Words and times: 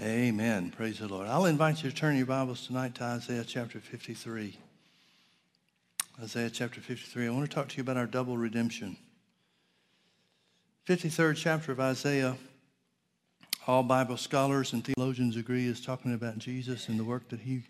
Amen. 0.00 0.70
Praise 0.70 1.00
the 1.00 1.08
Lord. 1.08 1.26
I'll 1.26 1.46
invite 1.46 1.82
you 1.82 1.90
to 1.90 1.96
turn 1.96 2.16
your 2.16 2.26
Bibles 2.26 2.64
tonight 2.64 2.94
to 2.96 3.02
Isaiah 3.02 3.42
chapter 3.44 3.80
53. 3.80 4.56
Isaiah 6.22 6.50
chapter 6.50 6.80
53. 6.80 7.26
I 7.26 7.30
want 7.30 7.50
to 7.50 7.52
talk 7.52 7.66
to 7.66 7.76
you 7.76 7.82
about 7.82 7.96
our 7.96 8.06
double 8.06 8.36
redemption. 8.36 8.96
53rd 10.86 11.34
chapter 11.36 11.72
of 11.72 11.80
Isaiah, 11.80 12.36
all 13.66 13.82
Bible 13.82 14.16
scholars 14.16 14.72
and 14.72 14.84
theologians 14.84 15.36
agree 15.36 15.66
is 15.66 15.80
talking 15.80 16.14
about 16.14 16.38
Jesus 16.38 16.88
and 16.88 16.96
the 16.96 17.02
work 17.04 17.28
that 17.30 17.40
he 17.40 17.64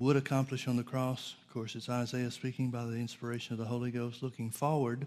would 0.00 0.16
accomplish 0.16 0.66
on 0.66 0.76
the 0.76 0.82
cross. 0.82 1.36
Of 1.46 1.54
course, 1.54 1.76
it's 1.76 1.88
Isaiah 1.88 2.32
speaking 2.32 2.70
by 2.70 2.86
the 2.86 2.96
inspiration 2.96 3.52
of 3.52 3.60
the 3.60 3.66
Holy 3.66 3.92
Ghost, 3.92 4.20
looking 4.20 4.50
forward 4.50 5.06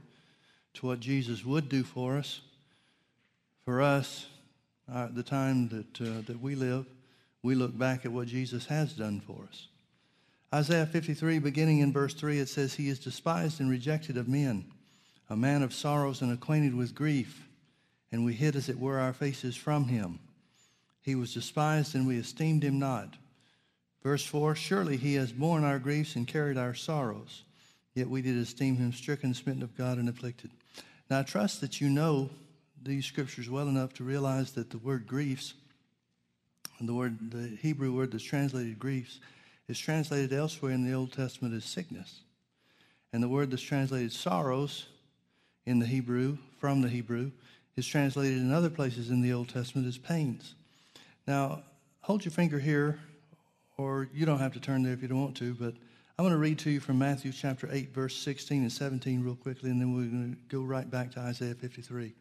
to 0.76 0.86
what 0.86 1.02
Jesus 1.02 1.44
would 1.44 1.68
do 1.68 1.84
for 1.84 2.16
us. 2.16 2.40
For 3.66 3.82
us, 3.82 4.28
uh, 4.91 5.07
the 5.11 5.23
time 5.23 5.67
that, 5.70 6.02
uh, 6.02 6.21
that 6.27 6.41
we 6.41 6.55
live, 6.55 6.85
we 7.43 7.55
look 7.55 7.77
back 7.77 8.05
at 8.05 8.12
what 8.12 8.27
Jesus 8.27 8.66
has 8.67 8.93
done 8.93 9.20
for 9.20 9.45
us. 9.49 9.67
Isaiah 10.53 10.85
53, 10.85 11.39
beginning 11.39 11.80
in 11.80 11.91
verse 11.91 12.13
3, 12.13 12.39
it 12.39 12.49
says, 12.49 12.73
He 12.73 12.90
is 12.90 12.99
despised 12.99 13.59
and 13.59 13.70
rejected 13.70 14.17
of 14.17 14.27
men, 14.27 14.66
a 15.29 15.35
man 15.35 15.63
of 15.63 15.73
sorrows 15.73 16.21
and 16.21 16.31
acquainted 16.31 16.73
with 16.73 16.95
grief, 16.95 17.48
and 18.12 18.23
we 18.23 18.34
hid, 18.34 18.55
as 18.55 18.70
it 18.70 18.79
were, 18.79 18.99
our 18.99 19.13
faces 19.13 19.55
from 19.55 19.88
him. 19.88 20.20
He 21.02 21.15
was 21.15 21.34
despised, 21.34 21.93
and 21.93 22.07
we 22.07 22.17
esteemed 22.17 22.63
him 22.63 22.79
not. 22.79 23.15
Verse 24.02 24.26
4 24.26 24.55
Surely 24.55 24.98
he 24.98 25.15
has 25.15 25.31
borne 25.31 25.63
our 25.63 25.79
griefs 25.79 26.15
and 26.15 26.27
carried 26.27 26.57
our 26.57 26.73
sorrows, 26.73 27.43
yet 27.93 28.09
we 28.09 28.21
did 28.21 28.38
esteem 28.38 28.77
him 28.77 28.93
stricken, 28.93 29.34
smitten 29.34 29.63
of 29.63 29.76
God, 29.76 29.98
and 29.98 30.07
afflicted. 30.07 30.52
Now 31.09 31.20
I 31.20 31.23
trust 31.23 31.62
that 31.62 31.81
you 31.81 31.90
know 31.90 32.29
these 32.85 33.05
scriptures 33.05 33.49
well 33.49 33.67
enough 33.67 33.94
to 33.95 34.03
realize 34.03 34.52
that 34.52 34.70
the 34.70 34.77
word 34.77 35.07
griefs, 35.07 35.55
and 36.80 36.88
the 36.88 36.93
word, 36.93 37.31
the 37.31 37.57
Hebrew 37.57 37.91
word 37.91 38.12
that's 38.12 38.23
translated 38.23 38.80
griefs, 38.80 39.20
is 39.68 39.79
translated 39.79 40.32
elsewhere 40.32 40.71
in 40.71 40.85
the 40.85 40.93
Old 40.93 41.12
Testament 41.12 41.55
as 41.55 41.65
sickness. 41.65 42.21
And 43.12 43.23
the 43.23 43.29
word 43.29 43.49
that's 43.49 43.62
translated 43.62 44.12
sorrows 44.12 44.85
in 45.65 45.79
the 45.79 45.85
Hebrew, 45.85 46.37
from 46.60 46.82
the 46.82 46.90
Hebrew, 46.90 47.32
is 47.76 47.87
translated 47.87 48.37
in 48.37 48.51
other 48.51 48.70
places 48.70 49.10
in 49.10 49.21
the 49.21 49.34
Old 49.34 49.49
Testament 49.49 49.88
as 49.88 49.98
pains. 49.98 50.54
Now, 51.27 51.63
hold 52.01 52.23
your 52.23 52.32
finger 52.32 52.60
here, 52.60 52.99
or 53.77 54.07
you 54.13 54.26
don't 54.26 54.40
have 54.40 54.54
to 54.54 54.60
turn 54.60 54.84
there 54.84 54.93
if 54.93 55.01
you 55.01 55.07
don't 55.07 55.21
want 55.21 55.38
to, 55.38 55.55
but 55.55 55.73
I'm 56.17 56.23
going 56.23 56.32
to 56.32 56.38
read 56.38 56.60
to 56.60 56.70
you 56.70 56.79
from 56.79 56.99
Matthew 56.99 57.32
chapter 57.32 57.67
8, 57.70 57.93
verse 57.93 58.15
16 58.15 58.62
and 58.62 58.71
17 58.71 59.23
real 59.23 59.35
quickly, 59.35 59.70
and 59.70 59.82
then 59.82 59.93
we're 59.93 60.10
going 60.10 60.32
to 60.32 60.55
go 60.55 60.63
right 60.63 60.90
back 60.90 61.12
to 61.12 61.20
Isaiah 61.20 61.55
53. 61.55 62.13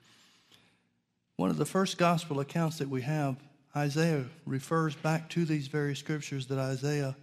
One 1.36 1.50
of 1.50 1.56
the 1.56 1.66
first 1.66 1.98
gospel 1.98 2.38
accounts 2.38 2.78
that 2.78 2.88
we 2.88 3.02
have, 3.02 3.36
Isaiah 3.74 4.24
refers 4.46 4.94
back 4.94 5.28
to 5.30 5.44
these 5.44 5.66
very 5.66 5.96
scriptures 5.96 6.46
that 6.46 6.58
Isaiah 6.58 7.16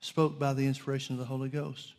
spoke 0.00 0.38
by 0.38 0.52
the 0.52 0.66
inspiration 0.66 1.14
of 1.14 1.18
the 1.18 1.24
Holy 1.24 1.48
Ghost. 1.48 1.94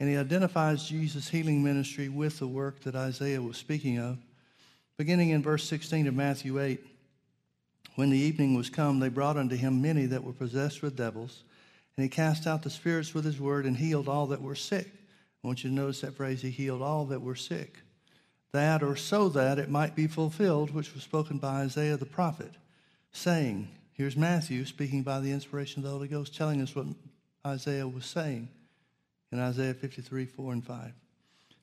And 0.00 0.08
he 0.08 0.16
identifies 0.16 0.88
Jesus' 0.88 1.28
healing 1.28 1.62
ministry 1.62 2.08
with 2.08 2.40
the 2.40 2.48
work 2.48 2.80
that 2.80 2.96
Isaiah 2.96 3.40
was 3.40 3.56
speaking 3.56 3.98
of. 3.98 4.18
Beginning 4.98 5.30
in 5.30 5.42
verse 5.42 5.62
16 5.68 6.08
of 6.08 6.14
Matthew 6.14 6.60
8, 6.60 6.84
when 7.94 8.10
the 8.10 8.18
evening 8.18 8.56
was 8.56 8.68
come, 8.68 8.98
they 8.98 9.08
brought 9.08 9.36
unto 9.36 9.54
him 9.54 9.80
many 9.80 10.06
that 10.06 10.24
were 10.24 10.32
possessed 10.32 10.82
with 10.82 10.96
devils, 10.96 11.44
and 11.96 12.02
he 12.02 12.08
cast 12.08 12.48
out 12.48 12.62
the 12.62 12.68
spirits 12.68 13.14
with 13.14 13.24
his 13.24 13.40
word 13.40 13.64
and 13.64 13.76
healed 13.76 14.08
all 14.08 14.26
that 14.26 14.42
were 14.42 14.56
sick. 14.56 14.88
I 15.42 15.46
want 15.46 15.62
you 15.62 15.70
to 15.70 15.76
notice 15.76 16.00
that 16.00 16.16
phrase, 16.16 16.42
he 16.42 16.50
healed 16.50 16.82
all 16.82 17.04
that 17.06 17.22
were 17.22 17.36
sick 17.36 17.78
that 18.56 18.82
or 18.82 18.96
so 18.96 19.28
that 19.28 19.58
it 19.58 19.70
might 19.70 19.94
be 19.94 20.06
fulfilled, 20.06 20.74
which 20.74 20.94
was 20.94 21.02
spoken 21.02 21.38
by 21.38 21.60
Isaiah 21.60 21.96
the 21.96 22.06
prophet, 22.06 22.52
saying, 23.12 23.68
Here's 23.92 24.16
Matthew 24.16 24.64
speaking 24.64 25.02
by 25.02 25.20
the 25.20 25.30
inspiration 25.30 25.80
of 25.80 25.84
the 25.84 25.90
Holy 25.90 26.08
Ghost, 26.08 26.36
telling 26.36 26.60
us 26.60 26.74
what 26.74 26.86
Isaiah 27.46 27.88
was 27.88 28.04
saying 28.04 28.48
in 29.32 29.38
Isaiah 29.38 29.74
53, 29.74 30.26
4 30.26 30.52
and 30.52 30.64
5. 30.64 30.92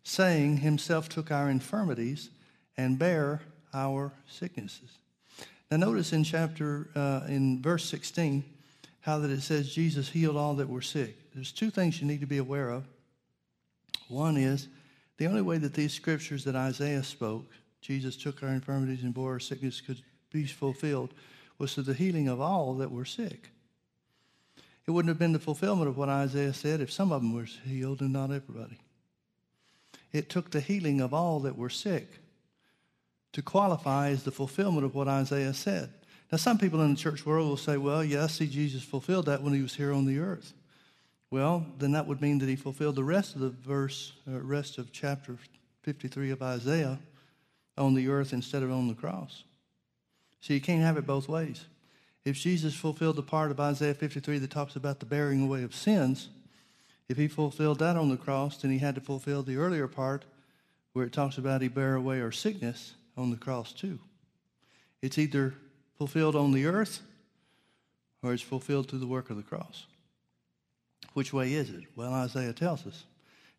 Saying, 0.03 0.57
Himself 0.57 1.09
took 1.09 1.31
our 1.31 1.49
infirmities 1.49 2.29
and 2.77 2.97
bare 2.97 3.41
our 3.73 4.11
sicknesses. 4.27 4.97
Now, 5.69 5.77
notice 5.77 6.13
in 6.13 6.23
chapter, 6.23 6.89
uh, 6.95 7.21
in 7.27 7.61
verse 7.61 7.85
16, 7.85 8.43
how 9.01 9.19
that 9.19 9.31
it 9.31 9.41
says 9.41 9.73
Jesus 9.73 10.09
healed 10.09 10.37
all 10.37 10.55
that 10.55 10.69
were 10.69 10.81
sick. 10.81 11.15
There's 11.33 11.51
two 11.51 11.69
things 11.69 11.99
you 11.99 12.07
need 12.07 12.21
to 12.21 12.27
be 12.27 12.37
aware 12.37 12.69
of. 12.69 12.85
One 14.07 14.37
is 14.37 14.67
the 15.23 15.29
only 15.29 15.41
way 15.41 15.57
that 15.57 15.73
these 15.73 15.93
scriptures 15.93 16.43
that 16.43 16.53
Isaiah 16.53 17.01
spoke, 17.01 17.49
Jesus 17.79 18.17
took 18.17 18.43
our 18.43 18.49
infirmities 18.49 19.03
and 19.03 19.13
bore 19.13 19.31
our 19.31 19.39
sickness, 19.39 19.79
could 19.79 20.01
be 20.33 20.45
fulfilled, 20.45 21.13
was 21.57 21.75
to 21.75 21.81
the 21.81 21.93
healing 21.93 22.27
of 22.27 22.41
all 22.41 22.73
that 22.73 22.91
were 22.91 23.05
sick. 23.05 23.49
It 24.85 24.91
wouldn't 24.91 25.07
have 25.07 25.19
been 25.19 25.31
the 25.31 25.39
fulfillment 25.39 25.87
of 25.87 25.95
what 25.95 26.09
Isaiah 26.09 26.53
said 26.53 26.81
if 26.81 26.91
some 26.91 27.13
of 27.13 27.21
them 27.21 27.33
were 27.33 27.45
healed 27.45 28.01
and 28.01 28.11
not 28.11 28.31
everybody. 28.31 28.79
It 30.11 30.27
took 30.27 30.51
the 30.51 30.59
healing 30.59 30.99
of 30.99 31.13
all 31.13 31.39
that 31.39 31.57
were 31.57 31.69
sick 31.69 32.19
to 33.31 33.41
qualify 33.41 34.09
as 34.09 34.23
the 34.23 34.31
fulfillment 34.31 34.83
of 34.83 34.93
what 34.93 35.07
Isaiah 35.07 35.53
said. 35.53 35.89
Now, 36.33 36.37
some 36.37 36.57
people 36.57 36.81
in 36.81 36.95
the 36.95 36.99
church 36.99 37.25
world 37.25 37.47
will 37.47 37.55
say, 37.55 37.77
well, 37.77 38.03
yeah, 38.03 38.25
I 38.25 38.27
see 38.27 38.47
Jesus 38.47 38.83
fulfilled 38.83 39.27
that 39.27 39.41
when 39.41 39.53
he 39.53 39.61
was 39.61 39.75
here 39.75 39.93
on 39.93 40.03
the 40.03 40.19
earth. 40.19 40.51
Well, 41.33 41.65
then 41.79 41.93
that 41.93 42.05
would 42.05 42.21
mean 42.21 42.37
that 42.37 42.47
he 42.47 42.55
fulfilled 42.55 42.95
the 42.95 43.03
rest 43.03 43.33
of 43.33 43.41
the 43.41 43.49
verse, 43.49 44.13
uh, 44.31 44.39
rest 44.41 44.77
of 44.77 44.91
chapter 44.91 45.35
53 45.81 46.29
of 46.29 46.43
Isaiah 46.43 46.99
on 47.75 47.95
the 47.95 48.07
earth 48.07 48.33
instead 48.33 48.61
of 48.61 48.71
on 48.71 48.87
the 48.87 48.93
cross. 48.93 49.43
So 50.41 50.53
you 50.53 50.61
can't 50.61 50.83
have 50.83 50.95
it 50.95 51.07
both 51.07 51.27
ways. 51.27 51.65
If 52.23 52.35
Jesus 52.35 52.75
fulfilled 52.75 53.15
the 53.15 53.23
part 53.23 53.49
of 53.49 53.59
Isaiah 53.59 53.95
53 53.95 54.37
that 54.37 54.51
talks 54.51 54.75
about 54.75 54.99
the 54.99 55.07
bearing 55.07 55.41
away 55.41 55.63
of 55.63 55.73
sins, 55.73 56.29
if 57.09 57.17
he 57.17 57.27
fulfilled 57.27 57.79
that 57.79 57.97
on 57.97 58.09
the 58.09 58.17
cross, 58.17 58.57
then 58.57 58.69
he 58.69 58.77
had 58.77 58.93
to 58.93 59.01
fulfill 59.01 59.41
the 59.41 59.57
earlier 59.57 59.87
part 59.87 60.25
where 60.91 61.07
it 61.07 61.13
talks 61.13 61.39
about 61.39 61.63
he 61.63 61.67
bear 61.67 61.95
away 61.95 62.21
our 62.21 62.31
sickness 62.31 62.93
on 63.17 63.31
the 63.31 63.37
cross 63.37 63.73
too. 63.73 63.97
It's 65.01 65.17
either 65.17 65.55
fulfilled 65.97 66.35
on 66.35 66.51
the 66.51 66.67
earth 66.67 67.01
or 68.21 68.33
it's 68.33 68.43
fulfilled 68.43 68.87
through 68.87 68.99
the 68.99 69.07
work 69.07 69.31
of 69.31 69.37
the 69.37 69.41
cross. 69.41 69.87
Which 71.13 71.31
way 71.31 71.53
is 71.53 71.69
it? 71.69 71.83
Well, 71.95 72.13
Isaiah 72.13 72.53
tells 72.53 72.85
us. 72.85 73.05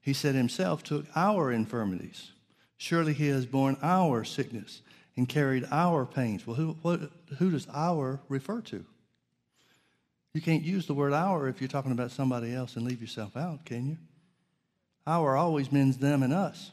He 0.00 0.12
said 0.12 0.34
himself 0.34 0.82
took 0.82 1.06
our 1.16 1.50
infirmities. 1.50 2.32
Surely 2.76 3.14
he 3.14 3.28
has 3.28 3.46
borne 3.46 3.76
our 3.82 4.24
sickness 4.24 4.82
and 5.16 5.28
carried 5.28 5.66
our 5.70 6.04
pains. 6.04 6.46
Well, 6.46 6.56
who, 6.56 6.76
what, 6.82 7.00
who 7.38 7.50
does 7.50 7.66
our 7.72 8.20
refer 8.28 8.60
to? 8.62 8.84
You 10.34 10.40
can't 10.42 10.64
use 10.64 10.86
the 10.86 10.94
word 10.94 11.12
our 11.12 11.48
if 11.48 11.60
you're 11.60 11.68
talking 11.68 11.92
about 11.92 12.10
somebody 12.10 12.52
else 12.52 12.74
and 12.74 12.84
leave 12.84 13.00
yourself 13.00 13.36
out, 13.36 13.64
can 13.64 13.86
you? 13.86 13.98
Our 15.06 15.36
always 15.36 15.70
means 15.70 15.98
them 15.98 16.22
and 16.22 16.32
us. 16.32 16.72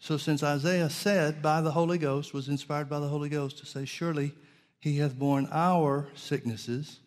So, 0.00 0.16
since 0.16 0.42
Isaiah 0.42 0.88
said 0.88 1.42
by 1.42 1.60
the 1.60 1.72
Holy 1.72 1.98
Ghost, 1.98 2.32
was 2.32 2.48
inspired 2.48 2.88
by 2.88 3.00
the 3.00 3.08
Holy 3.08 3.28
Ghost 3.28 3.58
to 3.58 3.66
say, 3.66 3.84
Surely 3.84 4.32
he 4.78 4.98
hath 4.98 5.18
borne 5.18 5.48
our 5.50 6.08
sicknesses, 6.14 7.00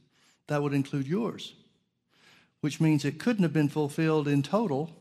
that 0.47 0.61
would 0.61 0.73
include 0.73 1.07
yours 1.07 1.53
which 2.61 2.79
means 2.79 3.03
it 3.03 3.19
couldn't 3.19 3.43
have 3.43 3.53
been 3.53 3.69
fulfilled 3.69 4.27
in 4.27 4.41
total 4.41 4.91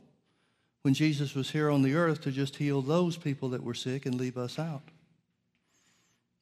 when 0.82 0.94
Jesus 0.94 1.34
was 1.34 1.50
here 1.50 1.70
on 1.70 1.82
the 1.82 1.94
earth 1.94 2.22
to 2.22 2.32
just 2.32 2.56
heal 2.56 2.82
those 2.82 3.16
people 3.16 3.50
that 3.50 3.62
were 3.62 3.74
sick 3.74 4.06
and 4.06 4.14
leave 4.14 4.36
us 4.36 4.58
out. 4.58 4.82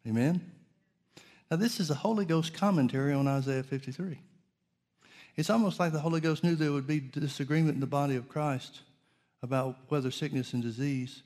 Amen? 0.07 0.41
Now, 1.51 1.57
this 1.57 1.81
is 1.81 1.91
a 1.91 1.95
Holy 1.95 2.25
Ghost 2.25 2.55
commentary 2.55 3.13
on 3.13 3.27
Isaiah 3.27 3.63
53. 3.63 4.19
It's 5.37 5.51
almost 5.51 5.81
like 5.81 5.93
the 5.93 6.01
Holy 6.01 6.21
Ghost 6.21 6.45
knew 6.45 6.55
there 6.55 6.73
would 6.73 6.87
be 6.87 7.01
disagreement 7.01 7.75
in 7.75 7.81
the 7.81 7.87
body 7.87 8.17
of 8.17 8.29
Christ 8.29 8.81
about 9.43 9.77
whether 9.89 10.11
sickness 10.11 10.53
and 10.53 10.63
disease 10.63 11.23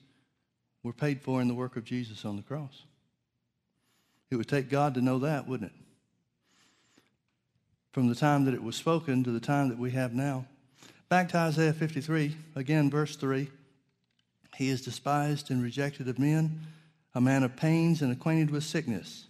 were 0.82 0.92
paid 0.92 1.20
for 1.22 1.40
in 1.40 1.48
the 1.48 1.54
work 1.54 1.76
of 1.76 1.84
Jesus 1.84 2.24
on 2.24 2.36
the 2.36 2.42
cross. 2.42 2.82
It 4.30 4.36
would 4.36 4.48
take 4.48 4.68
God 4.68 4.94
to 4.94 5.00
know 5.00 5.18
that, 5.20 5.46
wouldn't 5.46 5.72
it? 5.72 5.78
From 7.92 8.08
the 8.08 8.14
time 8.14 8.46
that 8.46 8.54
it 8.54 8.62
was 8.62 8.74
spoken 8.74 9.22
to 9.22 9.30
the 9.30 9.40
time 9.40 9.68
that 9.68 9.78
we 9.78 9.90
have 9.90 10.14
now. 10.14 10.46
Back 11.08 11.28
to 11.30 11.38
Isaiah 11.38 11.74
53, 11.74 12.34
again, 12.56 12.90
verse 12.90 13.16
3. 13.16 13.48
He 14.56 14.70
is 14.70 14.82
despised 14.82 15.50
and 15.50 15.62
rejected 15.62 16.08
of 16.08 16.18
men, 16.18 16.60
a 17.14 17.20
man 17.20 17.42
of 17.42 17.54
pains 17.54 18.00
and 18.00 18.10
acquainted 18.10 18.50
with 18.50 18.64
sickness. 18.64 19.26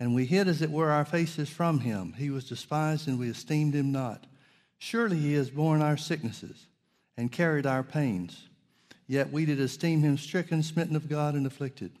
And 0.00 0.14
we 0.14 0.24
hid, 0.24 0.48
as 0.48 0.62
it 0.62 0.70
were, 0.70 0.90
our 0.90 1.04
faces 1.04 1.50
from 1.50 1.80
him. 1.80 2.14
He 2.14 2.30
was 2.30 2.48
despised, 2.48 3.06
and 3.08 3.18
we 3.18 3.28
esteemed 3.28 3.74
him 3.74 3.92
not. 3.92 4.24
Surely 4.78 5.18
he 5.18 5.34
has 5.34 5.50
borne 5.50 5.82
our 5.82 5.98
sicknesses 5.98 6.66
and 7.16 7.30
carried 7.30 7.66
our 7.66 7.82
pains. 7.82 8.48
Yet 9.06 9.30
we 9.30 9.44
did 9.44 9.60
esteem 9.60 10.00
him 10.00 10.16
stricken, 10.16 10.62
smitten 10.62 10.96
of 10.96 11.08
God, 11.08 11.34
and 11.34 11.46
afflicted. 11.46 11.92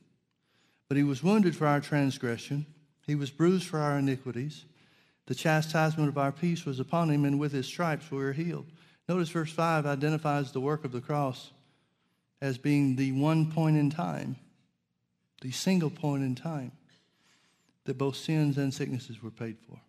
But 0.88 0.96
he 0.96 1.02
was 1.02 1.22
wounded 1.22 1.54
for 1.54 1.66
our 1.66 1.80
transgression, 1.80 2.64
he 3.06 3.14
was 3.14 3.30
bruised 3.30 3.66
for 3.66 3.78
our 3.78 3.98
iniquities. 3.98 4.64
The 5.26 5.34
chastisement 5.34 6.08
of 6.08 6.18
our 6.18 6.32
peace 6.32 6.64
was 6.64 6.80
upon 6.80 7.10
him, 7.10 7.24
and 7.24 7.38
with 7.38 7.52
his 7.52 7.66
stripes 7.66 8.10
we 8.10 8.18
were 8.18 8.32
healed. 8.32 8.66
Notice 9.08 9.28
verse 9.28 9.52
5 9.52 9.86
identifies 9.86 10.52
the 10.52 10.60
work 10.60 10.84
of 10.84 10.92
the 10.92 11.00
cross 11.00 11.50
as 12.40 12.58
being 12.58 12.96
the 12.96 13.12
one 13.12 13.50
point 13.50 13.76
in 13.76 13.90
time, 13.90 14.36
the 15.40 15.52
single 15.52 15.90
point 15.90 16.22
in 16.22 16.34
time. 16.34 16.72
that 17.84 17.98
both 17.98 18.16
sins 18.16 18.58
and 18.58 18.72
sicknesses 18.72 19.22
were 19.22 19.30
paid 19.30 19.56
for. 19.68 19.80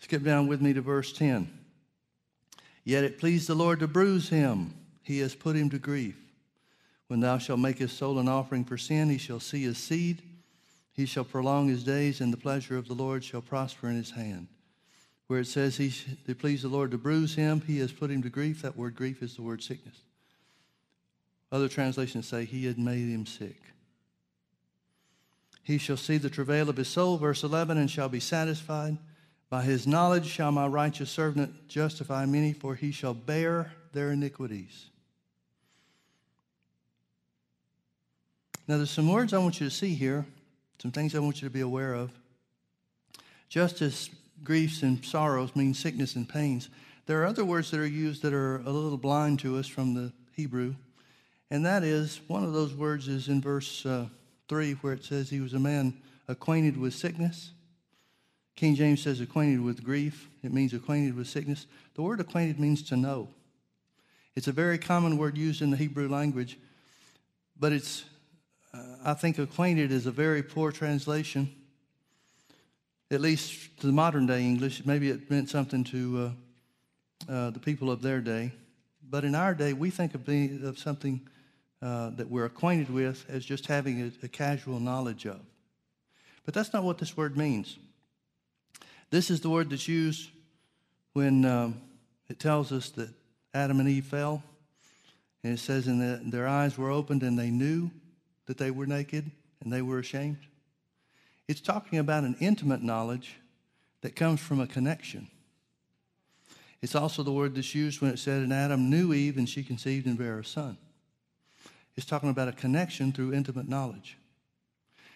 Skip 0.00 0.22
down 0.22 0.46
with 0.46 0.60
me 0.60 0.72
to 0.72 0.80
verse 0.80 1.12
10. 1.12 1.50
Yet 2.84 3.04
it 3.04 3.18
pleased 3.18 3.48
the 3.48 3.54
Lord 3.54 3.80
to 3.80 3.88
bruise 3.88 4.28
him, 4.28 4.74
he 5.02 5.18
has 5.20 5.34
put 5.34 5.56
him 5.56 5.70
to 5.70 5.78
grief. 5.78 6.16
When 7.08 7.20
thou 7.20 7.38
shalt 7.38 7.60
make 7.60 7.78
his 7.78 7.92
soul 7.92 8.18
an 8.18 8.28
offering 8.28 8.64
for 8.64 8.76
sin, 8.76 9.08
he 9.08 9.18
shall 9.18 9.40
see 9.40 9.62
his 9.62 9.78
seed. 9.78 10.22
He 10.98 11.06
shall 11.06 11.22
prolong 11.22 11.68
his 11.68 11.84
days, 11.84 12.20
and 12.20 12.32
the 12.32 12.36
pleasure 12.36 12.76
of 12.76 12.88
the 12.88 12.94
Lord 12.94 13.22
shall 13.22 13.40
prosper 13.40 13.88
in 13.88 13.94
his 13.94 14.10
hand. 14.10 14.48
Where 15.28 15.38
it 15.38 15.46
says 15.46 15.76
he 15.76 15.94
it 16.26 16.40
pleased 16.40 16.64
the 16.64 16.68
Lord 16.68 16.90
to 16.90 16.98
bruise 16.98 17.36
him, 17.36 17.60
he 17.60 17.78
has 17.78 17.92
put 17.92 18.10
him 18.10 18.20
to 18.22 18.28
grief. 18.28 18.62
That 18.62 18.76
word 18.76 18.96
grief 18.96 19.22
is 19.22 19.36
the 19.36 19.42
word 19.42 19.62
sickness. 19.62 19.94
Other 21.52 21.68
translations 21.68 22.26
say 22.26 22.44
he 22.44 22.66
had 22.66 22.80
made 22.80 23.08
him 23.08 23.26
sick. 23.26 23.60
He 25.62 25.78
shall 25.78 25.96
see 25.96 26.18
the 26.18 26.28
travail 26.28 26.68
of 26.68 26.76
his 26.76 26.88
soul, 26.88 27.16
verse 27.16 27.44
11, 27.44 27.78
and 27.78 27.88
shall 27.88 28.08
be 28.08 28.18
satisfied. 28.18 28.98
By 29.50 29.62
his 29.62 29.86
knowledge 29.86 30.26
shall 30.26 30.50
my 30.50 30.66
righteous 30.66 31.10
servant 31.10 31.68
justify 31.68 32.26
many, 32.26 32.52
for 32.52 32.74
he 32.74 32.90
shall 32.90 33.14
bear 33.14 33.72
their 33.92 34.10
iniquities. 34.10 34.86
Now, 38.66 38.78
there's 38.78 38.90
some 38.90 39.08
words 39.08 39.32
I 39.32 39.38
want 39.38 39.60
you 39.60 39.68
to 39.68 39.74
see 39.74 39.94
here, 39.94 40.26
some 40.80 40.92
things 40.92 41.14
I 41.14 41.18
want 41.18 41.42
you 41.42 41.48
to 41.48 41.52
be 41.52 41.60
aware 41.60 41.94
of. 41.94 42.10
Just 43.48 43.82
as 43.82 44.10
griefs 44.44 44.82
and 44.82 45.04
sorrows 45.04 45.56
mean 45.56 45.74
sickness 45.74 46.14
and 46.14 46.28
pains, 46.28 46.68
there 47.06 47.22
are 47.22 47.26
other 47.26 47.44
words 47.44 47.70
that 47.70 47.80
are 47.80 47.86
used 47.86 48.22
that 48.22 48.34
are 48.34 48.56
a 48.58 48.70
little 48.70 48.98
blind 48.98 49.40
to 49.40 49.56
us 49.56 49.66
from 49.66 49.94
the 49.94 50.12
Hebrew. 50.34 50.74
And 51.50 51.64
that 51.64 51.82
is, 51.82 52.20
one 52.28 52.44
of 52.44 52.52
those 52.52 52.74
words 52.74 53.08
is 53.08 53.28
in 53.28 53.40
verse 53.40 53.86
uh, 53.86 54.06
3, 54.48 54.72
where 54.74 54.92
it 54.92 55.04
says 55.04 55.30
he 55.30 55.40
was 55.40 55.54
a 55.54 55.58
man 55.58 55.94
acquainted 56.28 56.76
with 56.76 56.94
sickness. 56.94 57.52
King 58.54 58.74
James 58.74 59.02
says 59.02 59.20
acquainted 59.20 59.60
with 59.60 59.82
grief. 59.82 60.28
It 60.42 60.52
means 60.52 60.74
acquainted 60.74 61.16
with 61.16 61.28
sickness. 61.28 61.66
The 61.94 62.02
word 62.02 62.20
acquainted 62.20 62.60
means 62.60 62.82
to 62.88 62.96
know. 62.96 63.28
It's 64.34 64.48
a 64.48 64.52
very 64.52 64.78
common 64.78 65.16
word 65.16 65.38
used 65.38 65.62
in 65.62 65.70
the 65.70 65.76
Hebrew 65.76 66.08
language, 66.08 66.58
but 67.58 67.72
it's, 67.72 68.04
I 69.04 69.14
think, 69.14 69.38
acquainted 69.38 69.90
is 69.92 70.06
a 70.06 70.10
very 70.10 70.42
poor 70.42 70.72
translation, 70.72 71.50
at 73.10 73.20
least 73.20 73.78
to 73.80 73.86
the 73.86 73.92
modern 73.92 74.26
day 74.26 74.42
English. 74.42 74.84
Maybe 74.84 75.10
it 75.10 75.30
meant 75.30 75.48
something 75.48 75.84
to 75.84 76.32
uh, 77.28 77.32
uh, 77.32 77.50
the 77.50 77.60
people 77.60 77.90
of 77.90 78.02
their 78.02 78.20
day. 78.20 78.52
But 79.08 79.24
in 79.24 79.34
our 79.34 79.54
day, 79.54 79.72
we 79.72 79.90
think 79.90 80.14
of, 80.14 80.26
being, 80.26 80.64
of 80.64 80.78
something 80.78 81.26
uh, 81.80 82.10
that 82.10 82.28
we're 82.28 82.44
acquainted 82.44 82.90
with 82.90 83.24
as 83.28 83.44
just 83.44 83.66
having 83.66 84.02
a, 84.02 84.26
a 84.26 84.28
casual 84.28 84.80
knowledge 84.80 85.26
of. 85.26 85.40
But 86.44 86.54
that's 86.54 86.72
not 86.72 86.84
what 86.84 86.98
this 86.98 87.16
word 87.16 87.36
means. 87.36 87.78
This 89.10 89.30
is 89.30 89.40
the 89.40 89.48
word 89.48 89.70
that's 89.70 89.88
used 89.88 90.28
when 91.14 91.44
um, 91.44 91.80
it 92.28 92.38
tells 92.38 92.72
us 92.72 92.90
that 92.90 93.08
Adam 93.54 93.80
and 93.80 93.88
Eve 93.88 94.04
fell. 94.04 94.42
And 95.42 95.54
it 95.54 95.60
says, 95.60 95.86
the, 95.86 96.20
their 96.24 96.46
eyes 96.46 96.76
were 96.76 96.90
opened 96.90 97.22
and 97.22 97.38
they 97.38 97.50
knew 97.50 97.90
that 98.48 98.58
they 98.58 98.70
were 98.70 98.86
naked 98.86 99.30
and 99.60 99.72
they 99.72 99.82
were 99.82 99.98
ashamed. 99.98 100.38
It's 101.46 101.60
talking 101.60 101.98
about 101.98 102.24
an 102.24 102.34
intimate 102.40 102.82
knowledge 102.82 103.36
that 104.00 104.16
comes 104.16 104.40
from 104.40 104.58
a 104.58 104.66
connection. 104.66 105.28
It's 106.80 106.94
also 106.94 107.22
the 107.22 107.32
word 107.32 107.54
that's 107.54 107.74
used 107.74 108.00
when 108.00 108.10
it 108.10 108.18
said, 108.18 108.42
and 108.42 108.52
Adam 108.52 108.88
knew 108.88 109.12
Eve 109.12 109.36
and 109.36 109.48
she 109.48 109.62
conceived 109.62 110.06
and 110.06 110.16
bare 110.16 110.38
a 110.38 110.44
son. 110.44 110.78
It's 111.96 112.06
talking 112.06 112.30
about 112.30 112.48
a 112.48 112.52
connection 112.52 113.12
through 113.12 113.34
intimate 113.34 113.68
knowledge. 113.68 114.16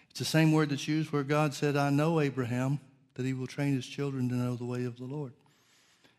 It's 0.09 0.19
the 0.19 0.25
same 0.25 0.51
word 0.51 0.69
that's 0.69 0.87
used 0.87 1.11
where 1.11 1.23
God 1.23 1.55
said, 1.55 1.75
I 1.75 1.89
know 1.89 2.19
Abraham 2.19 2.79
that 3.15 3.25
he 3.25 3.33
will 3.33 3.47
train 3.47 3.73
his 3.73 3.87
children 3.87 4.29
to 4.29 4.35
know 4.35 4.55
the 4.55 4.65
way 4.65 4.83
of 4.83 4.97
the 4.97 5.05
Lord. 5.05 5.33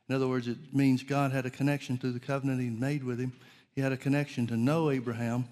In 0.09 0.17
other 0.17 0.27
words, 0.27 0.49
it 0.49 0.75
means 0.75 1.05
God 1.05 1.31
had 1.31 1.47
a 1.47 1.51
connection 1.51 1.97
through 1.97 2.13
the 2.13 2.21
covenant 2.21 2.61
he 2.61 2.71
made 2.71 3.05
with 3.05 3.21
him. 3.21 3.33
He 3.73 3.81
had 3.81 3.93
a 3.93 3.97
connection 3.97 4.47
to 4.49 4.57
know 4.57 4.91
Abraham 4.91 5.47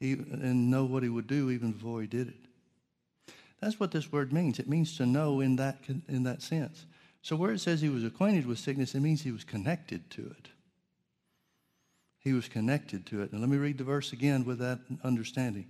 and 0.00 0.70
know 0.70 0.84
what 0.84 1.02
he 1.02 1.08
would 1.08 1.26
do 1.26 1.50
even 1.50 1.72
before 1.72 2.00
he 2.00 2.06
did 2.06 2.28
it. 2.28 3.34
That's 3.60 3.80
what 3.80 3.90
this 3.90 4.12
word 4.12 4.32
means. 4.32 4.58
It 4.58 4.68
means 4.68 4.96
to 4.98 5.06
know 5.06 5.40
in 5.40 5.56
that, 5.56 5.78
in 6.08 6.22
that 6.22 6.42
sense. 6.42 6.86
So 7.22 7.34
where 7.34 7.52
it 7.52 7.58
says 7.58 7.80
he 7.80 7.88
was 7.88 8.04
acquainted 8.04 8.46
with 8.46 8.58
sickness, 8.58 8.94
it 8.94 9.00
means 9.00 9.22
he 9.22 9.32
was 9.32 9.44
connected 9.44 10.08
to 10.10 10.22
it. 10.22 10.48
He 12.20 12.32
was 12.32 12.48
connected 12.48 13.06
to 13.06 13.22
it. 13.22 13.32
And 13.32 13.40
let 13.40 13.50
me 13.50 13.56
read 13.56 13.78
the 13.78 13.84
verse 13.84 14.12
again 14.12 14.44
with 14.44 14.58
that 14.60 14.78
understanding. 15.02 15.66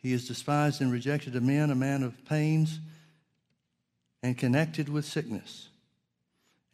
He 0.00 0.12
is 0.12 0.28
despised 0.28 0.80
and 0.80 0.92
rejected 0.92 1.34
of 1.36 1.42
men, 1.42 1.70
a 1.70 1.74
man 1.74 2.02
of 2.02 2.24
pains 2.24 2.78
and 4.22 4.36
connected 4.36 4.88
with 4.88 5.04
sickness. 5.04 5.68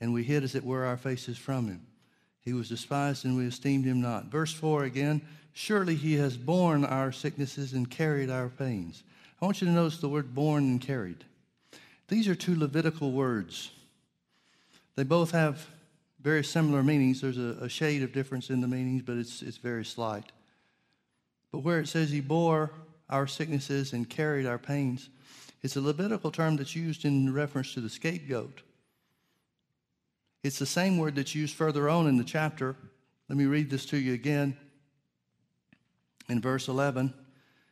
And 0.00 0.12
we 0.12 0.24
hid, 0.24 0.44
as 0.44 0.54
it 0.54 0.64
were, 0.64 0.84
our 0.84 0.96
faces 0.96 1.38
from 1.38 1.68
him. 1.68 1.86
He 2.46 2.52
was 2.52 2.68
despised 2.68 3.24
and 3.24 3.36
we 3.36 3.44
esteemed 3.44 3.84
him 3.84 4.00
not. 4.00 4.26
Verse 4.26 4.54
4 4.54 4.84
again 4.84 5.20
Surely 5.52 5.96
he 5.96 6.14
has 6.14 6.36
borne 6.36 6.84
our 6.84 7.10
sicknesses 7.10 7.72
and 7.72 7.90
carried 7.90 8.30
our 8.30 8.48
pains. 8.48 9.02
I 9.40 9.44
want 9.44 9.60
you 9.60 9.66
to 9.66 9.72
notice 9.72 9.98
the 9.98 10.08
word 10.08 10.34
borne 10.34 10.64
and 10.64 10.80
carried. 10.80 11.24
These 12.08 12.28
are 12.28 12.34
two 12.34 12.54
Levitical 12.56 13.10
words. 13.10 13.70
They 14.94 15.02
both 15.02 15.32
have 15.32 15.66
very 16.22 16.44
similar 16.44 16.82
meanings. 16.82 17.20
There's 17.20 17.38
a, 17.38 17.56
a 17.62 17.68
shade 17.68 18.02
of 18.02 18.12
difference 18.12 18.50
in 18.50 18.60
the 18.60 18.68
meanings, 18.68 19.02
but 19.02 19.16
it's, 19.16 19.42
it's 19.42 19.56
very 19.56 19.84
slight. 19.84 20.30
But 21.50 21.60
where 21.60 21.80
it 21.80 21.88
says 21.88 22.10
he 22.10 22.20
bore 22.20 22.70
our 23.08 23.26
sicknesses 23.26 23.92
and 23.92 24.08
carried 24.08 24.46
our 24.46 24.58
pains. 24.58 25.08
It's 25.62 25.76
a 25.76 25.80
Levitical 25.80 26.30
term 26.30 26.56
that's 26.56 26.76
used 26.76 27.04
in 27.04 27.32
reference 27.32 27.74
to 27.74 27.80
the 27.80 27.90
scapegoat. 27.90 28.62
It's 30.46 30.60
the 30.60 30.66
same 30.66 30.96
word 30.96 31.16
that's 31.16 31.34
used 31.34 31.56
further 31.56 31.88
on 31.88 32.06
in 32.06 32.18
the 32.18 32.24
chapter. 32.24 32.76
Let 33.28 33.36
me 33.36 33.46
read 33.46 33.68
this 33.68 33.84
to 33.86 33.96
you 33.96 34.14
again. 34.14 34.56
In 36.28 36.40
verse 36.40 36.68
11, 36.68 37.12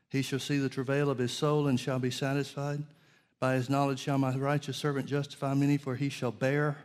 he 0.09 0.23
shall 0.23 0.41
see 0.41 0.59
the 0.59 0.69
travail 0.69 1.09
of 1.09 1.19
his 1.19 1.31
soul 1.31 1.69
and 1.69 1.79
shall 1.79 2.01
be 2.01 2.11
satisfied. 2.11 2.83
By 3.39 3.55
his 3.55 3.71
knowledge 3.71 4.01
shall 4.01 4.19
my 4.19 4.35
righteous 4.35 4.77
servant 4.77 5.07
justify 5.07 5.55
many, 5.55 5.77
for 5.77 5.95
he 5.95 6.09
shall 6.09 6.33
bear 6.33 6.79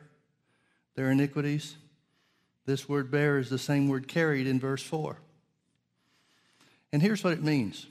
their 0.94 1.10
iniquities. 1.10 1.76
This 2.68 2.88
word 2.88 3.10
bear 3.10 3.40
is 3.40 3.50
the 3.50 3.58
same 3.58 3.90
word 3.90 4.08
carried 4.08 4.46
in 4.46 4.60
verse 4.60 4.84
4. 4.84 5.18
And 6.94 7.02
here's 7.02 7.24
what 7.24 7.34
it 7.34 7.42
means 7.42 7.88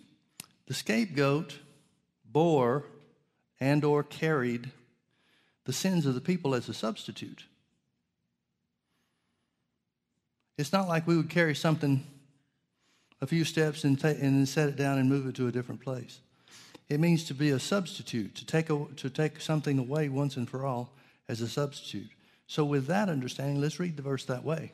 the 0.67 0.75
scapegoat 0.75 1.59
bore 2.25 2.85
and 3.59 3.85
or 3.85 4.05
carried 4.05 4.71
the 5.65 5.73
sins 5.73 6.07
of 6.07 6.15
the 6.15 6.21
people 6.21 6.55
as 6.55 6.69
a 6.69 6.75
substitute. 6.75 7.48
It's 10.59 10.73
not 10.73 10.89
like 10.89 11.07
we 11.07 11.17
would 11.17 11.31
carry 11.31 11.55
something 11.55 12.05
a 13.21 13.27
few 13.27 13.45
steps 13.45 13.85
and, 13.85 13.99
ta- 13.99 14.09
and 14.09 14.37
then 14.37 14.47
set 14.47 14.69
it 14.69 14.77
down 14.77 14.99
and 14.99 15.09
move 15.09 15.27
it 15.27 15.37
to 15.37 15.47
a 15.47 15.53
different 15.53 15.81
place. 15.81 16.21
It 16.89 17.01
means 17.01 17.25
to 17.25 17.35
be 17.35 17.51
a 17.51 17.61
substitute, 17.61 18.35
to 18.35 18.45
take, 18.45 18.69
a, 18.69 18.87
to 18.97 19.09
take 19.09 19.41
something 19.41 19.79
away 19.79 20.09
once 20.09 20.37
and 20.37 20.49
for 20.49 20.67
all 20.67 20.93
as 21.29 21.41
a 21.41 21.49
substitute. 21.49 22.11
So, 22.47 22.65
with 22.65 22.87
that 22.87 23.09
understanding, 23.09 23.61
let's 23.61 23.79
read 23.79 23.97
the 23.97 24.03
verse 24.03 24.25
that 24.25 24.43
way. 24.43 24.73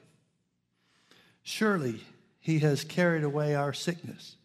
Surely 1.43 2.00
he 2.41 2.61
has 2.61 2.85
carried 2.85 3.25
away 3.25 3.55
our 3.55 3.73
sickness 3.73 4.37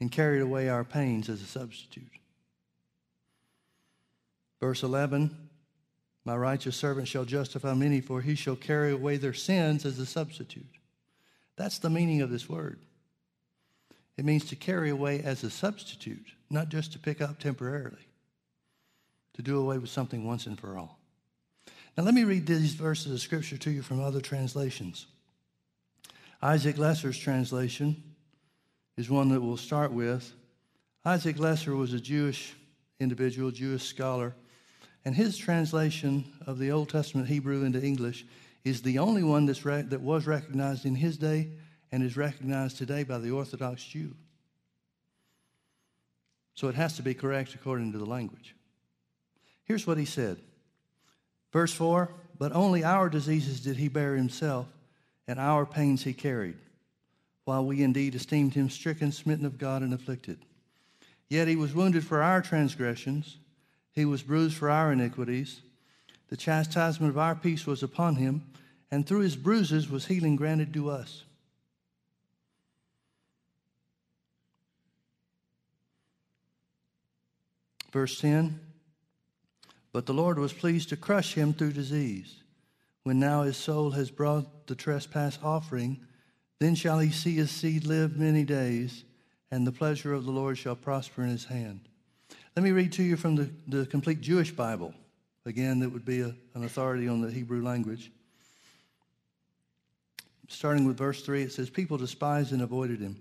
and 0.00 0.10
carried 0.10 0.40
away 0.40 0.68
our 0.68 0.84
pains 0.84 1.28
as 1.28 1.42
a 1.42 1.46
substitute. 1.46 2.04
Verse 4.60 4.82
11 4.82 5.36
My 6.24 6.36
righteous 6.36 6.76
servant 6.76 7.08
shall 7.08 7.24
justify 7.24 7.74
many, 7.74 8.00
for 8.00 8.20
he 8.20 8.34
shall 8.34 8.56
carry 8.56 8.92
away 8.92 9.16
their 9.16 9.34
sins 9.34 9.84
as 9.84 9.98
a 9.98 10.06
substitute. 10.06 10.66
That's 11.56 11.78
the 11.78 11.90
meaning 11.90 12.22
of 12.22 12.30
this 12.30 12.48
word. 12.48 12.80
It 14.16 14.24
means 14.24 14.44
to 14.46 14.56
carry 14.56 14.90
away 14.90 15.20
as 15.20 15.42
a 15.42 15.50
substitute, 15.50 16.26
not 16.50 16.68
just 16.68 16.92
to 16.92 16.98
pick 16.98 17.20
up 17.20 17.38
temporarily, 17.38 18.06
to 19.34 19.42
do 19.42 19.58
away 19.58 19.78
with 19.78 19.90
something 19.90 20.24
once 20.24 20.46
and 20.46 20.58
for 20.58 20.78
all. 20.78 20.98
Now, 21.96 22.04
let 22.04 22.14
me 22.14 22.24
read 22.24 22.46
these 22.46 22.74
verses 22.74 23.12
of 23.12 23.20
scripture 23.20 23.58
to 23.58 23.70
you 23.70 23.82
from 23.82 24.00
other 24.00 24.20
translations. 24.20 25.06
Isaac 26.40 26.76
Leeser's 26.76 27.18
translation 27.18 28.02
is 28.96 29.10
one 29.10 29.28
that 29.30 29.40
we'll 29.40 29.56
start 29.56 29.92
with. 29.92 30.32
Isaac 31.04 31.36
Leeser 31.36 31.76
was 31.76 31.92
a 31.92 32.00
Jewish 32.00 32.54
individual, 33.00 33.50
Jewish 33.50 33.84
scholar, 33.84 34.34
and 35.04 35.14
his 35.14 35.36
translation 35.36 36.24
of 36.46 36.58
the 36.58 36.70
Old 36.70 36.88
Testament 36.88 37.28
Hebrew 37.28 37.64
into 37.64 37.82
English 37.82 38.24
is 38.64 38.82
the 38.82 38.98
only 38.98 39.22
one 39.22 39.46
that's 39.46 39.64
re- 39.64 39.82
that 39.82 40.00
was 40.00 40.26
recognized 40.26 40.86
in 40.86 40.94
his 40.94 41.16
day 41.16 41.50
and 41.90 42.02
is 42.02 42.16
recognized 42.16 42.78
today 42.78 43.02
by 43.02 43.18
the 43.18 43.30
Orthodox 43.30 43.84
Jew. 43.84 44.14
So 46.54 46.68
it 46.68 46.74
has 46.74 46.96
to 46.96 47.02
be 47.02 47.14
correct 47.14 47.54
according 47.54 47.92
to 47.92 47.98
the 47.98 48.06
language. 48.06 48.54
Here's 49.64 49.86
what 49.86 49.98
he 49.98 50.04
said 50.04 50.38
Verse 51.52 51.72
4 51.72 52.10
But 52.38 52.52
only 52.52 52.84
our 52.84 53.08
diseases 53.08 53.60
did 53.60 53.76
he 53.76 53.88
bear 53.88 54.16
himself, 54.16 54.66
and 55.28 55.38
our 55.38 55.66
pains 55.66 56.04
he 56.04 56.12
carried. 56.12 56.56
while 57.44 57.64
we 57.64 57.82
indeed 57.82 58.14
esteemed 58.14 58.54
him 58.54 58.70
stricken, 58.70 59.10
smitten 59.10 59.44
of 59.44 59.58
God, 59.58 59.82
and 59.82 59.92
afflicted. 59.92 60.38
Yet 61.28 61.48
he 61.48 61.56
was 61.56 61.74
wounded 61.74 62.06
for 62.06 62.22
our 62.22 62.40
transgressions, 62.40 63.38
he 63.92 64.04
was 64.04 64.22
bruised 64.22 64.56
for 64.56 64.70
our 64.70 64.92
iniquities. 64.92 65.60
The 66.28 66.36
chastisement 66.36 67.10
of 67.10 67.18
our 67.18 67.34
peace 67.34 67.66
was 67.66 67.82
upon 67.82 68.16
him, 68.16 68.42
and 68.90 69.06
through 69.06 69.20
his 69.20 69.36
bruises 69.36 69.88
was 69.88 70.06
healing 70.06 70.36
granted 70.36 70.72
to 70.74 70.90
us. 70.90 71.24
Verse 77.92 78.18
10 78.20 78.58
But 79.92 80.06
the 80.06 80.14
Lord 80.14 80.38
was 80.38 80.54
pleased 80.54 80.88
to 80.88 80.96
crush 80.96 81.34
him 81.34 81.52
through 81.52 81.72
disease. 81.72 82.42
When 83.02 83.18
now 83.18 83.42
his 83.42 83.56
soul 83.56 83.90
has 83.90 84.10
brought 84.10 84.66
the 84.66 84.74
trespass 84.74 85.38
offering, 85.42 86.00
then 86.60 86.74
shall 86.74 87.00
he 87.00 87.10
see 87.10 87.34
his 87.34 87.50
seed 87.50 87.84
live 87.84 88.16
many 88.16 88.44
days, 88.44 89.04
and 89.50 89.66
the 89.66 89.72
pleasure 89.72 90.14
of 90.14 90.24
the 90.24 90.30
Lord 90.30 90.56
shall 90.56 90.76
prosper 90.76 91.24
in 91.24 91.30
his 91.30 91.46
hand. 91.46 91.88
Let 92.54 92.62
me 92.64 92.72
read 92.72 92.92
to 92.92 93.02
you 93.02 93.16
from 93.16 93.36
the, 93.36 93.50
the 93.66 93.86
complete 93.86 94.20
Jewish 94.20 94.50
Bible. 94.50 94.92
Again, 95.46 95.80
that 95.80 95.88
would 95.88 96.04
be 96.04 96.20
a, 96.20 96.34
an 96.54 96.64
authority 96.64 97.08
on 97.08 97.22
the 97.22 97.30
Hebrew 97.30 97.62
language. 97.62 98.10
Starting 100.48 100.84
with 100.86 100.98
verse 100.98 101.22
3, 101.22 101.42
it 101.42 101.52
says, 101.52 101.70
People 101.70 101.96
despised 101.96 102.52
and 102.52 102.60
avoided 102.60 103.00
him, 103.00 103.16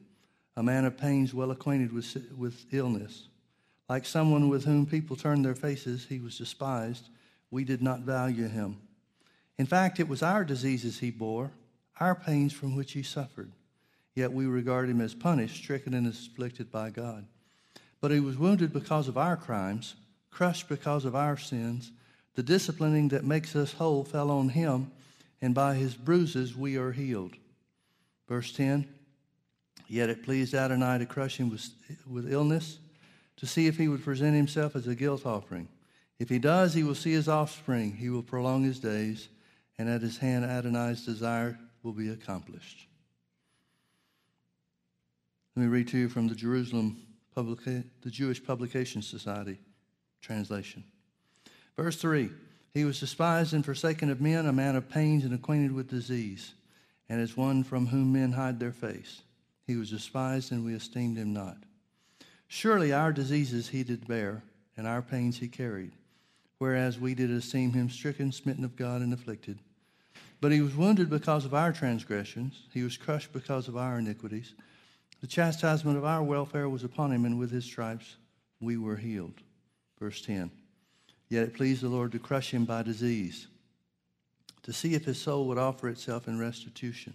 a 0.57 0.63
man 0.63 0.83
of 0.83 0.97
pains, 0.97 1.33
well 1.33 1.51
acquainted 1.51 1.93
with, 1.93 2.17
with 2.37 2.65
illness. 2.71 3.29
Like 3.87 4.05
someone 4.05 4.49
with 4.49 4.65
whom 4.65 4.85
people 4.85 5.15
turned 5.15 5.45
their 5.45 5.55
faces, 5.55 6.05
he 6.07 6.19
was 6.19 6.37
despised. 6.37 7.07
We 7.49 7.63
did 7.63 7.81
not 7.81 8.01
value 8.01 8.49
him. 8.49 8.81
In 9.57 9.65
fact, 9.65 9.99
it 9.99 10.09
was 10.09 10.21
our 10.21 10.43
diseases 10.43 10.99
he 10.99 11.09
bore, 11.09 11.51
our 12.01 12.15
pains 12.15 12.51
from 12.51 12.75
which 12.75 12.91
he 12.91 13.03
suffered. 13.03 13.51
Yet 14.13 14.33
we 14.33 14.45
regard 14.45 14.89
him 14.89 14.99
as 14.99 15.13
punished, 15.13 15.55
stricken, 15.55 15.93
and 15.93 16.07
afflicted 16.07 16.69
by 16.69 16.89
God. 16.89 17.25
But 18.01 18.11
he 18.11 18.19
was 18.19 18.37
wounded 18.37 18.73
because 18.73 19.07
of 19.07 19.17
our 19.17 19.37
crimes, 19.37 19.95
crushed 20.31 20.67
because 20.67 21.05
of 21.05 21.15
our 21.15 21.37
sins. 21.37 21.91
The 22.33 22.43
disciplining 22.43 23.09
that 23.09 23.23
makes 23.23 23.55
us 23.55 23.73
whole 23.73 24.03
fell 24.03 24.31
on 24.31 24.49
him, 24.49 24.91
and 25.41 25.53
by 25.53 25.75
his 25.75 25.93
bruises 25.93 26.55
we 26.55 26.75
are 26.77 26.91
healed. 26.91 27.35
Verse 28.27 28.51
10 28.51 28.87
Yet 29.87 30.09
it 30.09 30.23
pleased 30.23 30.53
Adonai 30.53 30.99
to 30.99 31.05
crush 31.05 31.37
him 31.37 31.49
with, 31.49 31.69
with 32.09 32.31
illness 32.31 32.79
to 33.35 33.45
see 33.45 33.67
if 33.67 33.77
he 33.77 33.89
would 33.89 34.03
present 34.03 34.35
himself 34.35 34.75
as 34.75 34.87
a 34.87 34.95
guilt 34.95 35.25
offering. 35.25 35.67
If 36.17 36.29
he 36.29 36.39
does, 36.39 36.73
he 36.73 36.83
will 36.83 36.95
see 36.95 37.11
his 37.11 37.27
offspring. 37.27 37.97
He 37.97 38.09
will 38.09 38.23
prolong 38.23 38.63
his 38.63 38.79
days, 38.79 39.27
and 39.77 39.89
at 39.89 40.01
his 40.01 40.17
hand 40.17 40.45
Adonai's 40.45 41.05
desire 41.05 41.59
will 41.83 41.91
be 41.91 42.09
accomplished. 42.09 42.87
Let 45.55 45.63
me 45.63 45.67
read 45.67 45.89
to 45.89 45.97
you 45.97 46.07
from 46.07 46.29
the 46.29 46.35
Jerusalem 46.35 47.01
Publica- 47.35 47.83
the 48.01 48.11
Jewish 48.11 48.43
Publication 48.43 49.01
Society 49.01 49.59
translation. 50.21 50.83
Verse 51.75 51.95
3 51.95 52.29
He 52.73 52.85
was 52.85 52.99
despised 52.99 53.53
and 53.53 53.65
forsaken 53.65 54.09
of 54.09 54.21
men, 54.21 54.45
a 54.45 54.53
man 54.53 54.75
of 54.75 54.89
pains 54.89 55.23
and 55.23 55.33
acquainted 55.33 55.71
with 55.71 55.89
disease, 55.89 56.53
and 57.09 57.19
as 57.19 57.35
one 57.37 57.63
from 57.63 57.87
whom 57.87 58.13
men 58.13 58.33
hide 58.33 58.59
their 58.59 58.71
face. 58.71 59.21
He 59.65 59.75
was 59.75 59.89
despised, 59.89 60.51
and 60.51 60.65
we 60.65 60.73
esteemed 60.73 61.17
him 61.17 61.33
not. 61.33 61.57
Surely 62.47 62.91
our 62.91 63.13
diseases 63.13 63.69
he 63.69 63.83
did 63.83 64.07
bear, 64.07 64.43
and 64.75 64.85
our 64.85 65.01
pains 65.01 65.37
he 65.37 65.47
carried, 65.47 65.91
whereas 66.57 66.99
we 66.99 67.15
did 67.15 67.31
esteem 67.31 67.73
him 67.73 67.89
stricken, 67.89 68.31
smitten 68.31 68.65
of 68.65 68.75
God, 68.75 69.01
and 69.01 69.13
afflicted. 69.13 69.59
But 70.41 70.51
he 70.51 70.59
was 70.59 70.75
wounded 70.75 71.09
because 71.09 71.45
of 71.45 71.53
our 71.53 71.71
transgressions, 71.71 72.63
he 72.73 72.83
was 72.83 72.97
crushed 72.97 73.31
because 73.31 73.67
of 73.67 73.77
our 73.77 73.99
iniquities. 73.99 74.53
The 75.21 75.27
chastisement 75.27 75.97
of 75.97 76.05
our 76.05 76.23
welfare 76.23 76.67
was 76.67 76.83
upon 76.83 77.11
him, 77.11 77.25
and 77.25 77.39
with 77.39 77.51
his 77.51 77.65
stripes 77.65 78.17
we 78.59 78.77
were 78.77 78.97
healed. 78.97 79.41
Verse 79.99 80.21
10 80.21 80.51
Yet 81.29 81.43
it 81.43 81.53
pleased 81.53 81.81
the 81.81 81.89
Lord 81.89 82.11
to 82.11 82.19
crush 82.19 82.51
him 82.51 82.65
by 82.65 82.83
disease, 82.83 83.47
to 84.63 84.73
see 84.73 84.95
if 84.95 85.05
his 85.05 85.21
soul 85.21 85.47
would 85.47 85.57
offer 85.57 85.87
itself 85.87 86.27
in 86.27 86.39
restitution, 86.39 87.13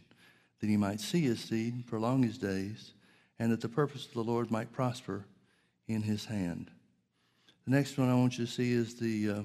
that 0.60 0.68
he 0.68 0.76
might 0.76 1.00
see 1.00 1.22
his 1.22 1.40
seed, 1.40 1.86
prolong 1.86 2.22
his 2.22 2.38
days 2.38 2.92
and 3.38 3.52
that 3.52 3.60
the 3.60 3.68
purpose 3.68 4.06
of 4.06 4.12
the 4.12 4.22
Lord 4.22 4.50
might 4.50 4.72
prosper 4.72 5.24
in 5.88 6.02
his 6.02 6.24
hand. 6.24 6.70
The 7.64 7.70
next 7.70 7.98
one 7.98 8.08
I 8.08 8.14
want 8.14 8.38
you 8.38 8.46
to 8.46 8.50
see 8.50 8.72
is 8.72 8.94
the, 8.94 9.30
uh, 9.30 9.42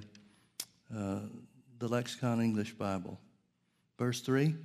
uh, 0.96 1.20
the 1.80 1.88
Lexham 1.88 2.42
English 2.42 2.74
Bible. 2.74 3.20
Verse 3.98 4.22
3 4.22 4.56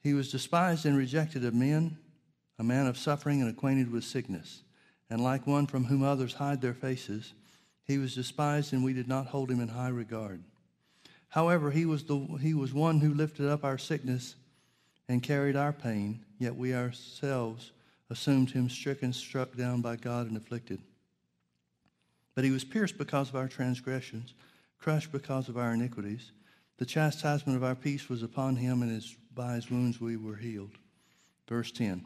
He 0.00 0.14
was 0.14 0.30
despised 0.30 0.84
and 0.86 0.96
rejected 0.96 1.44
of 1.44 1.54
men, 1.54 1.96
a 2.58 2.64
man 2.64 2.86
of 2.86 2.98
suffering 2.98 3.40
and 3.40 3.50
acquainted 3.50 3.90
with 3.90 4.04
sickness. 4.04 4.62
And 5.10 5.22
like 5.22 5.46
one 5.46 5.66
from 5.66 5.84
whom 5.84 6.02
others 6.02 6.34
hide 6.34 6.60
their 6.60 6.74
faces, 6.74 7.34
he 7.84 7.98
was 7.98 8.14
despised, 8.14 8.72
and 8.72 8.84
we 8.84 8.92
did 8.92 9.08
not 9.08 9.26
hold 9.26 9.50
him 9.50 9.60
in 9.60 9.68
high 9.68 9.88
regard. 9.88 10.42
However, 11.28 11.70
he 11.70 11.86
was, 11.86 12.04
the, 12.04 12.18
he 12.40 12.54
was 12.54 12.72
one 12.72 13.00
who 13.00 13.14
lifted 13.14 13.48
up 13.48 13.64
our 13.64 13.78
sickness 13.78 14.36
and 15.08 15.22
carried 15.22 15.56
our 15.56 15.72
pain, 15.72 16.24
yet 16.38 16.56
we 16.56 16.74
ourselves 16.74 17.72
assumed 18.10 18.50
him 18.50 18.68
stricken, 18.68 19.12
struck 19.12 19.56
down 19.56 19.80
by 19.80 19.96
God, 19.96 20.28
and 20.28 20.36
afflicted. 20.36 20.80
But 22.34 22.44
he 22.44 22.50
was 22.50 22.64
pierced 22.64 22.98
because 22.98 23.28
of 23.28 23.36
our 23.36 23.48
transgressions, 23.48 24.34
crushed 24.78 25.12
because 25.12 25.48
of 25.48 25.56
our 25.56 25.74
iniquities. 25.74 26.32
The 26.78 26.86
chastisement 26.86 27.56
of 27.56 27.64
our 27.64 27.74
peace 27.74 28.08
was 28.08 28.22
upon 28.22 28.56
him, 28.56 28.82
and 28.82 28.90
his, 28.90 29.16
by 29.34 29.54
his 29.54 29.70
wounds 29.70 30.00
we 30.00 30.16
were 30.16 30.36
healed. 30.36 30.78
Verse 31.48 31.72
10 31.72 32.04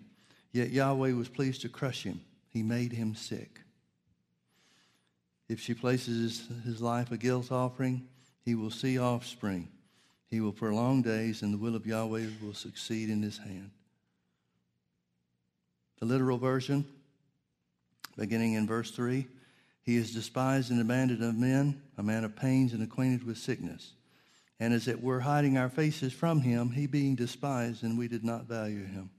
Yet 0.56 0.70
Yahweh 0.70 1.12
was 1.12 1.28
pleased 1.28 1.60
to 1.60 1.68
crush 1.68 2.04
him, 2.04 2.22
he 2.48 2.62
made 2.62 2.90
him 2.90 3.14
sick. 3.14 3.60
If 5.50 5.60
she 5.60 5.75
places 5.75 6.48
his 6.64 6.80
life 6.80 7.12
a 7.12 7.18
guilt 7.18 7.52
offering, 7.52 8.08
he 8.42 8.54
will 8.54 8.70
see 8.70 8.98
offspring. 8.98 9.68
He 10.28 10.40
will 10.40 10.54
prolong 10.54 11.02
days, 11.02 11.42
and 11.42 11.52
the 11.52 11.58
will 11.58 11.76
of 11.76 11.86
Yahweh 11.86 12.28
will 12.42 12.54
succeed 12.54 13.10
in 13.10 13.20
his 13.20 13.36
hand. 13.36 13.70
The 16.00 16.06
literal 16.06 16.38
version, 16.38 16.86
beginning 18.16 18.54
in 18.54 18.66
verse 18.66 18.90
3 18.90 19.26
He 19.82 19.96
is 19.96 20.14
despised 20.14 20.70
and 20.70 20.80
abandoned 20.80 21.22
of 21.22 21.36
men, 21.36 21.82
a 21.98 22.02
man 22.02 22.25
of 22.25 22.34
pains 22.34 22.72
and 22.72 22.82
acquainted 22.82 23.26
with 23.26 23.36
sickness. 23.36 23.92
And 24.58 24.72
as 24.72 24.88
it 24.88 25.02
were 25.02 25.20
hiding 25.20 25.58
our 25.58 25.68
faces 25.68 26.14
from 26.14 26.40
him, 26.40 26.70
he 26.70 26.86
being 26.86 27.14
despised, 27.14 27.82
and 27.82 27.98
we 27.98 28.08
did 28.08 28.25
not 28.25 28.46
value 28.46 28.86
him. 28.86 29.10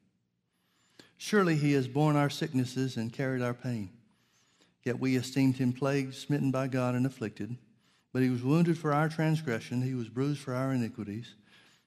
Surely 1.17 1.55
he 1.55 1.73
has 1.73 1.87
borne 1.87 2.15
our 2.15 2.29
sicknesses 2.29 2.95
and 2.95 3.11
carried 3.11 3.41
our 3.41 3.53
pain. 3.53 3.89
Yet 4.83 4.99
we 4.99 5.15
esteemed 5.15 5.57
him 5.57 5.73
plagued, 5.73 6.13
smitten 6.13 6.51
by 6.51 6.67
God, 6.67 6.95
and 6.95 7.05
afflicted. 7.05 7.57
But 8.13 8.21
he 8.21 8.29
was 8.29 8.43
wounded 8.43 8.77
for 8.77 8.93
our 8.93 9.09
transgression, 9.09 9.81
he 9.81 9.95
was 9.95 10.09
bruised 10.09 10.39
for 10.39 10.53
our 10.53 10.71
iniquities. 10.71 11.35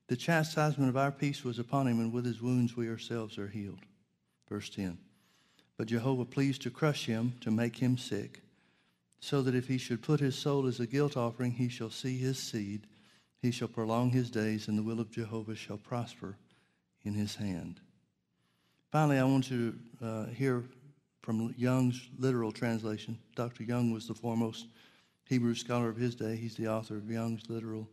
The 0.09 0.17
chastisement 0.17 0.89
of 0.91 0.97
our 0.97 1.13
peace 1.13 1.45
was 1.45 1.59
upon 1.59 1.87
him, 1.87 2.01
and 2.01 2.13
with 2.13 2.27
his 2.27 2.43
wounds 2.43 2.77
we 2.77 2.89
ourselves 2.89 3.39
are 3.39 3.49
healed. 3.49 3.79
Verse 4.49 4.69
10. 4.69 4.99
But 5.77 5.87
Jehovah 5.87 6.25
pleased 6.25 6.63
to 6.63 6.71
crush 6.71 7.07
him, 7.07 7.35
to 7.41 7.51
make 7.51 7.77
him 7.77 7.97
sick, 7.97 8.43
so 9.21 9.41
that 9.43 9.55
if 9.55 9.69
he 9.69 9.79
should 9.79 10.03
put 10.03 10.21
his 10.21 10.37
soul 10.37 10.67
as 10.67 10.81
a 10.81 10.87
guilt 10.87 11.17
offering, 11.17 11.53
he 11.53 11.69
shall 11.69 11.91
see 11.91 12.19
his 12.19 12.39
seed, 12.39 12.87
he 13.41 13.51
shall 13.51 13.69
prolong 13.69 14.11
his 14.11 14.31
days, 14.31 14.69
and 14.69 14.77
the 14.77 14.83
will 14.83 15.01
of 15.01 15.11
Jehovah 15.11 15.55
shall 15.55 15.79
prosper 15.79 16.37
in 17.05 17.15
his 17.15 17.37
hand. 17.37 17.81
Finally, 18.91 19.19
I 19.19 19.25
want 19.25 19.45
to 19.45 19.75
uh, 20.03 20.27
hear 20.27 20.65
from 21.23 21.55
Young's 21.57 22.09
literal 22.19 22.51
translation. 22.51 23.19
Dr. 23.37 23.63
Young 23.63 23.93
was 23.93 24.09
the 24.09 24.15
foremost 24.15 24.67
Hebrew 25.27 25.55
scholar 25.55 25.89
of 25.89 25.97
his 25.97 26.17
day. 26.17 26.35
He's 26.35 26.57
the 26.57 26.67
author 26.67 26.97
of 26.97 27.09
Young's 27.09 27.49
literal, 27.49 27.89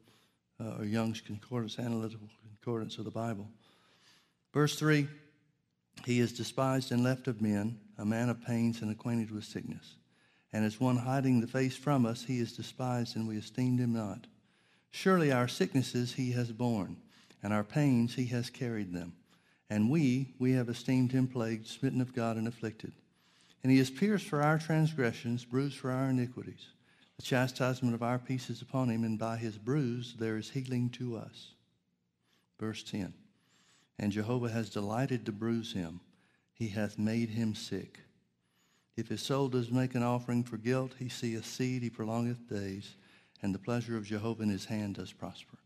uh, 0.59 0.77
or 0.79 0.85
Young's 0.85 1.21
concordance, 1.21 1.77
analytical 1.77 2.27
concordance 2.41 2.97
of 2.97 3.05
the 3.05 3.11
Bible. 3.11 3.47
Verse 4.53 4.75
3 4.75 5.07
he 6.05 6.19
is 6.19 6.31
despised 6.31 6.91
and 6.91 7.03
left 7.03 7.27
of 7.27 7.41
men, 7.41 7.79
a 7.97 8.05
man 8.05 8.29
of 8.29 8.43
pains 8.43 8.81
and 8.81 8.91
acquainted 8.91 9.31
with 9.31 9.43
sickness. 9.43 9.95
And 10.53 10.63
as 10.63 10.79
one 10.79 10.97
hiding 10.97 11.41
the 11.41 11.47
face 11.47 11.75
from 11.75 12.05
us, 12.05 12.23
he 12.23 12.39
is 12.39 12.55
despised, 12.55 13.15
and 13.15 13.27
we 13.27 13.37
esteemed 13.37 13.79
him 13.79 13.93
not. 13.93 14.27
Surely 14.91 15.31
our 15.31 15.47
sicknesses 15.47 16.13
he 16.13 16.31
has 16.31 16.51
borne, 16.51 16.97
and 17.43 17.53
our 17.53 17.63
pains 17.63 18.15
he 18.15 18.25
has 18.27 18.49
carried 18.49 18.93
them. 18.93 19.13
And 19.69 19.89
we, 19.89 20.33
we 20.39 20.53
have 20.53 20.69
esteemed 20.69 21.11
him 21.11 21.27
plagued, 21.27 21.67
smitten 21.67 22.01
of 22.01 22.15
God, 22.15 22.37
and 22.37 22.47
afflicted. 22.47 22.93
And 23.63 23.71
he 23.71 23.79
is 23.79 23.89
pierced 23.89 24.27
for 24.27 24.41
our 24.41 24.57
transgressions, 24.57 25.43
bruised 25.43 25.77
for 25.77 25.91
our 25.91 26.09
iniquities. 26.09 26.67
The 27.17 27.23
chastisement 27.23 27.95
of 27.95 28.03
our 28.03 28.19
peace 28.19 28.49
is 28.49 28.61
upon 28.61 28.89
him, 28.89 29.03
and 29.03 29.19
by 29.19 29.37
his 29.37 29.57
bruise 29.57 30.15
there 30.19 30.37
is 30.37 30.51
healing 30.51 30.89
to 30.91 31.17
us. 31.17 31.51
Verse 32.59 32.83
10 32.83 33.13
and 33.99 34.11
Jehovah 34.11 34.49
has 34.49 34.69
delighted 34.69 35.25
to 35.25 35.31
bruise 35.31 35.73
him. 35.73 36.01
He 36.53 36.67
hath 36.69 36.97
made 36.97 37.29
him 37.29 37.55
sick. 37.55 37.99
If 38.95 39.09
his 39.09 39.21
soul 39.21 39.47
does 39.47 39.71
make 39.71 39.95
an 39.95 40.03
offering 40.03 40.43
for 40.43 40.57
guilt, 40.57 40.93
he 40.97 41.09
seeth 41.09 41.45
seed, 41.45 41.83
he 41.83 41.89
prolongeth 41.89 42.49
days, 42.49 42.95
and 43.41 43.53
the 43.53 43.59
pleasure 43.59 43.97
of 43.97 44.05
Jehovah 44.05 44.43
in 44.43 44.49
his 44.49 44.65
hand 44.65 44.95
does 44.95 45.11
prosper. 45.11 45.57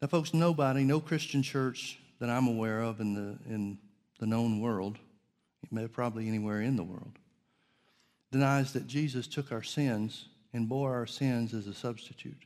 Now, 0.00 0.08
folks, 0.08 0.32
nobody, 0.32 0.84
no 0.84 1.00
Christian 1.00 1.42
church 1.42 1.98
that 2.20 2.30
I'm 2.30 2.46
aware 2.46 2.80
of 2.80 3.00
in 3.00 3.14
the, 3.14 3.52
in 3.52 3.78
the 4.18 4.26
known 4.26 4.60
world, 4.60 4.98
probably 5.92 6.28
anywhere 6.28 6.60
in 6.60 6.76
the 6.76 6.84
world, 6.84 7.18
denies 8.30 8.72
that 8.74 8.86
Jesus 8.86 9.26
took 9.26 9.50
our 9.50 9.62
sins 9.62 10.28
and 10.52 10.68
bore 10.68 10.94
our 10.94 11.06
sins 11.06 11.54
as 11.54 11.66
a 11.66 11.74
substitute. 11.74 12.42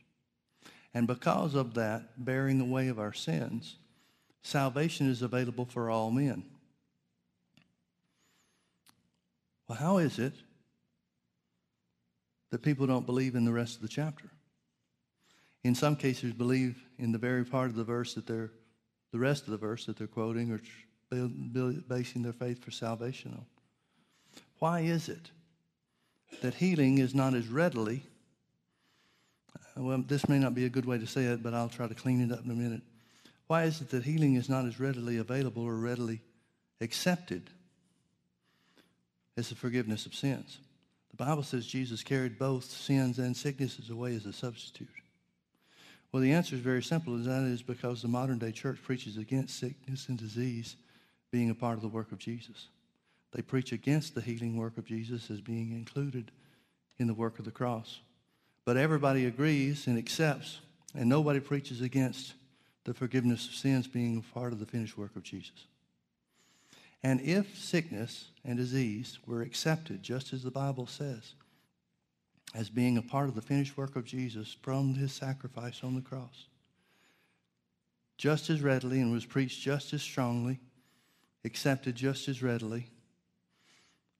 And 0.93 1.07
because 1.07 1.55
of 1.55 1.73
that, 1.75 2.23
bearing 2.23 2.61
away 2.61 2.87
of 2.87 2.99
our 2.99 3.13
sins, 3.13 3.75
salvation 4.41 5.09
is 5.09 5.21
available 5.21 5.65
for 5.65 5.89
all 5.89 6.09
men. 6.09 6.43
Well, 9.67 9.77
how 9.77 9.97
is 9.97 10.19
it 10.19 10.33
that 12.51 12.61
people 12.61 12.87
don't 12.87 13.05
believe 13.05 13.35
in 13.35 13.43
the 13.43 13.51
rest 13.51 13.75
of 13.75 13.81
the 13.81 13.87
chapter? 13.87 14.29
In 15.63 15.73
some 15.73 15.95
cases, 15.95 16.31
believe 16.31 16.81
in 16.99 17.11
the 17.11 17.17
very 17.17 17.43
part 17.43 17.71
of 17.71 17.75
the 17.75 17.83
verse 17.83 18.13
that 18.13 18.27
they're, 18.27 18.51
the 19.15 19.19
rest 19.19 19.45
of 19.45 19.51
the 19.51 19.57
verse 19.57 19.85
that 19.85 19.95
they're 19.95 20.07
quoting 20.07 20.51
or 20.51 20.59
basing 21.87 22.21
their 22.21 22.33
faith 22.33 22.61
for 22.61 22.69
salvation 22.69 23.31
on. 23.31 23.45
Why 24.59 24.81
is 24.81 25.07
it 25.07 25.31
that 26.41 26.53
healing 26.55 26.97
is 26.97 27.15
not 27.15 27.33
as 27.33 27.47
readily 27.47 28.03
uh, 29.77 29.83
well, 29.83 30.03
this 30.05 30.27
may 30.27 30.37
not 30.37 30.53
be 30.53 30.65
a 30.65 30.69
good 30.69 30.85
way 30.85 30.97
to 30.97 31.07
say 31.07 31.23
it, 31.23 31.41
but 31.41 31.53
I'll 31.53 31.69
try 31.69 31.87
to 31.87 31.95
clean 31.95 32.19
it 32.19 32.33
up 32.33 32.43
in 32.43 32.51
a 32.51 32.55
minute. 32.55 32.81
Why 33.47 33.63
is 33.63 33.79
it 33.79 33.89
that 33.91 34.03
healing 34.03 34.35
is 34.35 34.49
not 34.49 34.65
as 34.65 34.81
readily 34.81 35.15
available 35.15 35.63
or 35.63 35.75
readily 35.75 36.19
accepted 36.81 37.49
as 39.37 39.47
the 39.47 39.55
forgiveness 39.55 40.05
of 40.05 40.13
sins? 40.13 40.57
The 41.11 41.23
Bible 41.23 41.43
says 41.43 41.65
Jesus 41.65 42.03
carried 42.03 42.37
both 42.37 42.65
sins 42.65 43.17
and 43.17 43.35
sicknesses 43.35 43.89
away 43.89 44.13
as 44.13 44.25
a 44.25 44.33
substitute. 44.33 44.89
Well, 46.15 46.21
the 46.21 46.31
answer 46.31 46.55
is 46.55 46.61
very 46.61 46.81
simple, 46.81 47.15
and 47.15 47.25
that 47.25 47.43
is 47.43 47.61
because 47.61 48.01
the 48.01 48.07
modern 48.07 48.39
day 48.39 48.53
church 48.53 48.81
preaches 48.81 49.17
against 49.17 49.59
sickness 49.59 50.07
and 50.07 50.17
disease 50.17 50.77
being 51.29 51.49
a 51.49 51.53
part 51.53 51.75
of 51.75 51.81
the 51.81 51.89
work 51.89 52.13
of 52.13 52.19
Jesus. 52.19 52.69
They 53.33 53.41
preach 53.41 53.73
against 53.73 54.15
the 54.15 54.21
healing 54.21 54.55
work 54.55 54.77
of 54.77 54.85
Jesus 54.85 55.29
as 55.29 55.41
being 55.41 55.73
included 55.73 56.31
in 56.99 57.07
the 57.07 57.13
work 57.13 57.37
of 57.37 57.43
the 57.43 57.51
cross. 57.51 57.99
But 58.63 58.77
everybody 58.77 59.25
agrees 59.25 59.87
and 59.87 59.97
accepts, 59.97 60.59
and 60.97 61.09
nobody 61.09 61.41
preaches 61.41 61.81
against 61.81 62.35
the 62.85 62.93
forgiveness 62.93 63.45
of 63.49 63.55
sins 63.55 63.85
being 63.85 64.17
a 64.17 64.33
part 64.33 64.53
of 64.53 64.59
the 64.59 64.65
finished 64.65 64.97
work 64.97 65.17
of 65.17 65.23
Jesus. 65.23 65.67
And 67.03 67.19
if 67.19 67.57
sickness 67.57 68.29
and 68.45 68.55
disease 68.55 69.19
were 69.27 69.41
accepted, 69.41 70.01
just 70.01 70.31
as 70.31 70.43
the 70.43 70.49
Bible 70.49 70.87
says, 70.87 71.33
as 72.55 72.69
being 72.69 72.97
a 72.97 73.01
part 73.01 73.27
of 73.27 73.35
the 73.35 73.41
finished 73.41 73.77
work 73.77 73.95
of 73.95 74.05
Jesus 74.05 74.55
from 74.61 74.95
his 74.95 75.11
sacrifice 75.11 75.83
on 75.83 75.93
the 75.93 76.01
cross, 76.01 76.45
just 78.17 78.49
as 78.49 78.61
readily 78.61 79.01
and 79.01 79.11
was 79.11 79.25
preached 79.25 79.61
just 79.61 79.93
as 79.93 80.01
strongly, 80.01 80.59
accepted 81.43 81.95
just 81.95 82.27
as 82.29 82.41
readily 82.41 82.87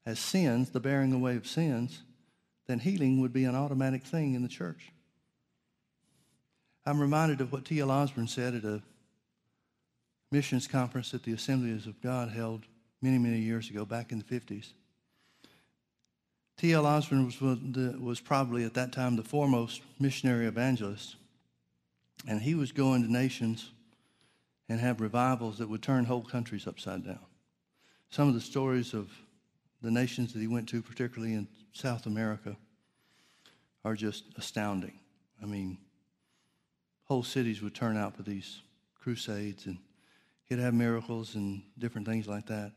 as 0.05 0.19
sins, 0.19 0.69
the 0.69 0.79
bearing 0.79 1.13
away 1.13 1.35
of 1.35 1.47
sins, 1.47 2.01
then 2.67 2.79
healing 2.79 3.21
would 3.21 3.33
be 3.33 3.45
an 3.45 3.55
automatic 3.55 4.03
thing 4.03 4.35
in 4.35 4.43
the 4.43 4.49
church. 4.49 4.91
I'm 6.85 6.99
reminded 6.99 7.41
of 7.41 7.51
what 7.51 7.65
T.L. 7.65 7.89
Osborn 7.89 8.27
said 8.27 8.53
at 8.53 8.63
a 8.63 8.81
missions 10.31 10.67
conference 10.67 11.11
that 11.11 11.23
the 11.23 11.33
Assemblies 11.33 11.87
of 11.87 12.01
God 12.01 12.29
held 12.29 12.65
many, 13.01 13.17
many 13.17 13.39
years 13.39 13.69
ago, 13.69 13.85
back 13.85 14.11
in 14.11 14.19
the 14.19 14.25
50s. 14.25 14.73
T.L. 16.57 16.85
Osborn 16.85 17.25
was, 17.25 17.41
was 17.41 18.21
probably 18.21 18.63
at 18.63 18.73
that 18.75 18.93
time 18.93 19.15
the 19.15 19.23
foremost 19.23 19.81
missionary 19.99 20.45
evangelist, 20.45 21.17
and 22.27 22.41
he 22.41 22.55
was 22.55 22.71
going 22.71 23.03
to 23.03 23.11
nations 23.11 23.71
and 24.69 24.79
have 24.79 25.01
revivals 25.01 25.57
that 25.57 25.69
would 25.69 25.81
turn 25.81 26.05
whole 26.05 26.23
countries 26.23 26.65
upside 26.65 27.05
down. 27.05 27.19
Some 28.09 28.27
of 28.29 28.33
the 28.33 28.41
stories 28.41 28.93
of 28.93 29.11
the 29.81 29.91
nations 29.91 30.33
that 30.33 30.39
he 30.39 30.47
went 30.47 30.69
to, 30.69 30.81
particularly 30.81 31.33
in 31.33 31.47
South 31.73 32.05
America, 32.05 32.55
are 33.83 33.95
just 33.95 34.23
astounding. 34.37 34.97
I 35.43 35.45
mean, 35.45 35.77
whole 37.03 37.23
cities 37.23 37.61
would 37.61 37.75
turn 37.75 37.97
out 37.97 38.15
for 38.15 38.23
these 38.23 38.61
crusades, 38.99 39.65
and 39.65 39.77
he'd 40.45 40.59
have 40.59 40.73
miracles 40.73 41.35
and 41.35 41.61
different 41.77 42.07
things 42.07 42.27
like 42.27 42.47
that. 42.47 42.71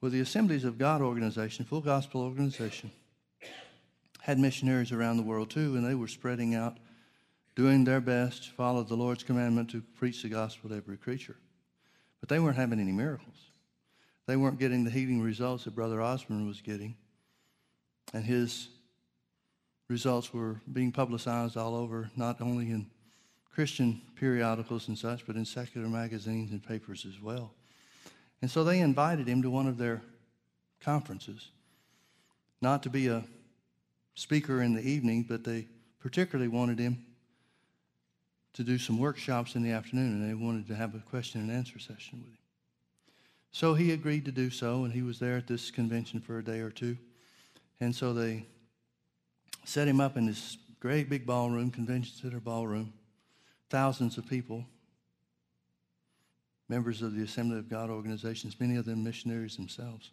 Well, 0.00 0.10
the 0.10 0.20
Assemblies 0.20 0.64
of 0.64 0.76
God 0.76 1.00
organization, 1.00 1.64
full 1.64 1.80
gospel 1.80 2.20
organization, 2.20 2.90
had 4.24 4.38
missionaries 4.38 4.90
around 4.90 5.18
the 5.18 5.22
world 5.22 5.50
too, 5.50 5.76
and 5.76 5.84
they 5.84 5.94
were 5.94 6.08
spreading 6.08 6.54
out, 6.54 6.78
doing 7.54 7.84
their 7.84 8.00
best 8.00 8.44
to 8.44 8.50
follow 8.52 8.82
the 8.82 8.94
Lord's 8.94 9.22
commandment 9.22 9.68
to 9.68 9.82
preach 9.96 10.22
the 10.22 10.30
gospel 10.30 10.70
to 10.70 10.76
every 10.76 10.96
creature. 10.96 11.36
But 12.20 12.30
they 12.30 12.40
weren't 12.40 12.56
having 12.56 12.80
any 12.80 12.90
miracles. 12.90 13.36
They 14.24 14.36
weren't 14.36 14.58
getting 14.58 14.82
the 14.82 14.90
healing 14.90 15.20
results 15.20 15.64
that 15.64 15.74
Brother 15.74 16.00
Osborn 16.00 16.48
was 16.48 16.62
getting. 16.62 16.96
And 18.14 18.24
his 18.24 18.68
results 19.88 20.32
were 20.32 20.58
being 20.72 20.90
publicized 20.90 21.58
all 21.58 21.74
over, 21.74 22.10
not 22.16 22.40
only 22.40 22.70
in 22.70 22.86
Christian 23.52 24.00
periodicals 24.16 24.88
and 24.88 24.96
such, 24.96 25.26
but 25.26 25.36
in 25.36 25.44
secular 25.44 25.86
magazines 25.86 26.50
and 26.50 26.66
papers 26.66 27.04
as 27.06 27.20
well. 27.20 27.52
And 28.40 28.50
so 28.50 28.64
they 28.64 28.80
invited 28.80 29.28
him 29.28 29.42
to 29.42 29.50
one 29.50 29.66
of 29.66 29.76
their 29.76 30.00
conferences, 30.80 31.50
not 32.62 32.82
to 32.84 32.88
be 32.88 33.08
a 33.08 33.22
speaker 34.14 34.62
in 34.62 34.74
the 34.74 34.82
evening, 34.82 35.24
but 35.28 35.44
they 35.44 35.66
particularly 36.00 36.48
wanted 36.48 36.78
him 36.78 37.04
to 38.54 38.62
do 38.62 38.78
some 38.78 38.98
workshops 38.98 39.56
in 39.56 39.62
the 39.62 39.72
afternoon, 39.72 40.12
and 40.12 40.28
they 40.28 40.34
wanted 40.34 40.66
to 40.68 40.74
have 40.74 40.94
a 40.94 41.00
question 41.00 41.40
and 41.40 41.50
answer 41.50 41.78
session 41.78 42.20
with 42.20 42.32
him. 42.32 42.38
So 43.50 43.74
he 43.74 43.92
agreed 43.92 44.24
to 44.24 44.32
do 44.32 44.50
so, 44.50 44.84
and 44.84 44.92
he 44.92 45.02
was 45.02 45.18
there 45.18 45.36
at 45.36 45.46
this 45.46 45.70
convention 45.70 46.20
for 46.20 46.38
a 46.38 46.44
day 46.44 46.60
or 46.60 46.70
two. 46.70 46.96
And 47.80 47.94
so 47.94 48.12
they 48.12 48.46
set 49.64 49.88
him 49.88 50.00
up 50.00 50.16
in 50.16 50.26
this 50.26 50.56
great 50.78 51.08
big 51.08 51.26
ballroom, 51.26 51.70
convention 51.70 52.14
center 52.14 52.40
ballroom, 52.40 52.92
thousands 53.70 54.18
of 54.18 54.28
people, 54.28 54.64
members 56.68 57.02
of 57.02 57.14
the 57.14 57.22
Assembly 57.22 57.58
of 57.58 57.68
God 57.68 57.90
organizations, 57.90 58.56
many 58.60 58.76
of 58.76 58.84
them 58.84 59.02
missionaries 59.02 59.56
themselves. 59.56 60.10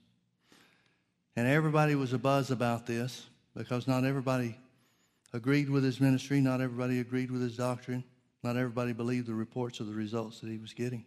And 1.36 1.48
everybody 1.48 1.96
was 1.96 2.14
abuzz 2.14 2.52
about 2.52 2.86
this 2.88 3.26
because 3.56 3.88
not 3.88 4.06
everybody 4.06 4.58
agreed 5.34 5.70
with 5.70 5.84
his 5.84 6.00
ministry, 6.00 6.42
not 6.42 6.62
everybody 6.62 7.00
agreed 7.00 7.32
with 7.32 7.42
his 7.42 7.58
doctrine, 7.58 8.04
not 8.44 8.58
everybody 8.58 8.94
believed 8.94 9.28
the 9.28 9.34
reports 9.34 9.80
of 9.80 9.88
the 9.88 9.94
results 9.94 10.40
that 10.40 10.50
he 10.50 10.58
was 10.58 10.74
getting. 10.74 11.06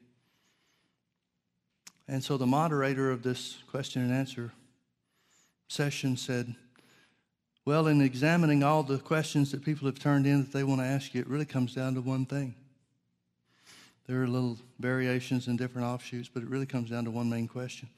And 2.07 2.22
so 2.22 2.37
the 2.37 2.46
moderator 2.46 3.11
of 3.11 3.22
this 3.22 3.59
question 3.70 4.02
and 4.02 4.12
answer 4.12 4.52
session 5.68 6.16
said, 6.16 6.54
Well, 7.64 7.87
in 7.87 8.02
examining 8.02 8.62
all 8.62 8.83
the 8.83 8.98
questions 8.98 9.50
that 9.52 9.64
people 9.64 9.87
have 9.87 9.98
turned 9.98 10.26
in 10.26 10.40
that 10.40 10.52
they 10.52 10.64
want 10.64 10.80
to 10.80 10.87
ask 10.87 11.14
you, 11.14 11.20
it 11.20 11.28
really 11.28 11.46
comes 11.46 11.74
down 11.74 11.94
to 11.94 12.00
one 12.00 12.26
thing. 12.26 12.54
There 14.07 14.22
are 14.22 14.26
little 14.26 14.59
variations 14.78 15.46
and 15.46 15.59
different 15.59 15.87
offshoots, 15.87 16.28
but 16.33 16.42
it 16.42 16.48
really 16.48 16.66
comes 16.66 16.90
down 16.90 17.04
to 17.04 17.11
one 17.11 17.30
main 17.30 17.48
question, 17.48 17.88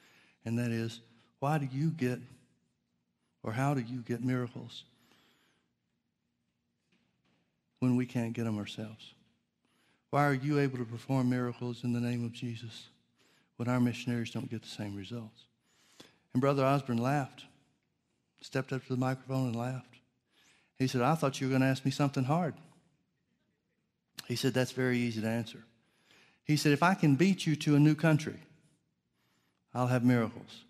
and 0.44 0.56
that 0.58 0.70
is 0.70 1.00
why 1.40 1.58
do 1.58 1.68
you 1.70 1.90
get, 1.90 2.20
or 3.46 3.52
how 3.52 3.72
do 3.72 3.80
you 3.80 4.00
get 4.00 4.22
miracles 4.22 4.84
when 7.78 7.96
we 7.96 8.04
can't 8.04 8.34
get 8.34 8.44
them 8.44 8.58
ourselves? 8.58 9.14
Why 10.10 10.26
are 10.26 10.34
you 10.34 10.58
able 10.58 10.76
to 10.76 10.84
perform 10.84 11.30
miracles 11.30 11.82
in 11.84 11.94
the 11.94 12.00
name 12.00 12.22
of 12.22 12.32
Jesus? 12.32 12.88
when 13.56 13.68
our 13.68 13.80
missionaries 13.80 14.30
don't 14.30 14.50
get 14.50 14.62
the 14.62 14.68
same 14.68 14.94
results. 14.94 15.44
And 16.32 16.40
Brother 16.40 16.64
Osborn 16.64 16.98
laughed, 16.98 17.44
stepped 18.40 18.72
up 18.72 18.82
to 18.82 18.88
the 18.88 18.98
microphone 18.98 19.46
and 19.46 19.56
laughed. 19.56 19.94
He 20.78 20.86
said, 20.86 21.00
I 21.00 21.14
thought 21.14 21.40
you 21.40 21.46
were 21.46 21.50
going 21.50 21.62
to 21.62 21.68
ask 21.68 21.84
me 21.84 21.90
something 21.90 22.24
hard. 22.24 22.54
He 24.28 24.36
said, 24.36 24.52
That's 24.52 24.72
very 24.72 24.98
easy 24.98 25.22
to 25.22 25.28
answer. 25.28 25.64
He 26.44 26.56
said, 26.56 26.72
If 26.72 26.82
I 26.82 26.94
can 26.94 27.16
beat 27.16 27.46
you 27.46 27.56
to 27.56 27.76
a 27.76 27.80
new 27.80 27.94
country, 27.94 28.40
I'll 29.74 29.86
have 29.86 30.04
miracles. 30.04 30.64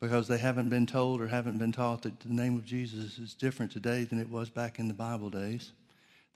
Because 0.00 0.28
they 0.28 0.38
haven't 0.38 0.68
been 0.68 0.86
told 0.86 1.20
or 1.20 1.26
haven't 1.26 1.58
been 1.58 1.72
taught 1.72 2.02
that 2.02 2.20
the 2.20 2.32
name 2.32 2.56
of 2.56 2.64
Jesus 2.64 3.18
is 3.18 3.34
different 3.34 3.72
today 3.72 4.04
than 4.04 4.20
it 4.20 4.30
was 4.30 4.48
back 4.48 4.78
in 4.78 4.86
the 4.86 4.94
Bible 4.94 5.28
days. 5.28 5.72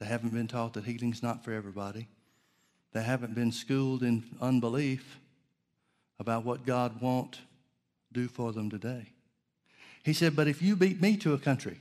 They 0.01 0.07
haven't 0.07 0.35
been 0.35 0.48
taught 0.48 0.72
that 0.75 0.85
healing's 0.85 1.22
not 1.22 1.44
for 1.44 1.53
everybody. 1.53 2.09
They 2.92 3.03
haven't 3.03 3.35
been 3.35 3.53
schooled 3.53 4.03
in 4.03 4.25
unbelief 4.40 5.18
about 6.18 6.44
what 6.44 6.66
God 6.66 7.01
won't 7.01 7.40
do 8.12 8.29
for 8.29 8.53
them 8.53 8.68
today. 8.68 9.12
He 10.03 10.12
said, 10.12 10.35
But 10.35 10.48
if 10.48 10.61
you 10.61 10.77
beat 10.77 11.01
me 11.01 11.16
to 11.18 11.33
a 11.33 11.38
country, 11.38 11.81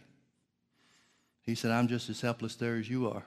he 1.41 1.55
said, 1.55 1.71
I'm 1.71 1.87
just 1.87 2.09
as 2.09 2.21
helpless 2.21 2.55
there 2.55 2.75
as 2.75 2.89
you 2.89 3.09
are. 3.09 3.23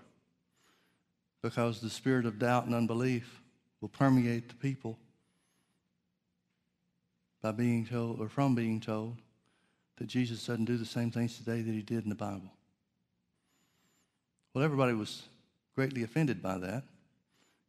Because 1.43 1.81
the 1.81 1.91
spirit 1.91 2.25
of 2.25 2.39
doubt 2.39 2.67
and 2.67 2.75
unbelief 2.75 3.41
will 3.81 3.89
permeate 3.89 4.49
the 4.49 4.55
people 4.55 4.99
by 7.45 7.53
being 7.53 7.85
told 7.85 8.23
or 8.23 8.29
from 8.31 8.55
being 8.55 8.81
told 8.81 9.19
that 9.99 10.07
Jesus 10.07 10.47
doesn't 10.47 10.65
do 10.65 10.79
the 10.79 10.87
same 10.87 11.11
things 11.11 11.37
today 11.37 11.61
that 11.61 11.71
he 11.71 11.83
did 11.83 12.03
in 12.03 12.09
the 12.09 12.15
Bible. 12.15 12.51
Well, 14.55 14.65
everybody 14.65 14.95
was 14.95 15.25
greatly 15.75 16.03
offended 16.05 16.41
by 16.43 16.57
that 16.57 16.85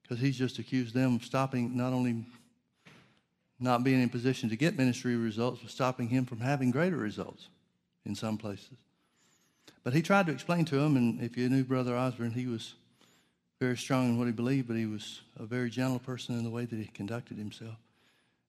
because 0.01 0.17
he's 0.19 0.37
just 0.37 0.59
accused 0.59 0.93
them 0.93 1.15
of 1.15 1.25
stopping 1.25 1.75
not 1.75 1.91
only 1.91 2.23
not 3.59 3.83
being 3.83 4.01
in 4.01 4.07
position 4.07 4.47
to 4.47 4.55
get 4.55 4.77
ministry 4.77 5.17
results, 5.17 5.59
but 5.61 5.69
stopping 5.69 6.07
him 6.07 6.23
from 6.23 6.39
having 6.39 6.71
greater 6.71 6.95
results 6.95 7.49
in 8.05 8.15
some 8.15 8.37
places. 8.37 8.77
But 9.83 9.93
he 9.93 10.01
tried 10.01 10.27
to 10.27 10.31
explain 10.31 10.63
to 10.65 10.77
them, 10.77 10.95
and 10.95 11.21
if 11.21 11.35
you 11.35 11.49
knew 11.49 11.65
Brother 11.65 11.97
Osborn, 11.97 12.31
he 12.31 12.47
was 12.47 12.75
very 13.59 13.75
strong 13.75 14.07
in 14.07 14.17
what 14.17 14.27
he 14.27 14.31
believed, 14.31 14.69
but 14.69 14.77
he 14.77 14.85
was 14.85 15.19
a 15.37 15.45
very 15.45 15.69
gentle 15.69 15.99
person 15.99 16.37
in 16.37 16.45
the 16.45 16.49
way 16.49 16.63
that 16.63 16.77
he 16.77 16.85
conducted 16.85 17.37
himself. 17.37 17.75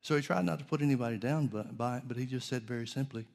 So 0.06 0.14
he 0.14 0.22
tried 0.22 0.44
not 0.44 0.60
to 0.60 0.64
put 0.64 0.82
anybody 0.82 1.16
down 1.16 1.48
by 1.48 1.96
it, 1.96 2.04
but 2.06 2.16
he 2.16 2.26
just 2.26 2.48
said 2.48 2.62
very 2.62 2.86
simply, 2.86 3.26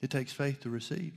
it 0.00 0.10
takes 0.10 0.32
faith 0.32 0.60
to 0.60 0.70
receive. 0.70 1.12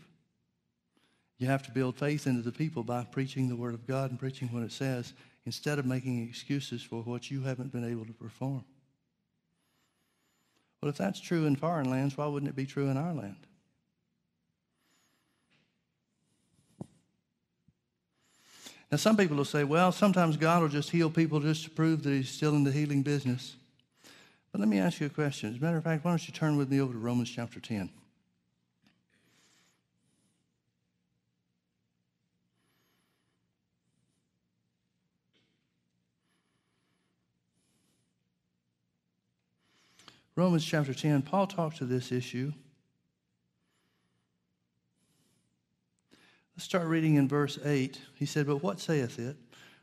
You 1.38 1.45
have 1.45 1.62
to 1.67 1.71
build 1.71 1.97
faith 1.99 2.25
into 2.25 2.41
the 2.41 2.51
people 2.51 2.81
by 2.81 3.03
preaching 3.03 3.47
the 3.47 3.55
Word 3.55 3.75
of 3.75 3.85
God 3.85 4.09
and 4.09 4.19
preaching 4.19 4.47
what 4.47 4.63
it 4.63 4.71
says 4.71 5.13
instead 5.45 5.77
of 5.77 5.85
making 5.85 6.27
excuses 6.27 6.81
for 6.81 7.03
what 7.03 7.29
you 7.29 7.43
haven't 7.43 7.71
been 7.71 7.88
able 7.88 8.05
to 8.05 8.12
perform. 8.12 8.65
Well, 10.81 10.89
if 10.89 10.97
that's 10.97 11.19
true 11.19 11.45
in 11.45 11.55
foreign 11.55 11.91
lands, 11.91 12.17
why 12.17 12.25
wouldn't 12.25 12.49
it 12.49 12.55
be 12.55 12.65
true 12.65 12.89
in 12.89 12.97
our 12.97 13.13
land? 13.13 13.45
Now, 18.91 18.97
some 18.97 19.15
people 19.15 19.38
will 19.38 19.45
say, 19.45 19.63
well, 19.63 19.91
sometimes 19.91 20.38
God 20.38 20.63
will 20.63 20.69
just 20.69 20.89
heal 20.89 21.12
people 21.12 21.39
just 21.39 21.65
to 21.65 21.69
prove 21.69 22.01
that 22.01 22.09
He's 22.09 22.29
still 22.29 22.55
in 22.55 22.63
the 22.63 22.71
healing 22.71 23.03
business. 23.03 23.55
But 24.51 24.59
let 24.59 24.67
me 24.67 24.79
ask 24.79 24.99
you 24.99 25.07
a 25.07 25.09
question. 25.09 25.49
As 25.51 25.57
a 25.57 25.59
matter 25.59 25.77
of 25.77 25.83
fact, 25.83 26.03
why 26.03 26.12
don't 26.12 26.27
you 26.27 26.33
turn 26.33 26.57
with 26.57 26.69
me 26.69 26.81
over 26.81 26.93
to 26.93 26.99
Romans 26.99 27.29
chapter 27.29 27.59
10? 27.59 27.89
Romans 40.35 40.63
chapter 40.63 40.93
10, 40.93 41.23
Paul 41.23 41.47
talks 41.47 41.79
to 41.79 41.85
this 41.85 42.13
issue. 42.13 42.53
Let's 46.55 46.63
start 46.63 46.88
reading 46.88 47.15
in 47.15 47.27
verse 47.27 47.59
8. 47.63 47.99
He 48.15 48.25
said, 48.25 48.47
But 48.47 48.63
what 48.63 48.79
saith 48.79 49.19
it? 49.19 49.35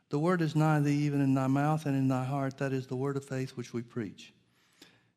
The 0.09 0.18
word 0.18 0.40
is 0.40 0.57
nigh 0.57 0.81
thee, 0.81 0.92
even 0.92 1.20
in 1.20 1.35
thy 1.35 1.46
mouth 1.46 1.85
and 1.85 1.94
in 1.94 2.09
thy 2.09 2.24
heart. 2.24 2.57
That 2.57 2.72
is 2.72 2.87
the 2.87 2.96
word 2.96 3.18
of 3.18 3.24
faith 3.26 3.50
which 3.50 3.74
we 3.74 3.83
preach. 3.83 4.33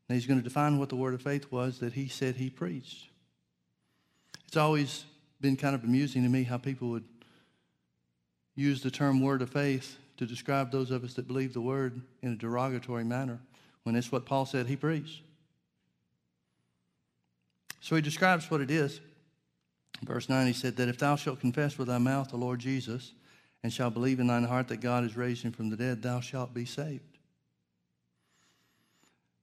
Now 0.10 0.15
he's 0.15 0.26
going 0.26 0.39
to 0.39 0.43
define 0.43 0.80
what 0.80 0.89
the 0.89 0.95
word 0.95 1.13
of 1.13 1.22
faith 1.22 1.52
was 1.52 1.80
that 1.80 1.93
he 1.93 2.08
said 2.08 2.36
he 2.36 2.50
preached. 2.50 3.10
It's 4.48 4.58
always 4.58 5.06
been 5.39 5.56
kind 5.56 5.76
of 5.76 5.84
amusing 5.84 6.24
to 6.24 6.30
me 6.30 6.43
how 6.43 6.58
people 6.58 6.89
would 6.89 7.06
use 8.56 8.82
the 8.82 8.91
term 8.91 9.22
word 9.22 9.41
of 9.43 9.52
faith 9.52 9.98
to 10.17 10.26
describe 10.26 10.72
those 10.72 10.91
of 10.91 11.04
us 11.04 11.13
that 11.13 11.28
believe 11.28 11.54
the 11.54 11.62
word 11.62 12.02
in 12.22 12.34
a 12.34 12.36
derogatory 12.36 13.04
manner 13.04 13.39
when 13.84 13.95
it's 13.95 14.12
what 14.12 14.26
Paul 14.26 14.45
said 14.45 14.67
he 14.67 14.76
preached. 14.76 15.22
So 17.80 17.95
he 17.95 18.02
describes 18.02 18.50
what 18.52 18.62
it 18.62 18.72
is. 18.72 19.00
Verse 20.04 20.28
9, 20.28 20.48
he 20.48 20.54
said, 20.54 20.76
That 20.78 20.89
if 20.89 20.98
thou 20.98 21.15
shalt 21.15 21.39
confess 21.39 21.78
with 21.78 21.88
thy 21.88 21.98
mouth 21.98 22.30
the 22.30 22.38
Lord 22.38 22.60
Jesus, 22.60 23.13
and 23.63 23.72
shalt 23.72 23.93
believe 23.93 24.19
in 24.19 24.28
thine 24.28 24.43
heart 24.43 24.67
that 24.69 24.82
God 24.82 25.04
has 25.04 25.17
raised 25.17 25.43
him 25.43 25.52
from 25.52 25.69
the 25.69 25.78
dead, 25.78 26.02
thou 26.02 26.19
shalt 26.19 26.54
be 26.54 26.65
saved. 26.65 27.18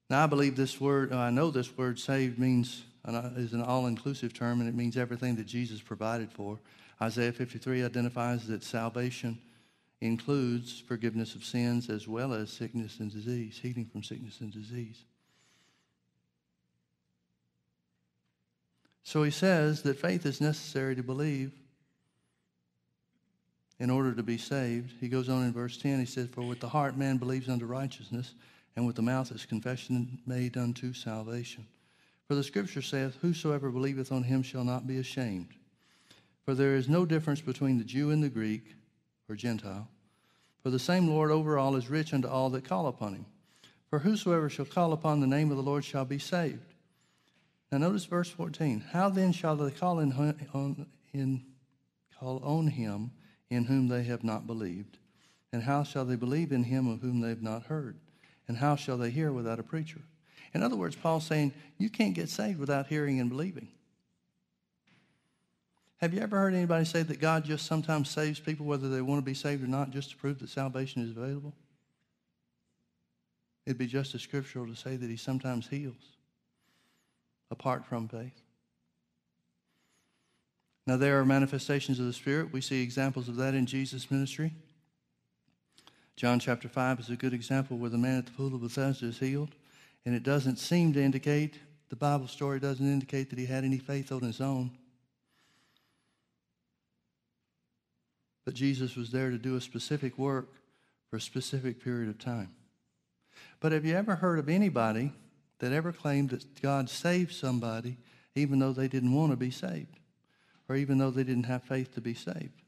Now, 0.09 0.23
I 0.23 0.27
believe 0.27 0.57
this 0.57 0.81
word, 0.81 1.13
uh, 1.13 1.19
I 1.19 1.31
know 1.31 1.51
this 1.51 1.77
word 1.77 1.99
saved 1.99 2.39
means, 2.39 2.85
uh, 3.05 3.31
is 3.37 3.53
an 3.53 3.63
all 3.63 3.87
inclusive 3.87 4.33
term, 4.33 4.61
and 4.61 4.69
it 4.69 4.75
means 4.75 4.97
everything 4.97 5.35
that 5.37 5.47
Jesus 5.47 5.81
provided 5.81 6.33
for. 6.33 6.61
Isaiah 7.03 7.33
53 7.33 7.85
identifies 7.85 8.47
that 8.47 8.63
salvation 8.63 9.39
includes 10.01 10.81
forgiveness 10.87 11.35
of 11.35 11.45
sins 11.45 11.91
as 11.91 12.07
well 12.07 12.33
as 12.33 12.51
sickness 12.51 13.01
and 13.01 13.13
disease, 13.13 13.59
healing 13.61 13.87
from 13.87 14.03
sickness 14.03 14.41
and 14.41 14.53
disease. 14.53 15.05
So 19.03 19.23
he 19.23 19.31
says 19.31 19.83
that 19.83 19.99
faith 19.99 20.27
is 20.27 20.41
necessary 20.41 20.97
to 20.97 21.03
believe 21.03 21.53
in 23.79 23.91
order 23.91 24.13
to 24.15 24.23
be 24.23 24.39
saved. 24.39 24.93
He 25.01 25.09
goes 25.09 25.29
on 25.29 25.45
in 25.45 25.53
verse 25.53 25.77
10, 25.79 26.01
he 26.01 26.07
says, 26.07 26.29
For 26.29 26.43
with 26.43 26.61
the 26.61 26.69
heart 26.69 26.97
man 26.97 27.17
believes 27.17 27.49
unto 27.49 27.67
righteousness, 27.67 28.35
and 28.77 28.87
with 28.87 28.97
the 28.97 29.03
mouth 29.03 29.33
is 29.33 29.47
confession 29.47 30.19
made 30.27 30.57
unto 30.57 30.93
salvation. 30.93 31.67
For 32.29 32.35
the 32.35 32.45
scripture 32.45 32.83
saith, 32.83 33.17
Whosoever 33.23 33.71
believeth 33.71 34.13
on 34.13 34.25
him 34.25 34.43
shall 34.43 34.65
not 34.65 34.87
be 34.87 34.99
ashamed. 34.99 35.49
For 36.45 36.55
there 36.55 36.77
is 36.77 36.89
no 36.89 37.07
difference 37.07 37.41
between 37.41 37.79
the 37.79 37.85
Jew 37.85 38.11
and 38.11 38.23
the 38.23 38.29
Greek, 38.29 38.75
or 39.29 39.35
Gentile. 39.35 39.89
For 40.63 40.71
the 40.71 40.79
same 40.79 41.09
Lord 41.09 41.31
over 41.31 41.59
all 41.59 41.77
is 41.77 41.89
rich 41.89 42.13
unto 42.13 42.29
all 42.29 42.51
that 42.51 42.65
call 42.65 42.87
upon 42.87 43.15
him. 43.15 43.27
For 43.89 44.01
whosoever 44.01 44.49
shall 44.49 44.65
call 44.65 44.93
upon 44.93 45.21
the 45.21 45.27
name 45.27 45.51
of 45.51 45.57
the 45.57 45.63
Lord 45.63 45.85
shall 45.85 46.05
be 46.05 46.19
saved. 46.19 46.75
Now 47.71 47.79
notice 47.79 48.05
verse 48.05 48.31
14. 48.31 48.85
How 48.93 49.09
then 49.09 49.33
shall 49.33 49.57
they 49.57 49.71
call 49.71 50.01
in, 50.01 50.13
on, 50.13 50.87
in, 51.13 51.45
call 52.19 52.41
on 52.45 52.69
him 52.69 53.13
in 53.49 53.65
whom 53.65 53.89
they 53.89 54.05
have 54.05 54.25
not 54.25 54.47
believed? 54.47 54.99
And 55.53 55.63
how 55.63 55.85
shall 55.85 56.05
they 56.05 56.17
believe 56.17 56.53
in 56.53 56.65
him 56.65 56.89
of 56.89 57.01
whom 57.01 57.21
they 57.21 57.29
have 57.29 57.43
not 57.43 57.65
heard? 57.65 57.97
And 58.49 58.59
how 58.59 58.77
shall 58.77 58.97
they 58.97 59.11
hear 59.11 59.33
without 59.33 59.59
a 59.59 59.63
preacher? 59.63 60.01
In 60.55 60.63
other 60.63 60.77
words, 60.77 60.97
Paul's 60.97 61.27
saying 61.27 61.53
you 61.79 61.91
can't 61.91 62.15
get 62.15 62.29
saved 62.29 62.59
without 62.59 62.87
hearing 62.87 63.21
and 63.21 63.29
believing. 63.29 63.69
Have 65.99 66.13
you 66.13 66.21
ever 66.21 66.39
heard 66.39 66.55
anybody 66.55 66.85
say 66.85 67.03
that 67.03 67.21
God 67.21 67.45
just 67.45 67.67
sometimes 67.67 68.11
saves 68.11 68.39
people 68.39 68.67
whether 68.67 68.89
they 68.89 69.01
want 69.01 69.19
to 69.19 69.25
be 69.25 69.35
saved 69.35 69.65
or 69.65 69.67
not 69.67 69.91
just 69.91 70.11
to 70.11 70.17
prove 70.17 70.39
that 70.39 70.51
salvation 70.51 71.03
is 71.03 71.17
available? 71.17 71.55
It'd 73.65 73.79
be 73.79 73.87
just 73.87 74.15
as 74.15 74.23
scriptural 74.23 74.67
to 74.67 74.77
say 74.77 74.97
that 74.97 75.11
he 75.11 75.17
sometimes 75.17 75.69
heals 75.69 76.17
apart 77.51 77.85
from 77.87 78.09
faith. 78.09 78.43
Now, 80.87 80.97
there 80.97 81.19
are 81.19 81.25
manifestations 81.25 81.99
of 81.99 82.07
the 82.07 82.13
Spirit. 82.13 82.53
We 82.53 82.61
see 82.61 82.83
examples 82.83 83.29
of 83.29 83.37
that 83.37 83.55
in 83.55 83.67
Jesus' 83.67 84.11
ministry. 84.11 84.53
John 86.17 86.41
chapter 86.41 86.69
5 86.69 87.01
is 87.01 87.11
a 87.11 87.17
good 87.17 87.35
example 87.35 87.77
where 87.77 87.91
the 87.91 87.99
man 87.99 88.19
at 88.19 88.27
the 88.27 88.33
pool 88.33 88.55
of 88.55 88.63
Bethesda 88.63 89.07
is 89.07 89.19
healed. 89.19 89.55
And 90.05 90.15
it 90.15 90.23
doesn't 90.23 90.57
seem 90.57 90.93
to 90.95 91.03
indicate, 91.03 91.59
the 91.89 91.97
Bible 91.97 92.29
story 92.29 92.59
doesn't 92.59 92.87
indicate 92.87 93.31
that 93.31 93.39
he 93.39 93.47
had 93.47 93.65
any 93.65 93.79
faith 93.79 94.13
on 94.13 94.21
his 94.21 94.41
own. 94.41 94.71
But 98.45 98.55
Jesus 98.55 98.97
was 98.97 99.11
there 99.11 99.31
to 99.31 99.39
do 99.39 99.57
a 99.57 99.61
specific 99.61 100.17
work 100.17 100.49
for 101.11 101.17
a 101.17 101.21
specific 101.21 101.83
period 101.83 102.09
of 102.09 102.19
time. 102.19 102.55
But 103.61 103.73
have 103.73 103.85
you 103.85 103.95
ever 103.95 104.17
heard 104.17 104.39
of 104.39 104.49
anybody 104.49 105.13
that 105.59 105.73
ever 105.73 105.93
claimed 105.93 106.31
that 106.31 106.63
God 106.63 106.89
saved 106.89 107.35
somebody 107.35 107.99
even 108.35 108.59
though 108.59 108.73
they 108.73 108.89
didn't 108.89 109.15
want 109.15 109.33
to 109.33 109.37
be 109.37 109.51
saved 109.51 109.99
or 110.69 110.77
even 110.77 110.99
though 110.99 111.11
they 111.11 111.25
didn't 111.25 111.45
have 111.45 111.63
faith 111.63 111.95
to 111.95 112.01
be 112.01 112.15
saved. 112.15 112.63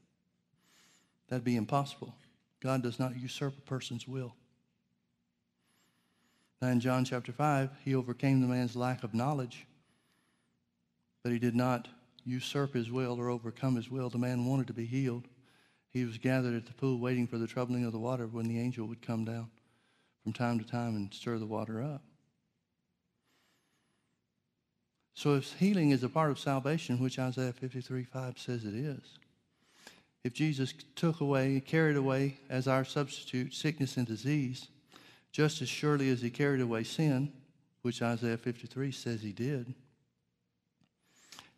That'd 1.27 1.43
be 1.43 1.55
impossible. 1.55 2.15
God 2.61 2.83
does 2.83 2.99
not 2.99 3.19
usurp 3.19 3.57
a 3.57 3.61
person's 3.61 4.07
will. 4.07 4.35
Now, 6.61 6.69
in 6.69 6.79
John 6.79 7.05
chapter 7.05 7.31
5, 7.31 7.69
he 7.85 7.95
overcame 7.95 8.41
the 8.41 8.47
man's 8.47 8.75
lack 8.75 9.03
of 9.03 9.13
knowledge, 9.13 9.65
but 11.23 11.31
he 11.31 11.39
did 11.39 11.55
not 11.55 11.87
usurp 12.25 12.73
his 12.73 12.91
will 12.91 13.19
or 13.19 13.29
overcome 13.29 13.75
his 13.75 13.89
will. 13.89 14.09
The 14.09 14.17
man 14.17 14.45
wanted 14.45 14.67
to 14.67 14.73
be 14.73 14.85
healed. 14.85 15.27
He 15.89 16.03
was 16.03 16.17
gathered 16.17 16.55
at 16.55 16.65
the 16.65 16.73
pool 16.73 16.99
waiting 16.99 17.27
for 17.27 17.37
the 17.37 17.47
troubling 17.47 17.85
of 17.85 17.93
the 17.93 17.99
water 17.99 18.27
when 18.27 18.47
the 18.47 18.59
angel 18.59 18.87
would 18.87 19.01
come 19.01 19.25
down 19.25 19.49
from 20.23 20.33
time 20.33 20.59
to 20.59 20.65
time 20.65 20.95
and 20.95 21.13
stir 21.13 21.37
the 21.37 21.45
water 21.45 21.81
up. 21.81 22.03
So 25.13 25.35
if 25.35 25.53
healing 25.53 25.91
is 25.91 26.03
a 26.03 26.09
part 26.09 26.31
of 26.31 26.39
salvation, 26.39 26.99
which 26.99 27.19
Isaiah 27.19 27.53
53 27.53 28.03
5 28.03 28.37
says 28.37 28.65
it 28.65 28.75
is, 28.75 29.17
if 30.23 30.33
Jesus 30.33 30.73
took 30.95 31.21
away, 31.21 31.61
carried 31.65 31.95
away 31.95 32.37
as 32.49 32.67
our 32.67 32.83
substitute 32.83 33.53
sickness 33.53 33.97
and 33.97 34.05
disease, 34.05 34.67
just 35.31 35.61
as 35.61 35.69
surely 35.69 36.09
as 36.09 36.21
he 36.21 36.29
carried 36.29 36.61
away 36.61 36.83
sin, 36.83 37.31
which 37.81 38.01
Isaiah 38.01 38.37
53 38.37 38.91
says 38.91 39.21
he 39.21 39.31
did, 39.31 39.73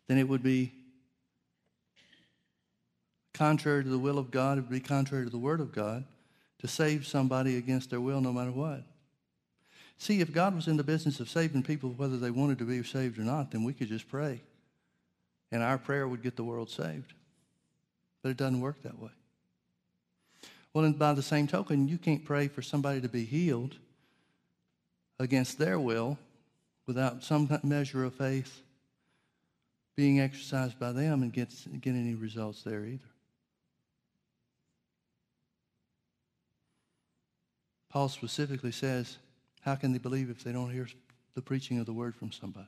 then 0.06 0.18
it 0.18 0.28
would 0.28 0.42
be 0.42 0.72
contrary 3.32 3.82
to 3.82 3.88
the 3.88 3.98
will 3.98 4.18
of 4.18 4.30
God, 4.30 4.58
it 4.58 4.62
would 4.62 4.70
be 4.70 4.80
contrary 4.80 5.24
to 5.24 5.30
the 5.30 5.38
word 5.38 5.60
of 5.60 5.72
God 5.72 6.04
to 6.60 6.68
save 6.68 7.06
somebody 7.06 7.56
against 7.56 7.90
their 7.90 8.00
will 8.00 8.20
no 8.20 8.32
matter 8.32 8.52
what. 8.52 8.84
See, 9.98 10.20
if 10.20 10.32
God 10.32 10.54
was 10.54 10.68
in 10.68 10.76
the 10.76 10.84
business 10.84 11.20
of 11.20 11.28
saving 11.28 11.62
people, 11.62 11.90
whether 11.90 12.16
they 12.16 12.30
wanted 12.30 12.58
to 12.58 12.64
be 12.64 12.82
saved 12.82 13.18
or 13.18 13.22
not, 13.22 13.50
then 13.50 13.64
we 13.64 13.72
could 13.72 13.88
just 13.88 14.08
pray. 14.08 14.40
And 15.50 15.62
our 15.62 15.78
prayer 15.78 16.06
would 16.06 16.22
get 16.22 16.36
the 16.36 16.44
world 16.44 16.70
saved. 16.70 17.14
But 18.22 18.30
it 18.30 18.36
doesn't 18.36 18.60
work 18.60 18.82
that 18.82 18.98
way. 18.98 19.10
Well, 20.72 20.84
and 20.84 20.98
by 20.98 21.12
the 21.12 21.22
same 21.22 21.46
token, 21.46 21.88
you 21.88 21.98
can't 21.98 22.24
pray 22.24 22.48
for 22.48 22.62
somebody 22.62 23.00
to 23.00 23.08
be 23.08 23.24
healed 23.24 23.76
against 25.18 25.58
their 25.58 25.78
will 25.78 26.18
without 26.86 27.22
some 27.22 27.48
measure 27.62 28.04
of 28.04 28.14
faith 28.14 28.62
being 29.94 30.20
exercised 30.20 30.78
by 30.78 30.92
them 30.92 31.22
and 31.22 31.32
get, 31.32 31.52
get 31.80 31.94
any 31.94 32.14
results 32.14 32.62
there 32.62 32.84
either. 32.84 33.00
Paul 37.90 38.08
specifically 38.08 38.72
says, 38.72 39.18
How 39.60 39.74
can 39.74 39.92
they 39.92 39.98
believe 39.98 40.30
if 40.30 40.42
they 40.42 40.52
don't 40.52 40.72
hear 40.72 40.88
the 41.34 41.42
preaching 41.42 41.78
of 41.78 41.84
the 41.84 41.92
word 41.92 42.16
from 42.16 42.32
somebody? 42.32 42.66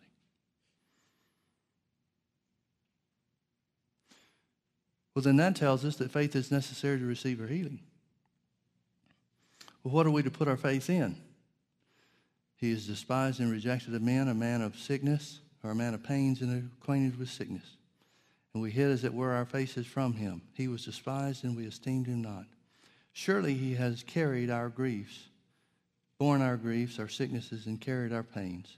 Well, 5.14 5.22
then 5.22 5.36
that 5.36 5.54
tells 5.54 5.84
us 5.84 5.96
that 5.96 6.10
faith 6.10 6.34
is 6.34 6.50
necessary 6.50 6.98
to 6.98 7.04
receive 7.04 7.40
our 7.40 7.46
healing. 7.46 7.80
Well, 9.82 9.94
what 9.94 10.06
are 10.06 10.10
we 10.10 10.22
to 10.22 10.30
put 10.30 10.48
our 10.48 10.56
faith 10.56 10.90
in? 10.90 11.16
He 12.56 12.70
is 12.70 12.86
despised 12.86 13.40
and 13.40 13.52
rejected 13.52 13.94
of 13.94 14.02
men, 14.02 14.28
a 14.28 14.34
man 14.34 14.62
of 14.62 14.76
sickness, 14.76 15.40
or 15.62 15.70
a 15.70 15.74
man 15.74 15.94
of 15.94 16.02
pains 16.02 16.40
and 16.40 16.70
acquainted 16.80 17.18
with 17.18 17.28
sickness. 17.28 17.76
And 18.54 18.62
we 18.62 18.70
hid, 18.70 18.90
as 18.90 19.04
it 19.04 19.12
were, 19.12 19.32
our 19.32 19.44
faces 19.44 19.86
from 19.86 20.14
him. 20.14 20.42
He 20.54 20.68
was 20.68 20.84
despised, 20.84 21.44
and 21.44 21.56
we 21.56 21.66
esteemed 21.66 22.06
him 22.06 22.22
not. 22.22 22.46
Surely 23.12 23.54
he 23.54 23.74
has 23.74 24.02
carried 24.02 24.50
our 24.50 24.68
griefs, 24.68 25.28
borne 26.18 26.42
our 26.42 26.56
griefs, 26.56 26.98
our 26.98 27.08
sicknesses, 27.08 27.66
and 27.66 27.80
carried 27.80 28.12
our 28.12 28.22
pains. 28.22 28.76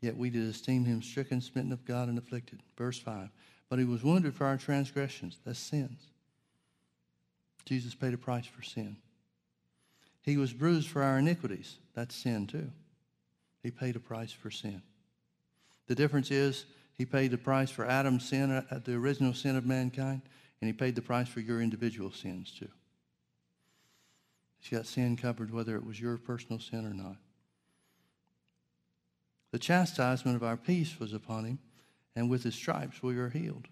Yet 0.00 0.16
we 0.16 0.30
did 0.30 0.48
esteem 0.48 0.84
him 0.84 1.02
stricken, 1.02 1.40
smitten 1.40 1.72
of 1.72 1.84
God, 1.84 2.08
and 2.08 2.18
afflicted. 2.18 2.60
Verse 2.76 2.98
5. 2.98 3.30
But 3.74 3.80
he 3.80 3.86
was 3.86 4.04
wounded 4.04 4.36
for 4.36 4.46
our 4.46 4.56
transgressions, 4.56 5.40
that's 5.44 5.58
sins. 5.58 6.06
Jesus 7.64 7.92
paid 7.92 8.14
a 8.14 8.16
price 8.16 8.46
for 8.46 8.62
sin. 8.62 8.98
He 10.22 10.36
was 10.36 10.52
bruised 10.52 10.88
for 10.88 11.02
our 11.02 11.18
iniquities, 11.18 11.78
that's 11.92 12.14
sin 12.14 12.46
too. 12.46 12.70
He 13.64 13.72
paid 13.72 13.96
a 13.96 13.98
price 13.98 14.30
for 14.30 14.48
sin. 14.48 14.80
The 15.88 15.96
difference 15.96 16.30
is 16.30 16.66
he 16.96 17.04
paid 17.04 17.32
the 17.32 17.36
price 17.36 17.68
for 17.68 17.84
Adam's 17.84 18.28
sin, 18.28 18.52
uh, 18.52 18.78
the 18.84 18.94
original 18.94 19.34
sin 19.34 19.56
of 19.56 19.66
mankind, 19.66 20.22
and 20.60 20.68
he 20.68 20.72
paid 20.72 20.94
the 20.94 21.02
price 21.02 21.26
for 21.26 21.40
your 21.40 21.60
individual 21.60 22.12
sins 22.12 22.52
too. 22.56 22.70
He's 24.60 24.70
got 24.70 24.86
sin 24.86 25.16
covered 25.16 25.52
whether 25.52 25.74
it 25.74 25.84
was 25.84 26.00
your 26.00 26.16
personal 26.16 26.60
sin 26.60 26.86
or 26.86 26.94
not. 26.94 27.16
The 29.50 29.58
chastisement 29.58 30.36
of 30.36 30.44
our 30.44 30.56
peace 30.56 31.00
was 31.00 31.12
upon 31.12 31.44
him, 31.44 31.58
and 32.16 32.30
with 32.30 32.42
his 32.42 32.54
stripes 32.54 33.02
we 33.02 33.16
are 33.16 33.28
healed. 33.28 33.68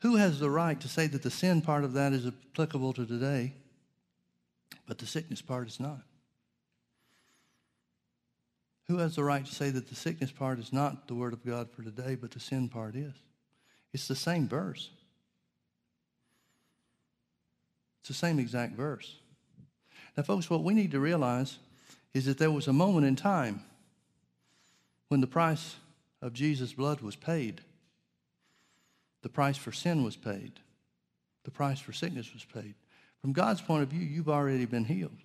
Who 0.00 0.16
has 0.16 0.38
the 0.38 0.50
right 0.50 0.80
to 0.80 0.88
say 0.88 1.06
that 1.08 1.22
the 1.22 1.30
sin 1.30 1.60
part 1.60 1.84
of 1.84 1.92
that 1.94 2.12
is 2.12 2.26
applicable 2.26 2.92
to 2.94 3.06
today, 3.06 3.54
but 4.86 4.98
the 4.98 5.06
sickness 5.06 5.42
part 5.42 5.66
is 5.68 5.80
not? 5.80 6.02
Who 8.86 8.98
has 8.98 9.16
the 9.16 9.24
right 9.24 9.44
to 9.44 9.54
say 9.54 9.70
that 9.70 9.88
the 9.88 9.94
sickness 9.94 10.30
part 10.30 10.58
is 10.58 10.72
not 10.72 11.08
the 11.08 11.14
Word 11.14 11.32
of 11.32 11.44
God 11.44 11.70
for 11.70 11.82
today, 11.82 12.14
but 12.14 12.30
the 12.30 12.40
sin 12.40 12.68
part 12.68 12.94
is? 12.94 13.12
It's 13.92 14.08
the 14.08 14.14
same 14.14 14.48
verse. 14.48 14.90
It's 18.00 18.08
the 18.08 18.14
same 18.14 18.38
exact 18.38 18.74
verse. 18.74 19.16
Now, 20.16 20.22
folks, 20.22 20.48
what 20.48 20.62
we 20.62 20.74
need 20.74 20.92
to 20.92 21.00
realize 21.00 21.58
is 22.14 22.24
that 22.26 22.38
there 22.38 22.50
was 22.50 22.66
a 22.66 22.72
moment 22.72 23.06
in 23.06 23.16
time 23.16 23.62
when 25.08 25.20
the 25.20 25.26
price 25.26 25.76
of 26.20 26.32
Jesus' 26.32 26.72
blood 26.72 27.00
was 27.00 27.16
paid. 27.16 27.60
The 29.22 29.28
price 29.28 29.56
for 29.56 29.72
sin 29.72 30.04
was 30.04 30.16
paid. 30.16 30.52
The 31.44 31.50
price 31.50 31.80
for 31.80 31.92
sickness 31.92 32.32
was 32.32 32.44
paid. 32.44 32.74
From 33.20 33.32
God's 33.32 33.60
point 33.60 33.82
of 33.82 33.88
view, 33.88 34.06
you've 34.06 34.28
already 34.28 34.64
been 34.64 34.84
healed. 34.84 35.16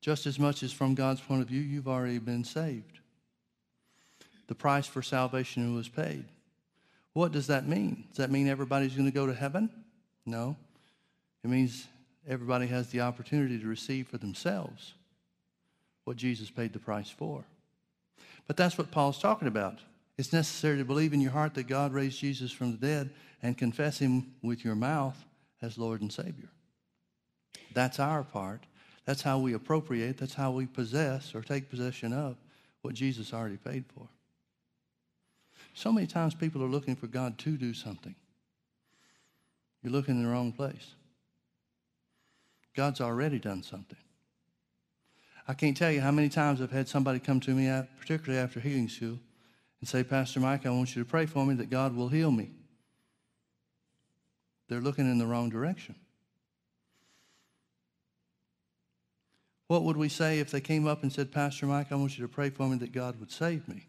Just 0.00 0.26
as 0.26 0.38
much 0.38 0.62
as 0.62 0.72
from 0.72 0.94
God's 0.94 1.20
point 1.20 1.42
of 1.42 1.48
view, 1.48 1.60
you've 1.60 1.88
already 1.88 2.18
been 2.18 2.44
saved. 2.44 3.00
The 4.46 4.54
price 4.54 4.86
for 4.86 5.02
salvation 5.02 5.74
was 5.74 5.88
paid. 5.88 6.24
What 7.12 7.32
does 7.32 7.48
that 7.48 7.68
mean? 7.68 8.04
Does 8.08 8.18
that 8.18 8.30
mean 8.30 8.48
everybody's 8.48 8.94
going 8.94 9.08
to 9.08 9.14
go 9.14 9.26
to 9.26 9.34
heaven? 9.34 9.68
No. 10.24 10.56
It 11.44 11.50
means 11.50 11.86
everybody 12.28 12.66
has 12.68 12.88
the 12.88 13.00
opportunity 13.00 13.58
to 13.58 13.66
receive 13.66 14.08
for 14.08 14.18
themselves 14.18 14.94
what 16.04 16.16
Jesus 16.16 16.50
paid 16.50 16.72
the 16.72 16.78
price 16.78 17.10
for. 17.10 17.44
But 18.50 18.56
that's 18.56 18.76
what 18.76 18.90
Paul's 18.90 19.20
talking 19.20 19.46
about. 19.46 19.78
It's 20.18 20.32
necessary 20.32 20.78
to 20.78 20.84
believe 20.84 21.12
in 21.12 21.20
your 21.20 21.30
heart 21.30 21.54
that 21.54 21.68
God 21.68 21.92
raised 21.92 22.18
Jesus 22.18 22.50
from 22.50 22.72
the 22.72 22.78
dead 22.78 23.10
and 23.44 23.56
confess 23.56 24.00
him 24.00 24.34
with 24.42 24.64
your 24.64 24.74
mouth 24.74 25.24
as 25.62 25.78
Lord 25.78 26.00
and 26.00 26.12
Savior. 26.12 26.48
That's 27.74 28.00
our 28.00 28.24
part. 28.24 28.66
That's 29.04 29.22
how 29.22 29.38
we 29.38 29.52
appropriate, 29.52 30.18
that's 30.18 30.34
how 30.34 30.50
we 30.50 30.66
possess 30.66 31.32
or 31.32 31.42
take 31.42 31.70
possession 31.70 32.12
of 32.12 32.38
what 32.82 32.94
Jesus 32.94 33.32
already 33.32 33.56
paid 33.56 33.84
for. 33.94 34.08
So 35.72 35.92
many 35.92 36.08
times 36.08 36.34
people 36.34 36.60
are 36.64 36.68
looking 36.68 36.96
for 36.96 37.06
God 37.06 37.38
to 37.38 37.56
do 37.56 37.72
something. 37.72 38.16
You're 39.80 39.92
looking 39.92 40.16
in 40.16 40.24
the 40.24 40.28
wrong 40.28 40.50
place. 40.50 40.96
God's 42.74 43.00
already 43.00 43.38
done 43.38 43.62
something. 43.62 43.96
I 45.48 45.54
can't 45.54 45.76
tell 45.76 45.90
you 45.90 46.00
how 46.00 46.10
many 46.10 46.28
times 46.28 46.60
I've 46.60 46.70
had 46.70 46.88
somebody 46.88 47.18
come 47.18 47.40
to 47.40 47.50
me, 47.50 47.68
particularly 47.98 48.42
after 48.42 48.60
healing 48.60 48.88
school, 48.88 49.18
and 49.80 49.88
say, 49.88 50.04
Pastor 50.04 50.40
Mike, 50.40 50.66
I 50.66 50.70
want 50.70 50.94
you 50.94 51.02
to 51.02 51.08
pray 51.08 51.26
for 51.26 51.44
me 51.44 51.54
that 51.54 51.70
God 51.70 51.96
will 51.96 52.08
heal 52.08 52.30
me. 52.30 52.50
They're 54.68 54.80
looking 54.80 55.10
in 55.10 55.18
the 55.18 55.26
wrong 55.26 55.50
direction. 55.50 55.96
What 59.66 59.84
would 59.84 59.96
we 59.96 60.08
say 60.08 60.40
if 60.40 60.50
they 60.50 60.60
came 60.60 60.86
up 60.86 61.02
and 61.02 61.12
said, 61.12 61.32
Pastor 61.32 61.66
Mike, 61.66 61.92
I 61.92 61.94
want 61.94 62.18
you 62.18 62.26
to 62.26 62.32
pray 62.32 62.50
for 62.50 62.68
me 62.68 62.76
that 62.78 62.92
God 62.92 63.18
would 63.20 63.30
save 63.30 63.68
me? 63.68 63.86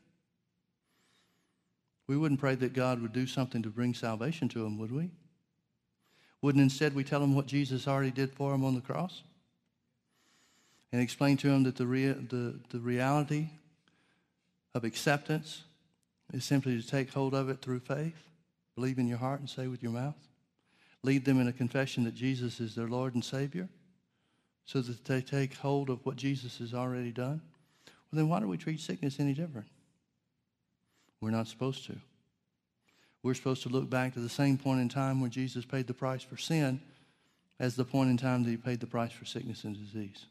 We 2.07 2.17
wouldn't 2.17 2.39
pray 2.39 2.55
that 2.55 2.73
God 2.73 3.01
would 3.01 3.13
do 3.13 3.25
something 3.25 3.63
to 3.63 3.69
bring 3.69 3.93
salvation 3.93 4.49
to 4.49 4.63
them, 4.63 4.77
would 4.77 4.91
we? 4.91 5.11
Wouldn't 6.41 6.61
instead 6.61 6.93
we 6.93 7.03
tell 7.03 7.19
them 7.19 7.35
what 7.35 7.45
Jesus 7.45 7.87
already 7.87 8.11
did 8.11 8.31
for 8.33 8.51
them 8.51 8.65
on 8.65 8.75
the 8.75 8.81
cross? 8.81 9.23
And 10.91 11.01
explain 11.01 11.37
to 11.37 11.49
them 11.49 11.63
that 11.63 11.77
the, 11.77 11.87
rea- 11.87 12.13
the, 12.13 12.59
the 12.69 12.79
reality 12.79 13.49
of 14.73 14.83
acceptance 14.83 15.63
is 16.33 16.43
simply 16.43 16.81
to 16.81 16.87
take 16.87 17.13
hold 17.13 17.33
of 17.33 17.49
it 17.49 17.61
through 17.61 17.79
faith, 17.79 18.27
believe 18.75 18.97
in 18.99 19.07
your 19.07 19.17
heart 19.17 19.39
and 19.39 19.49
say 19.49 19.67
with 19.67 19.83
your 19.83 19.91
mouth. 19.91 20.15
Lead 21.03 21.25
them 21.25 21.39
in 21.39 21.47
a 21.47 21.53
confession 21.53 22.03
that 22.03 22.13
Jesus 22.13 22.59
is 22.59 22.75
their 22.75 22.87
Lord 22.87 23.15
and 23.15 23.23
Savior 23.23 23.69
so 24.65 24.81
that 24.81 25.03
they 25.05 25.21
take 25.21 25.55
hold 25.55 25.89
of 25.89 26.05
what 26.05 26.15
Jesus 26.15 26.59
has 26.59 26.73
already 26.73 27.11
done. 27.11 27.41
Well, 27.85 28.17
then 28.17 28.29
why 28.29 28.39
do 28.39 28.47
we 28.47 28.57
treat 28.57 28.79
sickness 28.79 29.19
any 29.19 29.33
different? 29.33 29.67
We're 31.19 31.31
not 31.31 31.47
supposed 31.47 31.85
to. 31.87 31.95
We're 33.23 33.33
supposed 33.33 33.63
to 33.63 33.69
look 33.69 33.89
back 33.89 34.13
to 34.13 34.19
the 34.19 34.29
same 34.29 34.57
point 34.57 34.81
in 34.81 34.89
time 34.89 35.21
when 35.21 35.31
Jesus 35.31 35.65
paid 35.65 35.87
the 35.87 35.93
price 35.93 36.23
for 36.23 36.37
sin 36.37 36.81
as 37.59 37.75
the 37.75 37.85
point 37.85 38.09
in 38.09 38.17
time 38.17 38.43
that 38.43 38.49
he 38.49 38.57
paid 38.57 38.79
the 38.79 38.87
price 38.87 39.11
for 39.11 39.25
sickness 39.25 39.63
and 39.63 39.77
disease. 39.77 40.25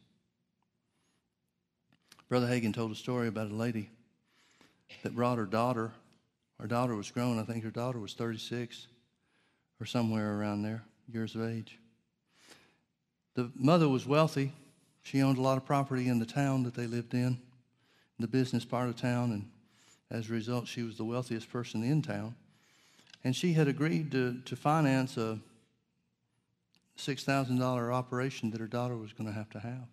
Brother 2.31 2.47
Hagin 2.47 2.73
told 2.73 2.93
a 2.93 2.95
story 2.95 3.27
about 3.27 3.51
a 3.51 3.55
lady 3.55 3.91
that 5.03 5.17
brought 5.17 5.37
her 5.37 5.47
daughter. 5.47 5.91
Her 6.61 6.69
daughter 6.69 6.95
was 6.95 7.11
grown. 7.11 7.41
I 7.41 7.43
think 7.43 7.65
her 7.65 7.73
daughter 7.73 7.99
was 7.99 8.13
36 8.13 8.87
or 9.81 9.87
somewhere 9.87 10.39
around 10.39 10.63
there, 10.63 10.85
years 11.13 11.35
of 11.35 11.43
age. 11.43 11.77
The 13.35 13.51
mother 13.57 13.89
was 13.89 14.07
wealthy. 14.07 14.53
She 15.03 15.23
owned 15.23 15.39
a 15.39 15.43
lot 15.43 15.57
of 15.57 15.65
property 15.65 16.07
in 16.07 16.21
the 16.21 16.27
town 16.27 16.63
that 16.63 16.75
they 16.75 16.87
lived 16.87 17.15
in, 17.15 17.41
the 18.21 18.29
business 18.29 18.65
part 18.65 18.89
of 18.89 18.95
town, 18.95 19.33
and 19.33 19.51
as 20.09 20.31
a 20.31 20.33
result, 20.33 20.69
she 20.69 20.85
was 20.85 20.97
the 20.97 21.05
wealthiest 21.05 21.51
person 21.51 21.83
in 21.83 22.01
town. 22.01 22.37
And 23.25 23.35
she 23.35 23.55
had 23.55 23.67
agreed 23.67 24.13
to, 24.13 24.41
to 24.45 24.55
finance 24.55 25.17
a 25.17 25.41
$6,000 26.97 27.93
operation 27.93 28.53
that 28.53 28.61
her 28.61 28.69
daughter 28.69 28.97
was 28.97 29.13
going 29.13 29.29
to 29.29 29.35
have 29.35 29.51
to 29.51 29.59
have. 29.59 29.89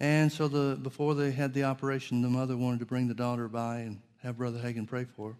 And 0.00 0.30
so 0.30 0.48
the, 0.48 0.76
before 0.76 1.14
they 1.14 1.32
had 1.32 1.52
the 1.54 1.64
operation, 1.64 2.22
the 2.22 2.28
mother 2.28 2.56
wanted 2.56 2.80
to 2.80 2.86
bring 2.86 3.08
the 3.08 3.14
daughter 3.14 3.48
by 3.48 3.78
and 3.78 4.00
have 4.22 4.38
Brother 4.38 4.58
Hagin 4.58 4.86
pray 4.86 5.04
for 5.04 5.30
her. 5.30 5.36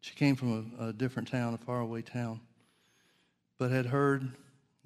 She 0.00 0.14
came 0.14 0.36
from 0.36 0.74
a, 0.78 0.88
a 0.88 0.92
different 0.92 1.28
town, 1.28 1.54
a 1.54 1.58
faraway 1.58 2.02
town, 2.02 2.40
but 3.58 3.70
had 3.70 3.86
heard 3.86 4.28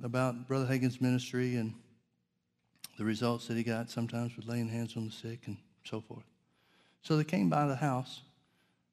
about 0.03 0.47
Brother 0.47 0.67
Hagin's 0.67 1.01
ministry 1.01 1.57
and 1.57 1.75
the 2.97 3.05
results 3.05 3.49
that 3.49 3.57
he 3.57 3.63
got 3.63 3.91
sometimes 3.91 4.37
with 4.37 4.47
laying 4.47 4.69
hands 4.69 4.97
on 4.97 5.07
the 5.07 5.13
sick 5.13 5.41
and 5.47 5.57
so 5.85 6.01
forth. 6.01 6.25
So 7.03 7.17
they 7.17 7.25
came 7.25 7.51
by 7.51 7.67
the 7.67 7.77
house 7.77 8.21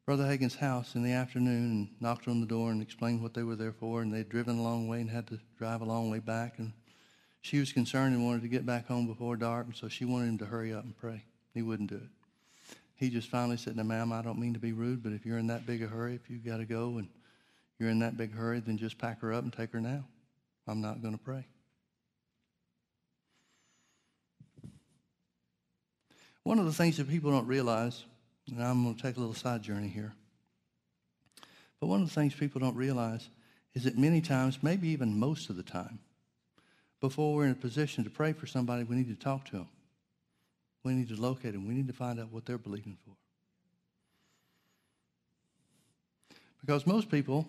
Brother 0.07 0.23
Hagin's 0.23 0.55
house 0.55 0.95
in 0.95 1.03
the 1.03 1.11
afternoon 1.11 1.63
and 1.65 1.87
knocked 1.99 2.29
on 2.29 2.39
the 2.39 2.47
door 2.47 2.71
and 2.71 2.81
explained 2.81 3.21
what 3.21 3.33
they 3.33 3.43
were 3.43 3.57
there 3.57 3.73
for. 3.73 4.01
And 4.01 4.13
they'd 4.13 4.29
driven 4.29 4.57
a 4.57 4.63
long 4.63 4.87
way 4.87 5.01
and 5.01 5.09
had 5.09 5.27
to 5.27 5.39
drive 5.57 5.81
a 5.81 5.85
long 5.85 6.09
way 6.09 6.19
back. 6.19 6.59
And 6.59 6.71
she 7.47 7.59
was 7.59 7.71
concerned 7.71 8.13
and 8.13 8.25
wanted 8.25 8.41
to 8.41 8.49
get 8.49 8.65
back 8.65 8.87
home 8.87 9.07
before 9.07 9.37
dark. 9.37 9.67
And 9.67 9.75
so 9.75 9.87
she 9.87 10.03
wanted 10.03 10.27
him 10.27 10.37
to 10.39 10.45
hurry 10.45 10.73
up 10.73 10.83
and 10.83 10.95
pray. 10.97 11.23
He 11.53 11.61
wouldn't 11.61 11.89
do 11.89 11.95
it. 11.95 12.09
He 12.95 13.09
just 13.09 13.29
finally 13.29 13.57
said, 13.57 13.77
Now, 13.77 13.83
ma'am, 13.83 14.11
I 14.11 14.21
don't 14.21 14.39
mean 14.39 14.53
to 14.53 14.59
be 14.59 14.73
rude, 14.73 15.01
but 15.01 15.13
if 15.13 15.25
you're 15.25 15.37
in 15.37 15.47
that 15.47 15.65
big 15.65 15.81
a 15.81 15.87
hurry, 15.87 16.15
if 16.15 16.29
you've 16.29 16.45
got 16.45 16.57
to 16.57 16.65
go 16.65 16.97
and 16.97 17.07
you're 17.79 17.89
in 17.89 17.99
that 17.99 18.17
big 18.17 18.35
hurry, 18.35 18.59
then 18.59 18.77
just 18.77 18.97
pack 18.97 19.21
her 19.21 19.33
up 19.33 19.43
and 19.43 19.53
take 19.53 19.71
her 19.71 19.79
now. 19.79 20.03
I'm 20.67 20.81
not 20.81 21.01
going 21.01 21.17
to 21.17 21.23
pray. 21.23 21.45
One 26.43 26.59
of 26.59 26.65
the 26.65 26.73
things 26.73 26.97
that 26.97 27.09
people 27.09 27.31
don't 27.31 27.47
realize 27.47 28.03
and 28.49 28.63
I'm 28.63 28.83
going 28.83 28.95
to 28.95 29.01
take 29.01 29.17
a 29.17 29.19
little 29.19 29.35
side 29.35 29.61
journey 29.61 29.89
here. 29.89 30.13
But 31.79 31.87
one 31.87 32.01
of 32.01 32.07
the 32.07 32.13
things 32.13 32.33
people 32.33 32.59
don't 32.59 32.75
realize 32.75 33.29
is 33.73 33.83
that 33.83 33.97
many 33.97 34.21
times, 34.21 34.59
maybe 34.61 34.89
even 34.89 35.19
most 35.19 35.49
of 35.49 35.55
the 35.55 35.63
time, 35.63 35.99
before 36.99 37.35
we're 37.35 37.45
in 37.45 37.51
a 37.51 37.55
position 37.55 38.03
to 38.03 38.09
pray 38.09 38.33
for 38.33 38.47
somebody, 38.47 38.83
we 38.83 38.95
need 38.95 39.07
to 39.07 39.23
talk 39.23 39.45
to 39.45 39.57
them. 39.57 39.69
We 40.83 40.93
need 40.93 41.09
to 41.09 41.15
locate 41.15 41.53
them. 41.53 41.67
We 41.67 41.73
need 41.73 41.87
to 41.87 41.93
find 41.93 42.19
out 42.19 42.31
what 42.31 42.45
they're 42.45 42.57
believing 42.57 42.97
for. 43.05 43.11
Because 46.61 46.87
most 46.87 47.09
people 47.09 47.47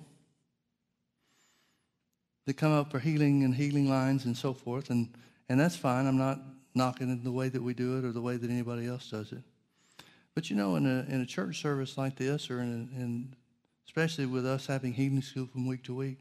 that 2.46 2.54
come 2.54 2.72
up 2.72 2.90
for 2.90 2.98
healing 2.98 3.44
and 3.44 3.54
healing 3.54 3.88
lines 3.88 4.24
and 4.24 4.36
so 4.36 4.52
forth, 4.52 4.90
and, 4.90 5.08
and 5.48 5.58
that's 5.58 5.76
fine. 5.76 6.06
I'm 6.06 6.18
not 6.18 6.40
knocking 6.74 7.10
it 7.10 7.24
the 7.24 7.32
way 7.32 7.48
that 7.48 7.62
we 7.62 7.74
do 7.74 7.98
it 7.98 8.04
or 8.04 8.12
the 8.12 8.20
way 8.20 8.36
that 8.36 8.50
anybody 8.50 8.86
else 8.86 9.10
does 9.10 9.32
it. 9.32 9.42
But 10.34 10.50
you 10.50 10.56
know, 10.56 10.76
in 10.76 10.86
a, 10.86 11.12
in 11.12 11.20
a 11.20 11.26
church 11.26 11.60
service 11.60 11.96
like 11.96 12.16
this, 12.16 12.50
or 12.50 12.60
in, 12.60 12.68
a, 12.68 13.00
in 13.00 13.34
especially 13.86 14.26
with 14.26 14.46
us 14.46 14.66
having 14.66 14.92
healing 14.92 15.22
school 15.22 15.46
from 15.46 15.66
week 15.66 15.82
to 15.84 15.94
week, 15.94 16.18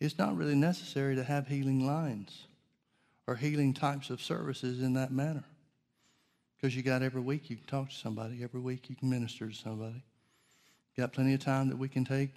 it's 0.00 0.18
not 0.18 0.36
really 0.36 0.54
necessary 0.54 1.16
to 1.16 1.24
have 1.24 1.48
healing 1.48 1.86
lines 1.86 2.47
or 3.28 3.36
healing 3.36 3.74
types 3.74 4.08
of 4.08 4.22
services 4.22 4.80
in 4.80 4.94
that 4.94 5.12
manner. 5.12 5.44
Because 6.56 6.74
you 6.74 6.82
got 6.82 7.02
every 7.02 7.20
week 7.20 7.50
you 7.50 7.56
can 7.56 7.66
talk 7.66 7.90
to 7.90 7.94
somebody, 7.94 8.42
every 8.42 8.58
week 8.58 8.88
you 8.88 8.96
can 8.96 9.10
minister 9.10 9.46
to 9.46 9.54
somebody. 9.54 10.02
You 10.94 11.02
got 11.02 11.12
plenty 11.12 11.34
of 11.34 11.44
time 11.44 11.68
that 11.68 11.76
we 11.76 11.90
can 11.90 12.06
take 12.06 12.30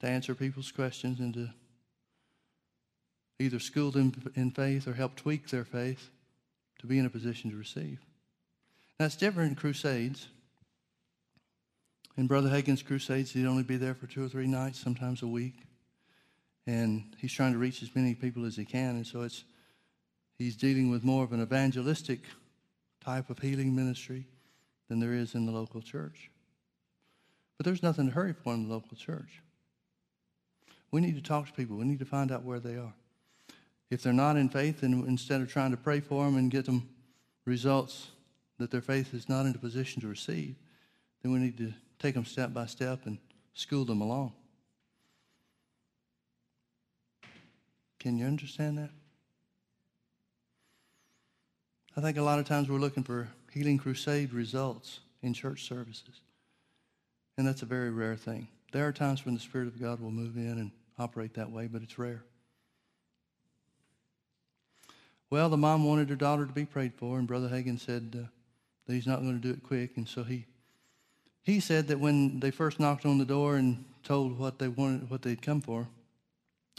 to 0.00 0.08
answer 0.08 0.34
people's 0.34 0.72
questions 0.72 1.20
and 1.20 1.34
to 1.34 1.50
either 3.38 3.60
school 3.60 3.90
them 3.90 4.14
in 4.34 4.50
faith 4.50 4.88
or 4.88 4.94
help 4.94 5.16
tweak 5.16 5.48
their 5.50 5.66
faith 5.66 6.08
to 6.80 6.86
be 6.86 6.98
in 6.98 7.04
a 7.04 7.10
position 7.10 7.50
to 7.50 7.56
receive. 7.56 8.00
That's 8.98 9.16
different 9.16 9.50
in 9.50 9.56
crusades. 9.56 10.28
In 12.16 12.26
Brother 12.26 12.48
Hagin's 12.48 12.82
crusades, 12.82 13.32
he'd 13.32 13.46
only 13.46 13.64
be 13.64 13.76
there 13.76 13.94
for 13.94 14.06
two 14.06 14.24
or 14.24 14.28
three 14.28 14.46
nights, 14.46 14.80
sometimes 14.80 15.22
a 15.22 15.26
week. 15.26 15.56
And 16.66 17.14
he's 17.18 17.32
trying 17.32 17.52
to 17.52 17.58
reach 17.58 17.82
as 17.82 17.94
many 17.94 18.14
people 18.14 18.44
as 18.44 18.56
he 18.56 18.64
can. 18.64 18.96
And 18.96 19.06
so 19.06 19.22
it's 19.22 19.44
he's 20.38 20.56
dealing 20.56 20.90
with 20.90 21.04
more 21.04 21.24
of 21.24 21.32
an 21.32 21.42
evangelistic 21.42 22.20
type 23.04 23.30
of 23.30 23.38
healing 23.38 23.74
ministry 23.74 24.26
than 24.88 25.00
there 25.00 25.14
is 25.14 25.34
in 25.34 25.46
the 25.46 25.52
local 25.52 25.80
church. 25.80 26.30
But 27.56 27.66
there's 27.66 27.82
nothing 27.82 28.06
to 28.06 28.12
hurry 28.12 28.32
for 28.32 28.54
in 28.54 28.68
the 28.68 28.74
local 28.74 28.96
church. 28.96 29.40
We 30.90 31.00
need 31.00 31.14
to 31.16 31.22
talk 31.22 31.46
to 31.46 31.52
people. 31.52 31.76
We 31.76 31.84
need 31.84 32.00
to 32.00 32.04
find 32.04 32.30
out 32.30 32.44
where 32.44 32.60
they 32.60 32.76
are. 32.76 32.92
If 33.90 34.02
they're 34.02 34.12
not 34.12 34.36
in 34.36 34.48
faith, 34.48 34.82
and 34.82 35.06
instead 35.06 35.40
of 35.40 35.48
trying 35.48 35.70
to 35.70 35.76
pray 35.76 36.00
for 36.00 36.24
them 36.24 36.36
and 36.36 36.50
get 36.50 36.66
them 36.66 36.88
results 37.44 38.08
that 38.58 38.70
their 38.70 38.80
faith 38.80 39.14
is 39.14 39.28
not 39.28 39.46
in 39.46 39.54
a 39.54 39.58
position 39.58 40.00
to 40.02 40.08
receive, 40.08 40.54
then 41.22 41.32
we 41.32 41.38
need 41.38 41.58
to 41.58 41.72
take 41.98 42.14
them 42.14 42.24
step 42.24 42.52
by 42.52 42.66
step 42.66 43.06
and 43.06 43.18
school 43.54 43.84
them 43.84 44.00
along. 44.00 44.32
Can 48.02 48.18
you 48.18 48.26
understand 48.26 48.78
that? 48.78 48.90
I 51.96 52.00
think 52.00 52.16
a 52.16 52.22
lot 52.22 52.40
of 52.40 52.46
times 52.48 52.68
we're 52.68 52.80
looking 52.80 53.04
for 53.04 53.28
healing 53.52 53.78
crusade 53.78 54.32
results 54.32 54.98
in 55.22 55.32
church 55.32 55.68
services. 55.68 56.20
And 57.38 57.46
that's 57.46 57.62
a 57.62 57.66
very 57.66 57.90
rare 57.90 58.16
thing. 58.16 58.48
There 58.72 58.88
are 58.88 58.92
times 58.92 59.24
when 59.24 59.34
the 59.34 59.40
Spirit 59.40 59.68
of 59.68 59.80
God 59.80 60.00
will 60.00 60.10
move 60.10 60.36
in 60.36 60.58
and 60.58 60.72
operate 60.98 61.34
that 61.34 61.52
way, 61.52 61.68
but 61.68 61.80
it's 61.80 61.96
rare. 61.96 62.24
Well, 65.30 65.48
the 65.48 65.56
mom 65.56 65.84
wanted 65.84 66.08
her 66.08 66.16
daughter 66.16 66.44
to 66.44 66.52
be 66.52 66.64
prayed 66.64 66.94
for, 66.94 67.20
and 67.20 67.28
Brother 67.28 67.50
Hagin 67.50 67.78
said 67.78 68.18
uh, 68.20 68.26
that 68.88 68.94
he's 68.94 69.06
not 69.06 69.20
going 69.20 69.40
to 69.40 69.48
do 69.48 69.54
it 69.54 69.62
quick. 69.62 69.92
And 69.96 70.08
so 70.08 70.24
he, 70.24 70.46
he 71.44 71.60
said 71.60 71.86
that 71.86 72.00
when 72.00 72.40
they 72.40 72.50
first 72.50 72.80
knocked 72.80 73.06
on 73.06 73.18
the 73.18 73.24
door 73.24 73.54
and 73.54 73.84
told 74.02 74.40
what 74.40 74.58
they 74.58 74.66
wanted, 74.66 75.08
what 75.08 75.22
they'd 75.22 75.40
come 75.40 75.60
for, 75.60 75.86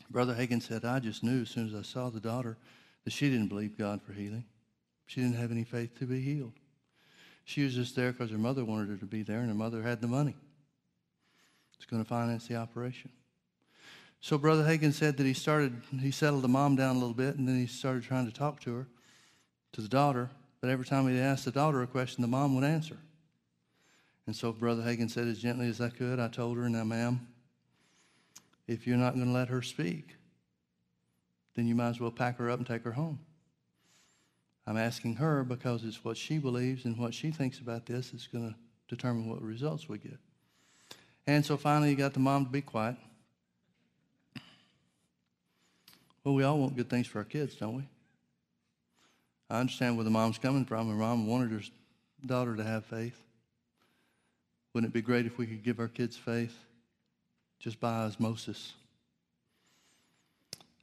Brother 0.10 0.36
Hagin 0.36 0.62
said, 0.62 0.86
I 0.86 1.00
just 1.00 1.24
knew 1.24 1.42
as 1.42 1.50
soon 1.50 1.68
as 1.68 1.74
I 1.74 1.82
saw 1.82 2.10
the 2.10 2.20
daughter 2.20 2.58
that 3.04 3.14
she 3.14 3.30
didn't 3.30 3.48
believe 3.48 3.78
God 3.78 4.02
for 4.02 4.14
healing. 4.14 4.46
She 5.06 5.22
didn't 5.22 5.36
have 5.36 5.52
any 5.52 5.64
faith 5.64 5.98
to 6.00 6.06
be 6.06 6.22
healed. 6.22 6.54
She 7.46 7.64
was 7.64 7.76
just 7.76 7.96
there 7.96 8.12
because 8.12 8.32
her 8.32 8.38
mother 8.38 8.64
wanted 8.64 8.90
her 8.90 8.98
to 8.98 9.06
be 9.06 9.24
there, 9.24 9.40
and 9.40 9.50
her 9.50 9.56
mother 9.56 9.82
had 9.82 10.02
the 10.02 10.08
money. 10.08 10.36
It's 11.76 11.86
going 11.86 12.02
to 12.02 12.08
finance 12.08 12.48
the 12.48 12.56
operation. 12.56 13.12
So 14.22 14.38
Brother 14.38 14.64
Hagin 14.64 14.94
said 14.94 15.18
that 15.18 15.26
he 15.26 15.34
started, 15.34 15.82
he 16.00 16.12
settled 16.12 16.44
the 16.44 16.48
mom 16.48 16.78
down 16.78 16.96
a 16.96 17.00
little 17.00 17.14
bit, 17.14 17.36
and 17.36 17.46
then 17.48 17.60
he 17.60 17.68
started 17.68 18.04
trying 18.04 18.26
to 18.26 18.32
talk 18.32 18.62
to 18.62 18.74
her, 18.74 18.88
to 19.74 19.82
the 19.82 19.90
daughter. 19.90 20.30
But 20.62 20.70
every 20.70 20.86
time 20.86 21.10
he 21.10 21.20
asked 21.20 21.44
the 21.44 21.52
daughter 21.52 21.82
a 21.82 21.88
question, 21.88 22.22
the 22.22 22.28
mom 22.30 22.56
would 22.56 22.64
answer. 22.64 22.98
And 24.26 24.34
so 24.34 24.54
Brother 24.54 24.84
Hagin 24.84 25.10
said 25.10 25.28
as 25.28 25.40
gently 25.40 25.68
as 25.68 25.82
I 25.82 25.90
could, 25.90 26.22
I 26.22 26.30
told 26.30 26.56
her, 26.56 26.70
now, 26.70 26.86
ma'am, 26.86 27.28
if 28.68 28.88
you're 28.88 28.98
not 28.98 29.14
going 29.16 29.26
to 29.26 29.32
let 29.32 29.50
her 29.50 29.62
speak, 29.62 30.16
then 31.56 31.68
you 31.68 31.76
might 31.76 31.90
as 31.90 32.00
well 32.00 32.12
pack 32.12 32.38
her 32.38 32.50
up 32.50 32.60
and 32.60 32.68
take 32.68 32.84
her 32.84 32.94
home. 32.94 33.20
I'm 34.66 34.78
asking 34.78 35.16
her 35.16 35.44
because 35.44 35.84
it's 35.84 36.04
what 36.04 36.16
she 36.16 36.38
believes 36.38 36.86
and 36.86 36.98
what 36.98 37.14
she 37.14 37.32
thinks 37.32 37.60
about 37.60 37.86
this 37.86 38.12
that's 38.12 38.28
going 38.28 38.50
to 38.50 38.56
determine 38.88 39.30
what 39.30 39.42
results 39.42 39.90
we 39.90 39.98
get. 39.98 40.18
And 41.28 41.46
so 41.46 41.58
finally, 41.58 41.90
you 41.90 41.96
got 41.96 42.14
the 42.14 42.20
mom 42.20 42.46
to 42.46 42.52
be 42.52 42.62
quiet. 42.62 42.96
Well, 46.24 46.36
we 46.36 46.44
all 46.44 46.58
want 46.58 46.78
good 46.78 46.90
things 46.90 47.08
for 47.08 47.18
our 47.20 47.26
kids, 47.26 47.56
don't 47.56 47.76
we? 47.76 47.84
I 49.50 49.60
understand 49.60 49.98
where 49.98 50.06
the 50.06 50.10
mom's 50.10 50.38
coming 50.38 50.64
from. 50.64 50.88
Her 50.88 50.96
mom 50.96 51.28
wanted 51.28 51.52
her 51.52 51.62
daughter 52.26 52.56
to 52.56 52.64
have 52.64 52.86
faith. 52.86 53.20
Wouldn't 54.74 54.92
it 54.92 54.94
be 54.94 55.02
great 55.02 55.26
if 55.26 55.38
we 55.38 55.46
could 55.46 55.64
give 55.64 55.80
our 55.80 55.90
kids 55.90 56.16
faith 56.16 56.58
just 57.64 57.80
by 57.80 57.94
osmosis? 57.94 58.74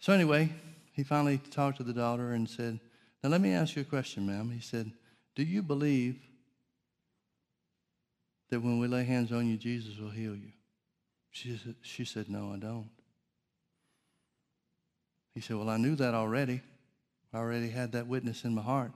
So, 0.00 0.14
anyway, 0.14 0.48
he 0.92 1.02
finally 1.02 1.36
talked 1.50 1.76
to 1.76 1.82
the 1.82 1.92
daughter 1.92 2.32
and 2.32 2.48
said, 2.48 2.80
Now, 3.22 3.28
let 3.28 3.42
me 3.42 3.52
ask 3.52 3.76
you 3.76 3.82
a 3.82 3.84
question, 3.84 4.26
ma'am. 4.26 4.50
He 4.50 4.62
said, 4.62 4.90
Do 5.34 5.42
you 5.42 5.62
believe 5.62 6.18
that 8.48 8.60
when 8.60 8.78
we 8.78 8.88
lay 8.88 9.04
hands 9.04 9.30
on 9.30 9.46
you, 9.46 9.58
Jesus 9.58 9.98
will 9.98 10.10
heal 10.10 10.34
you? 10.34 10.52
She 11.30 11.56
said, 11.62 11.74
she 11.82 12.04
said 12.06 12.30
No, 12.30 12.52
I 12.54 12.56
don't. 12.56 12.88
He 15.34 15.42
said, 15.42 15.56
Well, 15.56 15.68
I 15.68 15.76
knew 15.76 15.94
that 15.96 16.14
already. 16.14 16.62
I 17.34 17.36
already 17.36 17.68
had 17.68 17.92
that 17.92 18.06
witness 18.06 18.44
in 18.44 18.54
my 18.54 18.62
heart. 18.62 18.92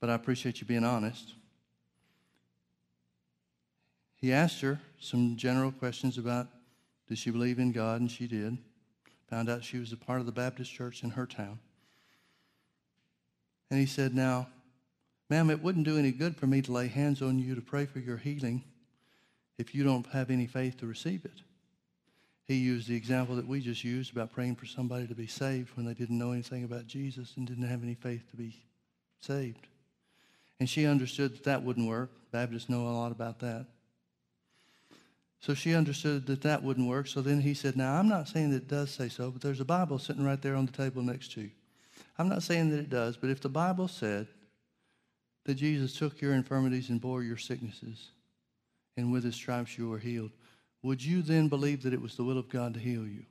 But 0.00 0.08
I 0.08 0.14
appreciate 0.14 0.60
you 0.60 0.68
being 0.68 0.84
honest. 0.84 1.34
He 4.20 4.32
asked 4.32 4.60
her 4.60 4.80
some 5.00 5.36
general 5.36 5.72
questions 5.72 6.18
about 6.18 6.48
did 7.08 7.18
she 7.18 7.30
believe 7.30 7.58
in 7.58 7.72
God, 7.72 8.00
and 8.00 8.10
she 8.10 8.26
did. 8.26 8.58
Found 9.30 9.48
out 9.48 9.64
she 9.64 9.78
was 9.78 9.92
a 9.92 9.96
part 9.96 10.20
of 10.20 10.26
the 10.26 10.32
Baptist 10.32 10.72
church 10.72 11.02
in 11.02 11.10
her 11.10 11.26
town. 11.26 11.58
And 13.70 13.80
he 13.80 13.86
said, 13.86 14.14
Now, 14.14 14.48
ma'am, 15.30 15.50
it 15.50 15.62
wouldn't 15.62 15.86
do 15.86 15.98
any 15.98 16.12
good 16.12 16.36
for 16.36 16.46
me 16.46 16.60
to 16.62 16.72
lay 16.72 16.88
hands 16.88 17.22
on 17.22 17.38
you 17.38 17.54
to 17.54 17.60
pray 17.60 17.86
for 17.86 17.98
your 17.98 18.16
healing 18.18 18.64
if 19.56 19.74
you 19.74 19.84
don't 19.84 20.06
have 20.08 20.30
any 20.30 20.46
faith 20.46 20.78
to 20.78 20.86
receive 20.86 21.24
it. 21.24 21.42
He 22.44 22.54
used 22.54 22.88
the 22.88 22.96
example 22.96 23.36
that 23.36 23.46
we 23.46 23.60
just 23.60 23.84
used 23.84 24.12
about 24.12 24.32
praying 24.32 24.56
for 24.56 24.64
somebody 24.64 25.06
to 25.06 25.14
be 25.14 25.26
saved 25.26 25.76
when 25.76 25.84
they 25.84 25.92
didn't 25.92 26.18
know 26.18 26.32
anything 26.32 26.64
about 26.64 26.86
Jesus 26.86 27.34
and 27.36 27.46
didn't 27.46 27.68
have 27.68 27.82
any 27.82 27.94
faith 27.94 28.30
to 28.30 28.36
be 28.36 28.56
saved. 29.20 29.66
And 30.58 30.68
she 30.68 30.86
understood 30.86 31.34
that 31.34 31.44
that 31.44 31.62
wouldn't 31.62 31.88
work. 31.88 32.10
Baptists 32.32 32.70
know 32.70 32.88
a 32.88 32.88
lot 32.88 33.12
about 33.12 33.38
that. 33.40 33.66
So 35.40 35.54
she 35.54 35.74
understood 35.74 36.26
that 36.26 36.42
that 36.42 36.62
wouldn't 36.62 36.88
work. 36.88 37.06
So 37.06 37.20
then 37.20 37.40
he 37.40 37.54
said, 37.54 37.76
Now, 37.76 37.94
I'm 37.94 38.08
not 38.08 38.28
saying 38.28 38.50
that 38.50 38.56
it 38.56 38.68
does 38.68 38.90
say 38.90 39.08
so, 39.08 39.30
but 39.30 39.40
there's 39.40 39.60
a 39.60 39.64
Bible 39.64 39.98
sitting 39.98 40.24
right 40.24 40.40
there 40.40 40.56
on 40.56 40.66
the 40.66 40.72
table 40.72 41.02
next 41.02 41.32
to 41.32 41.42
you. 41.42 41.50
I'm 42.18 42.28
not 42.28 42.42
saying 42.42 42.70
that 42.70 42.80
it 42.80 42.90
does, 42.90 43.16
but 43.16 43.30
if 43.30 43.40
the 43.40 43.48
Bible 43.48 43.86
said 43.86 44.26
that 45.44 45.54
Jesus 45.54 45.94
took 45.96 46.20
your 46.20 46.34
infirmities 46.34 46.90
and 46.90 47.00
bore 47.00 47.22
your 47.22 47.36
sicknesses, 47.36 48.10
and 48.96 49.12
with 49.12 49.22
his 49.22 49.36
stripes 49.36 49.78
you 49.78 49.88
were 49.88 49.98
healed, 49.98 50.32
would 50.82 51.04
you 51.04 51.22
then 51.22 51.48
believe 51.48 51.82
that 51.82 51.94
it 51.94 52.02
was 52.02 52.16
the 52.16 52.24
will 52.24 52.38
of 52.38 52.48
God 52.48 52.74
to 52.74 52.80
heal 52.80 53.06
you? 53.06 53.24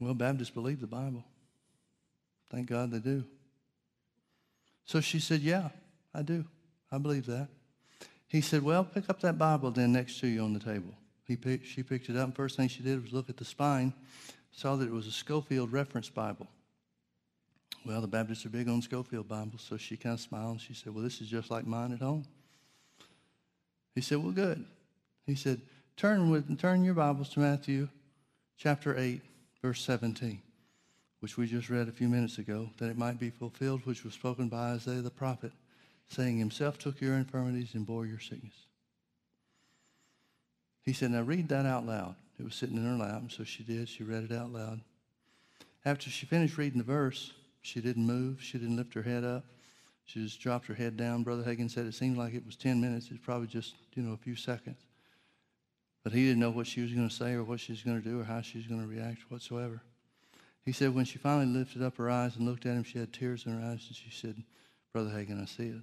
Well, 0.00 0.14
Baptists 0.14 0.50
believe 0.50 0.80
the 0.80 0.86
Bible. 0.86 1.24
Thank 2.50 2.68
God 2.68 2.90
they 2.90 2.98
do. 2.98 3.24
So 4.86 5.00
she 5.00 5.18
said, 5.18 5.40
Yeah, 5.40 5.68
I 6.14 6.22
do. 6.22 6.44
I 6.90 6.98
believe 6.98 7.26
that. 7.26 7.48
He 8.34 8.40
said, 8.40 8.64
Well, 8.64 8.82
pick 8.82 9.08
up 9.08 9.20
that 9.20 9.38
Bible 9.38 9.70
then 9.70 9.92
next 9.92 10.18
to 10.18 10.26
you 10.26 10.42
on 10.42 10.54
the 10.54 10.58
table. 10.58 10.92
He 11.24 11.36
picked, 11.36 11.68
she 11.68 11.84
picked 11.84 12.08
it 12.08 12.16
up, 12.16 12.24
and 12.24 12.34
first 12.34 12.56
thing 12.56 12.66
she 12.66 12.82
did 12.82 13.00
was 13.00 13.12
look 13.12 13.30
at 13.30 13.36
the 13.36 13.44
spine, 13.44 13.92
saw 14.50 14.74
that 14.74 14.88
it 14.88 14.90
was 14.90 15.06
a 15.06 15.12
Scofield 15.12 15.70
reference 15.70 16.08
Bible. 16.08 16.48
Well, 17.86 18.00
the 18.00 18.08
Baptists 18.08 18.44
are 18.44 18.48
big 18.48 18.68
on 18.68 18.82
Scofield 18.82 19.28
Bibles, 19.28 19.64
so 19.68 19.76
she 19.76 19.96
kind 19.96 20.14
of 20.14 20.20
smiled 20.20 20.50
and 20.50 20.60
she 20.60 20.74
said, 20.74 20.92
Well, 20.92 21.04
this 21.04 21.20
is 21.20 21.28
just 21.28 21.48
like 21.48 21.64
mine 21.64 21.92
at 21.92 22.00
home. 22.00 22.24
He 23.94 24.00
said, 24.00 24.18
Well, 24.18 24.32
good. 24.32 24.64
He 25.26 25.36
said, 25.36 25.60
Turn, 25.96 26.28
with, 26.28 26.58
turn 26.58 26.82
your 26.82 26.94
Bibles 26.94 27.28
to 27.34 27.38
Matthew 27.38 27.88
chapter 28.58 28.98
8, 28.98 29.22
verse 29.62 29.80
17, 29.82 30.42
which 31.20 31.36
we 31.36 31.46
just 31.46 31.70
read 31.70 31.86
a 31.86 31.92
few 31.92 32.08
minutes 32.08 32.38
ago, 32.38 32.68
that 32.78 32.90
it 32.90 32.98
might 32.98 33.20
be 33.20 33.30
fulfilled, 33.30 33.82
which 33.86 34.02
was 34.02 34.12
spoken 34.12 34.48
by 34.48 34.72
Isaiah 34.72 35.02
the 35.02 35.10
prophet 35.10 35.52
saying, 36.08 36.38
Himself 36.38 36.78
took 36.78 37.00
your 37.00 37.14
infirmities 37.14 37.74
and 37.74 37.86
bore 37.86 38.06
your 38.06 38.18
sickness. 38.18 38.54
He 40.82 40.92
said, 40.92 41.10
Now 41.10 41.22
read 41.22 41.48
that 41.48 41.66
out 41.66 41.86
loud. 41.86 42.16
It 42.38 42.44
was 42.44 42.54
sitting 42.54 42.76
in 42.76 42.84
her 42.84 42.96
lap, 42.96 43.20
and 43.20 43.32
so 43.32 43.44
she 43.44 43.62
did. 43.62 43.88
She 43.88 44.02
read 44.02 44.24
it 44.24 44.32
out 44.32 44.52
loud. 44.52 44.80
After 45.84 46.10
she 46.10 46.26
finished 46.26 46.58
reading 46.58 46.78
the 46.78 46.84
verse, 46.84 47.32
she 47.62 47.80
didn't 47.80 48.06
move. 48.06 48.42
She 48.42 48.58
didn't 48.58 48.76
lift 48.76 48.94
her 48.94 49.02
head 49.02 49.24
up. 49.24 49.44
She 50.06 50.22
just 50.22 50.40
dropped 50.40 50.66
her 50.66 50.74
head 50.74 50.96
down. 50.96 51.22
Brother 51.22 51.42
Hagin 51.42 51.70
said 51.70 51.86
it 51.86 51.94
seemed 51.94 52.18
like 52.18 52.34
it 52.34 52.44
was 52.44 52.56
10 52.56 52.80
minutes. 52.80 53.08
It's 53.10 53.24
probably 53.24 53.46
just, 53.46 53.74
you 53.94 54.02
know, 54.02 54.12
a 54.12 54.18
few 54.18 54.36
seconds. 54.36 54.78
But 56.02 56.12
he 56.12 56.26
didn't 56.26 56.40
know 56.40 56.50
what 56.50 56.66
she 56.66 56.82
was 56.82 56.92
going 56.92 57.08
to 57.08 57.14
say 57.14 57.32
or 57.32 57.44
what 57.44 57.60
she 57.60 57.72
was 57.72 57.82
going 57.82 58.02
to 58.02 58.06
do 58.06 58.20
or 58.20 58.24
how 58.24 58.42
she 58.42 58.58
was 58.58 58.66
going 58.66 58.82
to 58.82 58.86
react 58.86 59.30
whatsoever. 59.30 59.80
He 60.64 60.72
said 60.72 60.94
when 60.94 61.04
she 61.04 61.18
finally 61.18 61.46
lifted 61.46 61.82
up 61.82 61.96
her 61.96 62.10
eyes 62.10 62.36
and 62.36 62.46
looked 62.46 62.66
at 62.66 62.74
him, 62.74 62.84
she 62.84 62.98
had 62.98 63.12
tears 63.12 63.46
in 63.46 63.58
her 63.58 63.66
eyes, 63.66 63.84
and 63.86 63.96
she 63.96 64.10
said, 64.10 64.42
Brother 64.94 65.10
Hagin, 65.10 65.42
I 65.42 65.46
see 65.46 65.64
it. 65.64 65.82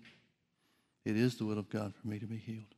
It 1.03 1.17
is 1.17 1.35
the 1.35 1.45
will 1.45 1.59
of 1.59 1.69
God 1.69 1.93
for 1.93 2.07
me 2.07 2.17
to 2.17 2.25
be 2.25 2.37
healed. 2.37 2.73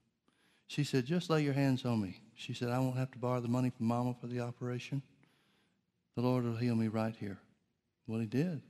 She 0.68 0.84
said, 0.84 1.06
just 1.06 1.30
lay 1.30 1.44
your 1.44 1.54
hands 1.54 1.86
on 1.86 2.02
me. 2.02 2.22
She 2.36 2.56
said, 2.56 2.70
I 2.70 2.80
won't 2.80 2.98
have 2.98 3.12
to 3.12 3.20
borrow 3.20 3.40
the 3.40 3.48
money 3.48 3.70
from 3.70 3.86
Mama 3.86 4.16
for 4.20 4.26
the 4.26 4.40
operation. 4.40 5.04
The 6.16 6.24
Lord 6.24 6.44
will 6.44 6.56
heal 6.56 6.76
me 6.76 6.88
right 6.88 7.16
here. 7.16 7.38
Well, 8.08 8.20
he 8.20 8.26
did. 8.26 8.62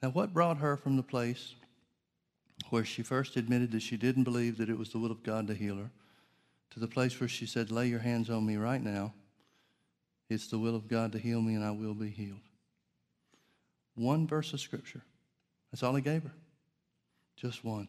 Now, 0.00 0.10
what 0.10 0.32
brought 0.32 0.58
her 0.58 0.76
from 0.76 0.96
the 0.96 1.02
place 1.02 1.54
where 2.70 2.84
she 2.84 3.02
first 3.02 3.36
admitted 3.36 3.72
that 3.72 3.82
she 3.82 3.96
didn't 3.96 4.24
believe 4.24 4.58
that 4.58 4.68
it 4.68 4.78
was 4.78 4.90
the 4.90 4.98
will 4.98 5.10
of 5.10 5.24
God 5.24 5.48
to 5.48 5.54
heal 5.54 5.76
her 5.76 5.90
to 6.70 6.80
the 6.80 6.86
place 6.86 7.18
where 7.18 7.28
she 7.28 7.46
said, 7.46 7.72
Lay 7.72 7.88
your 7.88 8.00
hands 8.00 8.30
on 8.30 8.46
me 8.46 8.56
right 8.56 8.82
now. 8.82 9.12
It's 10.28 10.46
the 10.46 10.58
will 10.58 10.74
of 10.74 10.88
God 10.88 11.12
to 11.12 11.18
heal 11.18 11.40
me, 11.40 11.54
and 11.54 11.64
I 11.64 11.70
will 11.70 11.94
be 11.94 12.10
healed. 12.10 12.40
One 13.94 14.26
verse 14.26 14.52
of 14.52 14.60
Scripture. 14.60 15.02
That's 15.70 15.82
all 15.82 15.94
he 15.94 16.02
gave 16.02 16.22
her. 16.22 16.32
Just 17.36 17.64
one. 17.64 17.88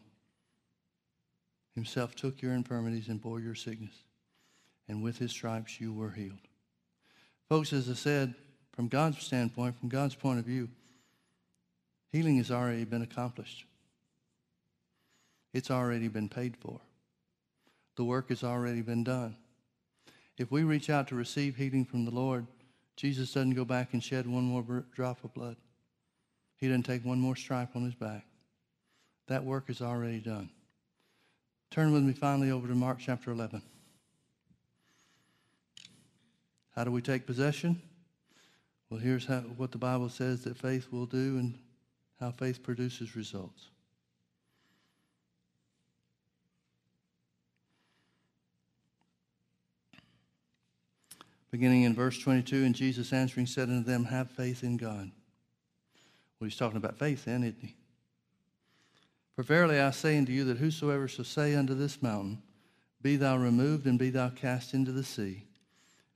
Himself 1.74 2.14
took 2.14 2.42
your 2.42 2.52
infirmities 2.52 3.08
and 3.08 3.20
bore 3.20 3.40
your 3.40 3.54
sickness, 3.54 3.94
and 4.88 5.02
with 5.02 5.18
his 5.18 5.30
stripes 5.30 5.80
you 5.80 5.92
were 5.92 6.10
healed. 6.10 6.38
Folks, 7.48 7.72
as 7.72 7.88
I 7.88 7.94
said, 7.94 8.34
from 8.72 8.88
God's 8.88 9.18
standpoint, 9.18 9.78
from 9.78 9.88
God's 9.88 10.14
point 10.14 10.38
of 10.38 10.44
view, 10.44 10.68
healing 12.12 12.38
has 12.38 12.50
already 12.50 12.84
been 12.84 13.02
accomplished. 13.02 13.66
It's 15.52 15.70
already 15.70 16.08
been 16.08 16.28
paid 16.28 16.56
for. 16.56 16.80
The 17.96 18.04
work 18.04 18.28
has 18.28 18.44
already 18.44 18.82
been 18.82 19.04
done. 19.04 19.36
If 20.38 20.50
we 20.50 20.64
reach 20.64 20.90
out 20.90 21.08
to 21.08 21.14
receive 21.14 21.56
healing 21.56 21.84
from 21.84 22.04
the 22.04 22.10
Lord, 22.10 22.46
Jesus 22.96 23.32
doesn't 23.32 23.54
go 23.54 23.64
back 23.64 23.92
and 23.92 24.02
shed 24.02 24.26
one 24.26 24.44
more 24.44 24.84
drop 24.94 25.24
of 25.24 25.32
blood. 25.34 25.56
He 26.56 26.68
doesn't 26.68 26.84
take 26.84 27.04
one 27.04 27.18
more 27.18 27.36
stripe 27.36 27.76
on 27.76 27.84
his 27.84 27.94
back. 27.94 28.26
That 29.28 29.44
work 29.44 29.68
is 29.68 29.82
already 29.82 30.20
done. 30.20 30.50
Turn 31.70 31.92
with 31.92 32.02
me 32.02 32.12
finally 32.12 32.50
over 32.50 32.68
to 32.68 32.74
Mark 32.74 32.98
chapter 33.00 33.30
11. 33.30 33.60
How 36.74 36.84
do 36.84 36.90
we 36.90 37.02
take 37.02 37.26
possession? 37.26 37.80
Well, 38.88 39.00
here's 39.00 39.26
how, 39.26 39.40
what 39.40 39.72
the 39.72 39.78
Bible 39.78 40.08
says 40.08 40.44
that 40.44 40.56
faith 40.56 40.88
will 40.92 41.06
do 41.06 41.38
and 41.38 41.58
how 42.20 42.30
faith 42.30 42.62
produces 42.62 43.16
results. 43.16 43.70
Beginning 51.56 51.84
in 51.84 51.94
verse 51.94 52.18
22, 52.18 52.64
and 52.64 52.74
Jesus 52.74 53.14
answering 53.14 53.46
said 53.46 53.70
unto 53.70 53.82
them, 53.82 54.04
Have 54.04 54.30
faith 54.30 54.62
in 54.62 54.76
God. 54.76 55.10
Well, 56.38 56.50
he's 56.50 56.58
talking 56.58 56.76
about 56.76 56.98
faith 56.98 57.24
then, 57.24 57.44
isn't 57.44 57.56
he? 57.62 57.74
For 59.34 59.42
verily 59.42 59.80
I 59.80 59.90
say 59.90 60.18
unto 60.18 60.32
you 60.32 60.44
that 60.44 60.58
whosoever 60.58 61.08
shall 61.08 61.24
say 61.24 61.54
unto 61.54 61.72
this 61.72 62.02
mountain, 62.02 62.42
Be 63.00 63.16
thou 63.16 63.38
removed 63.38 63.86
and 63.86 63.98
be 63.98 64.10
thou 64.10 64.28
cast 64.28 64.74
into 64.74 64.92
the 64.92 65.02
sea, 65.02 65.44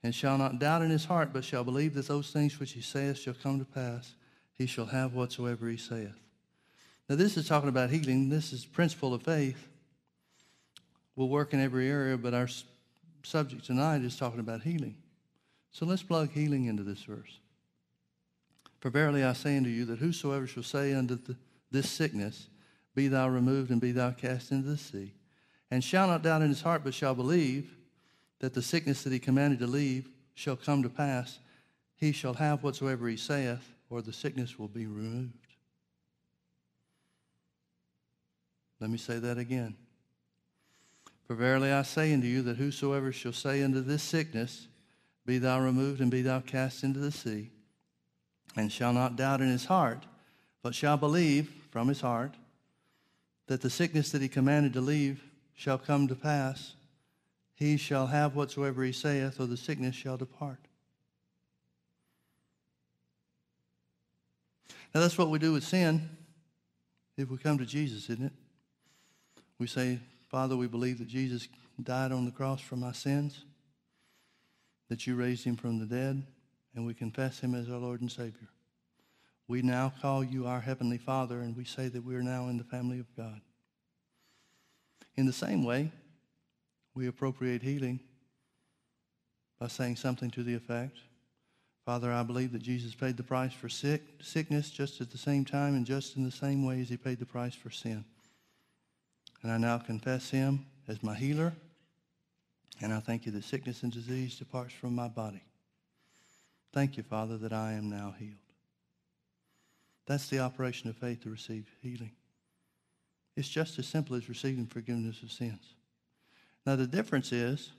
and 0.03 0.13
shall 0.13 0.37
not 0.37 0.59
doubt 0.59 0.83
in 0.83 0.91
his 0.91 1.05
heart, 1.05 1.33
but 1.33 1.43
shall 1.43 1.63
believe 1.63 1.95
that 1.95 2.07
those 2.07 2.29
things 2.29 2.59
which 2.59 2.73
he 2.73 2.81
saith 2.81 3.17
shall 3.17 3.33
come 3.33 3.57
to 3.57 3.65
pass, 3.65 4.13
he 4.53 4.67
shall 4.67 4.85
have 4.85 5.15
whatsoever 5.15 5.67
he 5.67 5.77
saith. 5.77 6.21
Now, 7.09 7.15
this 7.15 7.35
is 7.35 7.47
talking 7.47 7.69
about 7.69 7.89
healing. 7.89 8.29
This 8.29 8.53
is 8.53 8.63
principle 8.63 9.15
of 9.15 9.23
faith. 9.23 9.69
Will 11.15 11.29
work 11.29 11.51
in 11.51 11.59
every 11.59 11.89
area, 11.89 12.15
but 12.15 12.35
our 12.35 12.47
subject 13.23 13.65
tonight 13.65 14.03
is 14.03 14.15
talking 14.15 14.39
about 14.39 14.61
healing. 14.61 14.97
So 15.71 15.85
let's 15.85 16.03
plug 16.03 16.31
healing 16.31 16.65
into 16.65 16.83
this 16.83 17.03
verse. 17.03 17.39
For 18.79 18.89
verily 18.89 19.23
I 19.23 19.33
say 19.33 19.57
unto 19.57 19.69
you 19.69 19.85
that 19.85 19.99
whosoever 19.99 20.47
shall 20.47 20.63
say 20.63 20.93
unto 20.93 21.15
the, 21.15 21.35
this 21.69 21.89
sickness, 21.89 22.47
Be 22.95 23.07
thou 23.07 23.29
removed 23.29 23.71
and 23.71 23.79
be 23.79 23.91
thou 23.91 24.11
cast 24.11 24.51
into 24.51 24.69
the 24.69 24.77
sea, 24.77 25.13
and 25.69 25.83
shall 25.83 26.07
not 26.07 26.23
doubt 26.23 26.41
in 26.41 26.49
his 26.49 26.61
heart, 26.61 26.83
but 26.83 26.93
shall 26.93 27.15
believe 27.15 27.75
that 28.39 28.53
the 28.53 28.61
sickness 28.61 29.03
that 29.03 29.13
he 29.13 29.19
commanded 29.19 29.59
to 29.59 29.67
leave 29.67 30.09
shall 30.33 30.55
come 30.55 30.83
to 30.83 30.89
pass, 30.89 31.39
he 31.95 32.11
shall 32.11 32.33
have 32.33 32.63
whatsoever 32.63 33.07
he 33.07 33.15
saith, 33.15 33.73
or 33.89 34.01
the 34.01 34.11
sickness 34.11 34.57
will 34.57 34.67
be 34.67 34.87
removed. 34.87 35.35
Let 38.79 38.89
me 38.89 38.97
say 38.97 39.19
that 39.19 39.37
again. 39.37 39.75
For 41.25 41.35
verily 41.35 41.71
I 41.71 41.83
say 41.83 42.13
unto 42.13 42.25
you 42.27 42.41
that 42.41 42.57
whosoever 42.57 43.11
shall 43.11 43.31
say 43.31 43.61
unto 43.61 43.81
this 43.81 44.01
sickness, 44.01 44.67
Be 45.25 45.37
thou 45.37 45.59
removed 45.59 46.01
and 46.01 46.09
be 46.09 46.21
thou 46.21 46.39
cast 46.39 46.83
into 46.83 46.99
the 46.99 47.11
sea, 47.11 47.49
and 48.55 48.71
shall 48.71 48.93
not 48.93 49.15
doubt 49.15 49.41
in 49.41 49.49
his 49.49 49.65
heart, 49.65 50.05
but 50.63 50.75
shall 50.75 50.97
believe 50.97 51.51
from 51.69 51.87
his 51.87 52.01
heart 52.01 52.35
that 53.47 53.61
the 53.61 53.69
sickness 53.69 54.11
that 54.11 54.21
he 54.21 54.27
commanded 54.27 54.73
to 54.73 54.81
leave 54.81 55.23
shall 55.53 55.77
come 55.77 56.07
to 56.07 56.15
pass, 56.15 56.73
he 57.53 57.77
shall 57.77 58.07
have 58.07 58.35
whatsoever 58.35 58.83
he 58.83 58.91
saith, 58.91 59.39
or 59.39 59.45
the 59.45 59.57
sickness 59.57 59.95
shall 59.95 60.17
depart. 60.17 60.59
Now, 64.93 65.01
that's 65.01 65.17
what 65.17 65.29
we 65.29 65.39
do 65.39 65.53
with 65.53 65.63
sin 65.63 66.09
if 67.17 67.29
we 67.29 67.37
come 67.37 67.57
to 67.57 67.65
Jesus, 67.65 68.09
isn't 68.09 68.25
it? 68.25 68.33
We 69.57 69.67
say, 69.67 69.99
Father, 70.29 70.57
we 70.57 70.67
believe 70.67 70.97
that 70.99 71.07
Jesus 71.07 71.47
died 71.81 72.11
on 72.11 72.25
the 72.25 72.31
cross 72.31 72.61
for 72.61 72.75
my 72.75 72.91
sins, 72.91 73.45
that 74.91 75.07
you 75.07 75.15
raised 75.15 75.45
him 75.45 75.55
from 75.55 75.79
the 75.79 75.85
dead, 75.85 76.21
and 76.75 76.85
we 76.85 76.93
confess 76.93 77.39
him 77.39 77.55
as 77.55 77.69
our 77.69 77.77
Lord 77.77 78.01
and 78.01 78.11
Savior. 78.11 78.49
We 79.47 79.61
now 79.61 79.93
call 80.01 80.21
you 80.21 80.47
our 80.47 80.59
Heavenly 80.59 80.97
Father, 80.97 81.39
and 81.39 81.55
we 81.55 81.63
say 81.63 81.87
that 81.87 82.03
we 82.03 82.13
are 82.13 82.21
now 82.21 82.49
in 82.49 82.57
the 82.57 82.65
family 82.65 82.99
of 82.99 83.05
God. 83.15 83.39
In 85.15 85.25
the 85.25 85.31
same 85.31 85.63
way, 85.63 85.93
we 86.93 87.07
appropriate 87.07 87.61
healing 87.61 88.01
by 89.61 89.69
saying 89.69 89.95
something 89.95 90.29
to 90.31 90.43
the 90.43 90.55
effect, 90.55 90.97
Father, 91.85 92.11
I 92.11 92.23
believe 92.23 92.51
that 92.51 92.61
Jesus 92.61 92.93
paid 92.93 93.15
the 93.15 93.23
price 93.23 93.53
for 93.53 93.69
sick, 93.69 94.01
sickness 94.21 94.71
just 94.71 94.99
at 94.99 95.09
the 95.09 95.17
same 95.17 95.45
time 95.45 95.73
and 95.73 95.85
just 95.85 96.17
in 96.17 96.25
the 96.25 96.31
same 96.31 96.65
way 96.65 96.81
as 96.81 96.89
he 96.89 96.97
paid 96.97 97.19
the 97.19 97.25
price 97.25 97.55
for 97.55 97.69
sin. 97.69 98.03
And 99.41 99.53
I 99.53 99.57
now 99.57 99.77
confess 99.77 100.31
him 100.31 100.65
as 100.89 101.01
my 101.01 101.15
healer, 101.15 101.53
and 102.81 102.93
I 102.93 102.99
thank 102.99 103.25
you 103.25 103.31
that 103.33 103.43
sickness 103.43 103.83
and 103.83 103.91
disease 103.91 104.37
departs 104.37 104.73
from 104.73 104.95
my 104.95 105.07
body. 105.07 105.43
Thank 106.73 106.97
you, 106.97 107.03
Father, 107.03 107.37
that 107.37 107.53
I 107.53 107.73
am 107.73 107.89
now 107.89 108.15
healed. 108.17 108.35
That's 110.07 110.27
the 110.27 110.39
operation 110.39 110.89
of 110.89 110.97
faith 110.97 111.23
to 111.23 111.29
receive 111.29 111.69
healing. 111.81 112.11
It's 113.35 113.49
just 113.49 113.77
as 113.79 113.87
simple 113.87 114.15
as 114.15 114.27
receiving 114.27 114.65
forgiveness 114.65 115.21
of 115.23 115.31
sins. 115.31 115.75
Now, 116.65 116.75
the 116.75 116.87
difference 116.87 117.31
is, 117.31 117.71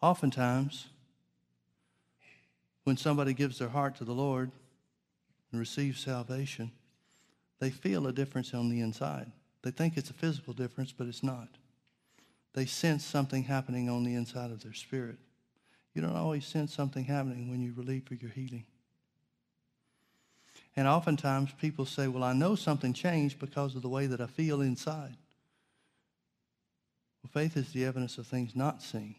oftentimes, 0.00 0.86
when 2.84 2.96
somebody 2.96 3.32
gives 3.32 3.58
their 3.58 3.68
heart 3.68 3.96
to 3.96 4.04
the 4.04 4.12
Lord 4.12 4.50
and 5.50 5.58
receives 5.58 6.00
salvation, 6.00 6.72
they 7.58 7.70
feel 7.70 8.06
a 8.06 8.12
difference 8.12 8.54
on 8.54 8.68
the 8.68 8.80
inside. 8.80 9.30
They 9.62 9.70
think 9.70 9.96
it's 9.96 10.10
a 10.10 10.14
physical 10.14 10.52
difference, 10.52 10.92
but 10.92 11.06
it's 11.06 11.22
not. 11.22 11.48
They 12.56 12.64
sense 12.64 13.04
something 13.04 13.44
happening 13.44 13.90
on 13.90 14.02
the 14.02 14.14
inside 14.14 14.50
of 14.50 14.62
their 14.62 14.72
spirit. 14.72 15.18
You 15.94 16.00
don't 16.00 16.16
always 16.16 16.46
sense 16.46 16.72
something 16.72 17.04
happening 17.04 17.50
when 17.50 17.60
you 17.60 17.70
believe 17.70 18.04
for 18.04 18.14
your 18.14 18.30
healing. 18.30 18.64
And 20.74 20.88
oftentimes 20.88 21.52
people 21.60 21.84
say, 21.84 22.08
Well, 22.08 22.24
I 22.24 22.32
know 22.32 22.54
something 22.54 22.94
changed 22.94 23.38
because 23.38 23.76
of 23.76 23.82
the 23.82 23.90
way 23.90 24.06
that 24.06 24.22
I 24.22 24.26
feel 24.26 24.62
inside. 24.62 25.16
Well, 27.22 27.30
faith 27.30 27.58
is 27.58 27.72
the 27.72 27.84
evidence 27.84 28.16
of 28.16 28.26
things 28.26 28.56
not 28.56 28.82
seen. 28.82 29.16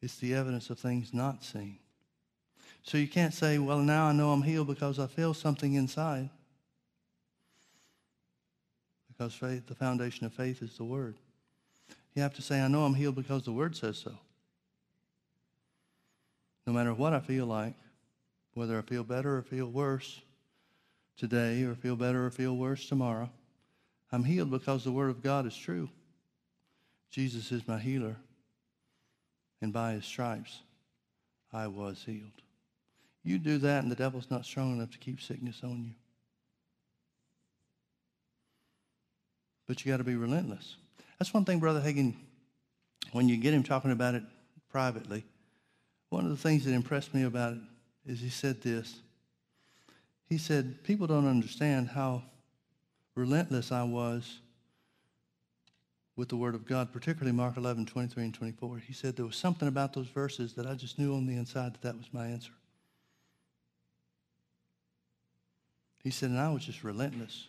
It's 0.00 0.16
the 0.16 0.34
evidence 0.34 0.70
of 0.70 0.78
things 0.78 1.12
not 1.12 1.44
seen. 1.44 1.78
So 2.82 2.96
you 2.96 3.06
can't 3.06 3.34
say, 3.34 3.58
Well, 3.58 3.80
now 3.80 4.06
I 4.06 4.12
know 4.12 4.32
I'm 4.32 4.42
healed 4.42 4.68
because 4.68 4.98
I 4.98 5.08
feel 5.08 5.34
something 5.34 5.74
inside. 5.74 6.30
Because 9.16 9.34
faith, 9.34 9.66
the 9.66 9.74
foundation 9.74 10.26
of 10.26 10.32
faith 10.32 10.62
is 10.62 10.76
the 10.76 10.84
Word. 10.84 11.16
You 12.14 12.22
have 12.22 12.34
to 12.34 12.42
say, 12.42 12.60
I 12.60 12.68
know 12.68 12.84
I'm 12.84 12.94
healed 12.94 13.14
because 13.14 13.44
the 13.44 13.52
Word 13.52 13.76
says 13.76 13.98
so. 13.98 14.12
No 16.66 16.72
matter 16.72 16.92
what 16.92 17.12
I 17.12 17.20
feel 17.20 17.46
like, 17.46 17.74
whether 18.54 18.78
I 18.78 18.82
feel 18.82 19.04
better 19.04 19.36
or 19.36 19.42
feel 19.42 19.70
worse 19.70 20.20
today, 21.16 21.62
or 21.62 21.74
feel 21.74 21.96
better 21.96 22.26
or 22.26 22.30
feel 22.30 22.56
worse 22.56 22.88
tomorrow, 22.88 23.30
I'm 24.12 24.24
healed 24.24 24.50
because 24.50 24.84
the 24.84 24.92
Word 24.92 25.10
of 25.10 25.22
God 25.22 25.46
is 25.46 25.56
true. 25.56 25.88
Jesus 27.10 27.52
is 27.52 27.66
my 27.66 27.78
healer, 27.78 28.16
and 29.62 29.72
by 29.72 29.92
his 29.92 30.04
stripes 30.04 30.60
I 31.52 31.68
was 31.68 32.02
healed. 32.04 32.42
You 33.24 33.38
do 33.38 33.58
that, 33.58 33.82
and 33.82 33.90
the 33.90 33.96
devil's 33.96 34.30
not 34.30 34.44
strong 34.44 34.76
enough 34.76 34.90
to 34.90 34.98
keep 34.98 35.20
sickness 35.20 35.60
on 35.62 35.84
you. 35.84 35.94
But 39.66 39.84
you 39.84 39.92
got 39.92 39.98
to 39.98 40.04
be 40.04 40.14
relentless. 40.14 40.76
That's 41.18 41.34
one 41.34 41.44
thing, 41.44 41.58
Brother 41.58 41.80
Hagin, 41.80 42.14
when 43.12 43.28
you 43.28 43.36
get 43.36 43.54
him 43.54 43.62
talking 43.62 43.90
about 43.90 44.14
it 44.14 44.22
privately, 44.70 45.24
one 46.10 46.24
of 46.24 46.30
the 46.30 46.36
things 46.36 46.64
that 46.64 46.72
impressed 46.72 47.14
me 47.14 47.24
about 47.24 47.54
it 47.54 47.58
is 48.06 48.20
he 48.20 48.28
said 48.28 48.62
this. 48.62 49.00
He 50.28 50.38
said, 50.38 50.82
People 50.84 51.06
don't 51.06 51.26
understand 51.26 51.88
how 51.88 52.22
relentless 53.14 53.72
I 53.72 53.82
was 53.82 54.40
with 56.16 56.28
the 56.28 56.36
Word 56.36 56.54
of 56.54 56.66
God, 56.66 56.92
particularly 56.92 57.36
Mark 57.36 57.56
11, 57.56 57.86
23 57.86 58.24
and 58.24 58.34
24. 58.34 58.78
He 58.78 58.92
said 58.92 59.16
there 59.16 59.26
was 59.26 59.36
something 59.36 59.68
about 59.68 59.92
those 59.92 60.08
verses 60.08 60.54
that 60.54 60.66
I 60.66 60.74
just 60.74 60.98
knew 60.98 61.14
on 61.14 61.26
the 61.26 61.36
inside 61.36 61.74
that 61.74 61.82
that 61.82 61.96
was 61.96 62.06
my 62.12 62.26
answer. 62.26 62.52
He 66.02 66.10
said, 66.10 66.30
and 66.30 66.38
I 66.38 66.50
was 66.50 66.64
just 66.64 66.84
relentless. 66.84 67.48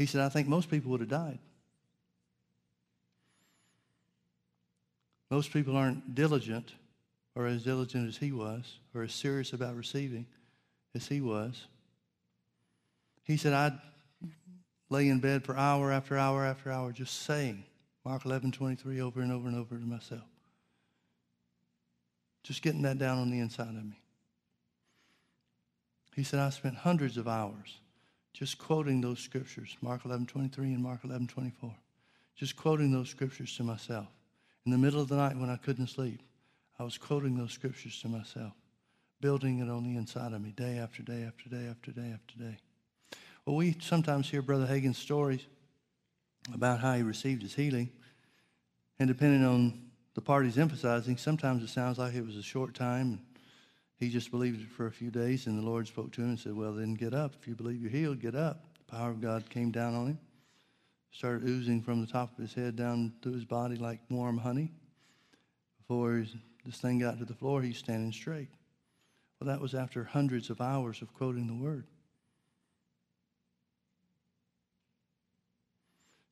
He 0.00 0.06
said, 0.06 0.22
I 0.22 0.30
think 0.30 0.48
most 0.48 0.70
people 0.70 0.90
would 0.92 1.00
have 1.00 1.10
died. 1.10 1.38
Most 5.28 5.52
people 5.52 5.76
aren't 5.76 6.14
diligent 6.14 6.72
or 7.34 7.46
as 7.46 7.64
diligent 7.64 8.08
as 8.08 8.16
he 8.16 8.32
was 8.32 8.78
or 8.94 9.02
as 9.02 9.12
serious 9.12 9.52
about 9.52 9.76
receiving 9.76 10.24
as 10.94 11.06
he 11.06 11.20
was. 11.20 11.66
He 13.24 13.36
said, 13.36 13.52
I'd 13.52 13.78
lay 14.88 15.10
in 15.10 15.20
bed 15.20 15.44
for 15.44 15.54
hour 15.54 15.92
after 15.92 16.16
hour 16.16 16.46
after 16.46 16.72
hour 16.72 16.92
just 16.92 17.24
saying 17.24 17.62
Mark 18.02 18.24
11, 18.24 18.52
23 18.52 19.02
over 19.02 19.20
and 19.20 19.30
over 19.30 19.48
and 19.48 19.56
over 19.58 19.76
to 19.76 19.84
myself. 19.84 20.24
Just 22.42 22.62
getting 22.62 22.80
that 22.82 22.98
down 22.98 23.18
on 23.18 23.30
the 23.30 23.40
inside 23.40 23.68
of 23.68 23.84
me. 23.84 24.00
He 26.16 26.24
said, 26.24 26.40
I 26.40 26.48
spent 26.48 26.76
hundreds 26.76 27.18
of 27.18 27.28
hours 27.28 27.79
just 28.32 28.58
quoting 28.58 29.00
those 29.00 29.18
scriptures, 29.18 29.76
Mark 29.80 30.04
11, 30.04 30.26
23 30.26 30.74
and 30.74 30.82
Mark 30.82 31.00
11, 31.04 31.26
24. 31.26 31.74
Just 32.36 32.56
quoting 32.56 32.92
those 32.92 33.10
scriptures 33.10 33.56
to 33.56 33.64
myself. 33.64 34.08
In 34.64 34.72
the 34.72 34.78
middle 34.78 35.00
of 35.00 35.08
the 35.08 35.16
night 35.16 35.36
when 35.36 35.50
I 35.50 35.56
couldn't 35.56 35.88
sleep, 35.88 36.20
I 36.78 36.84
was 36.84 36.96
quoting 36.96 37.36
those 37.36 37.52
scriptures 37.52 38.00
to 38.02 38.08
myself, 38.08 38.52
building 39.20 39.58
it 39.58 39.68
on 39.68 39.84
the 39.84 39.96
inside 39.98 40.32
of 40.32 40.40
me 40.40 40.50
day 40.50 40.78
after 40.78 41.02
day 41.02 41.24
after 41.24 41.48
day 41.48 41.66
after 41.68 41.90
day 41.90 42.14
after 42.14 42.38
day. 42.38 42.58
Well, 43.44 43.56
we 43.56 43.76
sometimes 43.80 44.30
hear 44.30 44.42
Brother 44.42 44.66
Hagin's 44.66 44.98
stories 44.98 45.46
about 46.54 46.80
how 46.80 46.94
he 46.94 47.02
received 47.02 47.42
his 47.42 47.54
healing, 47.54 47.90
and 48.98 49.08
depending 49.08 49.44
on 49.44 49.90
the 50.14 50.20
part 50.20 50.44
he's 50.44 50.58
emphasizing, 50.58 51.16
sometimes 51.16 51.62
it 51.62 51.68
sounds 51.68 51.98
like 51.98 52.14
it 52.14 52.24
was 52.24 52.36
a 52.36 52.42
short 52.42 52.74
time. 52.74 53.20
He 54.00 54.08
just 54.08 54.30
believed 54.30 54.62
it 54.62 54.70
for 54.70 54.86
a 54.86 54.90
few 54.90 55.10
days, 55.10 55.46
and 55.46 55.58
the 55.58 55.62
Lord 55.62 55.86
spoke 55.86 56.10
to 56.12 56.22
him 56.22 56.30
and 56.30 56.40
said, 56.40 56.54
Well, 56.54 56.72
then 56.72 56.94
get 56.94 57.12
up. 57.12 57.34
If 57.38 57.46
you 57.46 57.54
believe 57.54 57.82
you're 57.82 57.90
healed, 57.90 58.18
get 58.18 58.34
up. 58.34 58.64
The 58.78 58.96
power 58.96 59.10
of 59.10 59.20
God 59.20 59.48
came 59.50 59.70
down 59.70 59.94
on 59.94 60.06
him, 60.06 60.18
started 61.12 61.46
oozing 61.46 61.82
from 61.82 62.00
the 62.00 62.06
top 62.06 62.32
of 62.32 62.38
his 62.38 62.54
head 62.54 62.76
down 62.76 63.12
through 63.22 63.34
his 63.34 63.44
body 63.44 63.76
like 63.76 64.00
warm 64.08 64.38
honey. 64.38 64.72
Before 65.78 66.24
this 66.64 66.78
thing 66.78 66.98
got 66.98 67.18
to 67.18 67.26
the 67.26 67.34
floor, 67.34 67.60
he's 67.60 67.76
standing 67.76 68.10
straight. 68.10 68.48
Well, 69.38 69.48
that 69.48 69.60
was 69.60 69.74
after 69.74 70.02
hundreds 70.02 70.48
of 70.48 70.62
hours 70.62 71.02
of 71.02 71.12
quoting 71.12 71.46
the 71.46 71.62
word. 71.62 71.84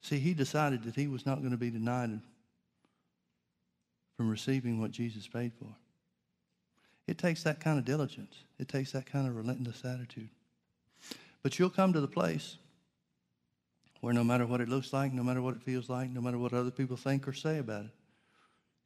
See, 0.01 0.19
he 0.19 0.33
decided 0.33 0.85
that 0.85 0.95
he 0.95 1.07
was 1.07 1.27
not 1.27 1.41
going 1.41 1.51
to 1.51 1.59
be 1.59 1.71
denied 1.71 2.19
from 4.17 4.31
receiving 4.31 4.81
what 4.81 4.91
Jesus 4.91 5.29
paid 5.29 5.53
for. 5.59 5.75
It 7.09 7.17
takes 7.17 7.43
that 7.45 7.59
kind 7.59 7.79
of 7.79 7.87
diligence. 7.87 8.45
It 8.59 8.69
takes 8.69 8.93
that 8.93 9.07
kind 9.07 9.27
of 9.27 9.35
relentless 9.35 9.83
attitude. 9.83 10.29
But 11.43 11.59
you'll 11.59 11.71
come 11.71 11.95
to 11.95 12.01
the 12.01 12.07
place 12.07 12.59
where 14.03 14.13
no 14.13 14.23
matter 14.23 14.47
what 14.47 14.61
it 14.61 14.69
looks 14.69 14.93
like, 14.93 15.13
no 15.15 15.23
matter 15.23 15.41
what 15.41 15.57
it 15.57 15.63
feels 15.63 15.89
like, 15.89 16.11
no 16.11 16.21
matter 16.21 16.37
what 16.37 16.53
other 16.53 16.71
people 16.71 16.99
think 16.99 17.27
or 17.27 17.33
say 17.33 17.59
about 17.59 17.87
it, 17.87 17.91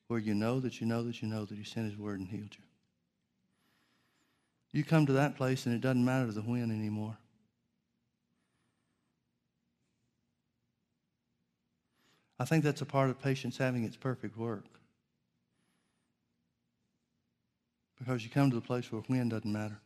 where 0.06 0.20
you 0.20 0.34
know 0.34 0.60
that 0.60 0.80
you 0.80 0.86
know 0.86 1.02
that 1.02 1.20
you 1.20 1.26
know 1.26 1.44
that 1.44 1.58
he 1.58 1.64
sent 1.64 1.90
his 1.90 1.98
word 1.98 2.20
and 2.20 2.28
healed 2.28 2.54
you. 2.56 2.64
You 4.72 4.84
come 4.84 5.04
to 5.06 5.12
that 5.14 5.36
place 5.36 5.66
and 5.66 5.74
it 5.74 5.80
doesn't 5.80 6.04
matter 6.04 6.30
the 6.30 6.42
when 6.42 6.70
anymore. 6.70 7.16
I 12.38 12.44
think 12.44 12.62
that's 12.62 12.80
a 12.82 12.86
part 12.86 13.10
of 13.10 13.20
patience 13.20 13.58
having 13.58 13.82
its 13.82 13.96
perfect 13.96 14.36
work. 14.36 14.64
Because 18.03 18.24
you 18.24 18.30
come 18.30 18.50
to 18.50 18.57
the 18.57 18.61
place 18.61 18.90
where 18.90 19.00
when 19.03 19.28
doesn't 19.28 19.53
matter. 19.53 19.78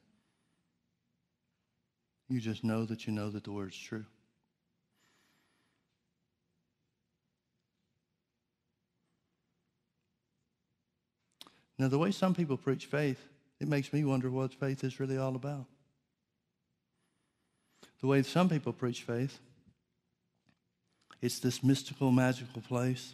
You 2.30 2.40
just 2.40 2.64
know 2.64 2.86
that 2.86 3.06
you 3.06 3.12
know 3.12 3.28
that 3.28 3.44
the 3.44 3.52
word's 3.52 3.76
true. 3.76 4.06
Now, 11.78 11.88
the 11.88 11.98
way 11.98 12.10
some 12.10 12.34
people 12.34 12.56
preach 12.56 12.86
faith, 12.86 13.20
it 13.60 13.68
makes 13.68 13.92
me 13.92 14.02
wonder 14.02 14.30
what 14.30 14.54
faith 14.54 14.82
is 14.82 14.98
really 14.98 15.18
all 15.18 15.36
about. 15.36 15.66
The 18.00 18.06
way 18.06 18.22
some 18.22 18.48
people 18.48 18.72
preach 18.72 19.02
faith, 19.02 19.40
it's 21.20 21.38
this 21.38 21.62
mystical, 21.62 22.10
magical 22.10 22.62
place 22.62 23.12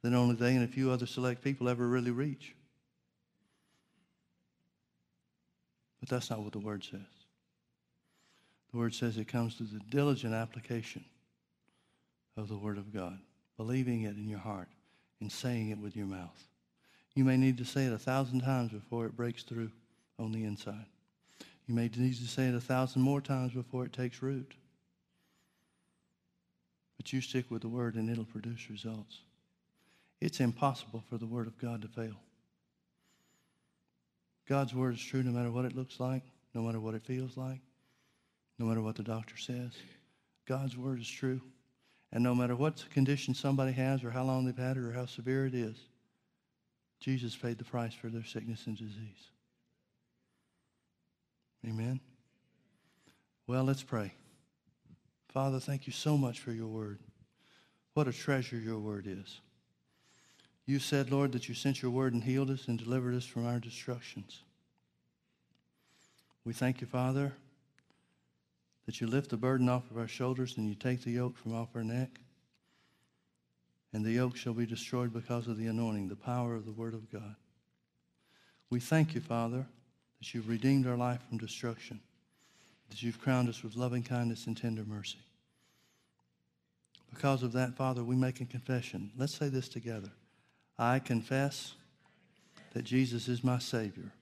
that 0.00 0.14
only 0.14 0.36
they 0.36 0.54
and 0.54 0.64
a 0.64 0.68
few 0.68 0.90
other 0.90 1.06
select 1.06 1.44
people 1.44 1.68
ever 1.68 1.86
really 1.86 2.10
reach. 2.10 2.54
But 6.02 6.08
that's 6.08 6.30
not 6.30 6.40
what 6.42 6.52
the 6.52 6.58
Word 6.58 6.82
says. 6.82 6.98
The 8.72 8.78
Word 8.78 8.92
says 8.92 9.16
it 9.16 9.28
comes 9.28 9.54
through 9.54 9.68
the 9.68 9.84
diligent 9.88 10.34
application 10.34 11.04
of 12.36 12.48
the 12.48 12.56
Word 12.56 12.76
of 12.76 12.92
God, 12.92 13.20
believing 13.56 14.02
it 14.02 14.16
in 14.16 14.28
your 14.28 14.40
heart 14.40 14.66
and 15.20 15.30
saying 15.30 15.70
it 15.70 15.78
with 15.78 15.94
your 15.94 16.06
mouth. 16.06 16.48
You 17.14 17.22
may 17.22 17.36
need 17.36 17.56
to 17.58 17.64
say 17.64 17.84
it 17.84 17.92
a 17.92 17.98
thousand 17.98 18.40
times 18.40 18.72
before 18.72 19.06
it 19.06 19.16
breaks 19.16 19.44
through 19.44 19.70
on 20.18 20.32
the 20.32 20.42
inside. 20.42 20.86
You 21.68 21.74
may 21.76 21.88
need 21.96 22.16
to 22.16 22.26
say 22.26 22.48
it 22.48 22.54
a 22.56 22.60
thousand 22.60 23.02
more 23.02 23.20
times 23.20 23.52
before 23.52 23.84
it 23.84 23.92
takes 23.92 24.22
root. 24.22 24.54
But 26.96 27.12
you 27.12 27.20
stick 27.20 27.48
with 27.48 27.62
the 27.62 27.68
word 27.68 27.94
and 27.94 28.10
it'll 28.10 28.24
produce 28.24 28.68
results. 28.68 29.18
It's 30.20 30.40
impossible 30.40 31.04
for 31.08 31.16
the 31.16 31.26
word 31.26 31.46
of 31.46 31.56
God 31.58 31.82
to 31.82 31.88
fail. 31.88 32.16
God's 34.52 34.74
word 34.74 34.92
is 34.92 35.02
true 35.02 35.22
no 35.22 35.30
matter 35.30 35.50
what 35.50 35.64
it 35.64 35.74
looks 35.74 35.98
like, 35.98 36.24
no 36.52 36.60
matter 36.60 36.78
what 36.78 36.92
it 36.92 37.00
feels 37.00 37.38
like, 37.38 37.62
no 38.58 38.66
matter 38.66 38.82
what 38.82 38.96
the 38.96 39.02
doctor 39.02 39.34
says. 39.38 39.72
God's 40.46 40.76
word 40.76 41.00
is 41.00 41.08
true. 41.08 41.40
And 42.12 42.22
no 42.22 42.34
matter 42.34 42.54
what 42.54 42.84
condition 42.90 43.32
somebody 43.32 43.72
has 43.72 44.04
or 44.04 44.10
how 44.10 44.24
long 44.24 44.44
they've 44.44 44.54
had 44.54 44.76
it 44.76 44.82
or 44.82 44.92
how 44.92 45.06
severe 45.06 45.46
it 45.46 45.54
is, 45.54 45.78
Jesus 47.00 47.34
paid 47.34 47.56
the 47.56 47.64
price 47.64 47.94
for 47.94 48.08
their 48.08 48.26
sickness 48.26 48.66
and 48.66 48.76
disease. 48.76 49.30
Amen. 51.66 51.98
Well, 53.46 53.64
let's 53.64 53.82
pray. 53.82 54.12
Father, 55.30 55.60
thank 55.60 55.86
you 55.86 55.94
so 55.94 56.18
much 56.18 56.40
for 56.40 56.52
your 56.52 56.68
word. 56.68 56.98
What 57.94 58.06
a 58.06 58.12
treasure 58.12 58.58
your 58.58 58.80
word 58.80 59.06
is. 59.06 59.40
You 60.66 60.78
said, 60.78 61.10
Lord, 61.10 61.32
that 61.32 61.48
you 61.48 61.54
sent 61.54 61.82
your 61.82 61.90
word 61.90 62.14
and 62.14 62.22
healed 62.22 62.50
us 62.50 62.68
and 62.68 62.78
delivered 62.78 63.14
us 63.14 63.24
from 63.24 63.46
our 63.46 63.58
destructions. 63.58 64.42
We 66.44 66.52
thank 66.52 66.80
you, 66.80 66.86
Father, 66.86 67.32
that 68.86 69.00
you 69.00 69.06
lift 69.06 69.30
the 69.30 69.36
burden 69.36 69.68
off 69.68 69.90
of 69.90 69.98
our 69.98 70.08
shoulders 70.08 70.56
and 70.56 70.68
you 70.68 70.74
take 70.74 71.02
the 71.02 71.12
yoke 71.12 71.36
from 71.36 71.54
off 71.54 71.68
our 71.74 71.84
neck. 71.84 72.20
And 73.92 74.04
the 74.04 74.12
yoke 74.12 74.36
shall 74.36 74.54
be 74.54 74.66
destroyed 74.66 75.12
because 75.12 75.46
of 75.46 75.58
the 75.58 75.66
anointing, 75.66 76.08
the 76.08 76.16
power 76.16 76.54
of 76.54 76.64
the 76.64 76.72
word 76.72 76.94
of 76.94 77.10
God. 77.10 77.36
We 78.70 78.80
thank 78.80 79.14
you, 79.14 79.20
Father, 79.20 79.66
that 80.18 80.34
you've 80.34 80.48
redeemed 80.48 80.86
our 80.86 80.96
life 80.96 81.20
from 81.28 81.38
destruction 81.38 82.00
that 82.92 83.02
you've 83.02 83.18
crowned 83.18 83.48
us 83.48 83.62
with 83.62 83.74
loving 83.74 84.02
kindness 84.02 84.46
and 84.46 84.54
tender 84.54 84.84
mercy. 84.84 85.16
Because 87.10 87.42
of 87.42 87.52
that, 87.52 87.74
Father, 87.74 88.04
we 88.04 88.16
make 88.16 88.42
a 88.42 88.44
confession. 88.44 89.10
Let's 89.16 89.34
say 89.34 89.48
this 89.48 89.66
together. 89.66 90.10
I 90.78 90.98
confess 90.98 91.74
that 92.72 92.84
Jesus 92.84 93.28
is 93.28 93.44
my 93.44 93.58
Savior, 93.58 94.12